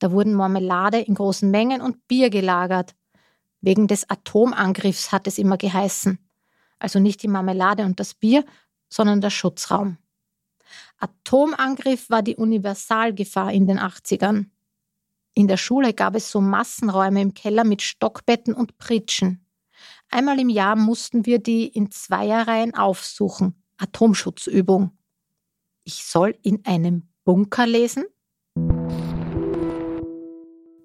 Da 0.00 0.10
wurden 0.10 0.34
Marmelade 0.34 0.98
in 0.98 1.14
großen 1.14 1.50
Mengen 1.50 1.80
und 1.80 2.06
Bier 2.08 2.28
gelagert. 2.28 2.94
Wegen 3.60 3.86
des 3.86 4.10
Atomangriffs 4.10 5.12
hat 5.12 5.26
es 5.26 5.38
immer 5.38 5.56
geheißen. 5.56 6.18
Also 6.78 6.98
nicht 6.98 7.22
die 7.22 7.28
Marmelade 7.28 7.84
und 7.84 7.98
das 8.00 8.12
Bier, 8.14 8.44
sondern 8.88 9.20
der 9.20 9.30
Schutzraum. 9.30 9.96
Atomangriff 10.98 12.10
war 12.10 12.22
die 12.22 12.36
Universalgefahr 12.36 13.52
in 13.52 13.66
den 13.66 13.78
80ern. 13.78 14.46
In 15.34 15.48
der 15.48 15.56
Schule 15.58 15.92
gab 15.92 16.14
es 16.14 16.30
so 16.30 16.40
Massenräume 16.40 17.20
im 17.20 17.34
Keller 17.34 17.64
mit 17.64 17.82
Stockbetten 17.82 18.54
und 18.54 18.78
Pritschen. 18.78 19.46
Einmal 20.10 20.40
im 20.40 20.48
Jahr 20.48 20.76
mussten 20.76 21.26
wir 21.26 21.38
die 21.38 21.66
in 21.66 21.90
Zweierreihen 21.90 22.74
aufsuchen. 22.74 23.62
Atomschutzübung. 23.76 24.96
Ich 25.84 26.04
soll 26.04 26.36
in 26.42 26.64
einem 26.64 27.08
Bunker 27.24 27.66
lesen? 27.66 28.04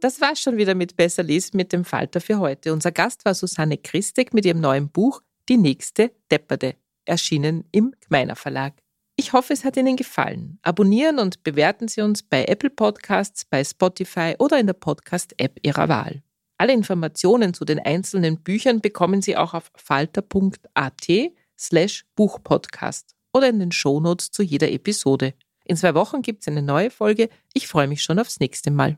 Das 0.02 0.20
war's 0.20 0.42
schon 0.42 0.58
wieder 0.58 0.76
mit 0.76 0.98
Besser 0.98 1.24
lesen 1.24 1.56
mit 1.58 1.72
dem 1.72 1.86
Falter 1.86 2.20
für 2.20 2.40
heute. 2.40 2.74
Unser 2.74 2.92
Gast 2.92 3.24
war 3.24 3.36
Susanne 3.36 3.78
Christek 3.78 4.34
mit 4.34 4.46
ihrem 4.46 4.60
neuen 4.60 4.90
Buch 4.90 5.22
Die 5.48 5.58
nächste 5.58 6.12
Depperde, 6.30 6.76
erschienen 7.06 7.66
im 7.72 7.94
Gmeiner 8.02 8.36
Verlag. 8.36 8.82
Ich 9.22 9.34
hoffe, 9.34 9.54
es 9.54 9.64
hat 9.64 9.78
Ihnen 9.78 9.98
gefallen. 9.98 10.58
Abonnieren 10.64 11.20
und 11.20 11.44
bewerten 11.44 11.88
Sie 11.88 12.02
uns 12.02 12.24
bei 12.24 12.44
Apple 12.46 12.72
Podcasts, 12.72 13.46
bei 13.46 13.64
Spotify 13.64 14.34
oder 14.40 14.60
in 14.60 14.66
der 14.66 14.74
Podcast-App 14.74 15.60
Ihrer 15.62 15.90
Wahl. 15.90 16.24
Alle 16.58 16.74
Informationen 16.74 17.54
zu 17.54 17.64
den 17.64 17.78
einzelnen 17.78 18.42
Büchern 18.42 18.82
bekommen 18.82 19.22
Sie 19.22 19.38
auch 19.38 19.54
auf 19.54 19.72
falter.at 19.76 21.08
slash 21.56 22.04
Buchpodcast 22.16 23.16
oder 23.32 23.50
in 23.50 23.60
den 23.60 23.72
Shownotes 23.72 24.32
zu 24.32 24.42
jeder 24.42 24.72
Episode. 24.72 25.36
In 25.66 25.78
zwei 25.78 25.94
Wochen 25.94 26.24
gibt 26.24 26.42
es 26.42 26.48
eine 26.48 26.64
neue 26.64 26.90
Folge. 26.90 27.30
Ich 27.54 27.68
freue 27.68 27.88
mich 27.88 28.02
schon 28.02 28.18
aufs 28.18 28.40
nächste 28.40 28.72
Mal. 28.72 28.98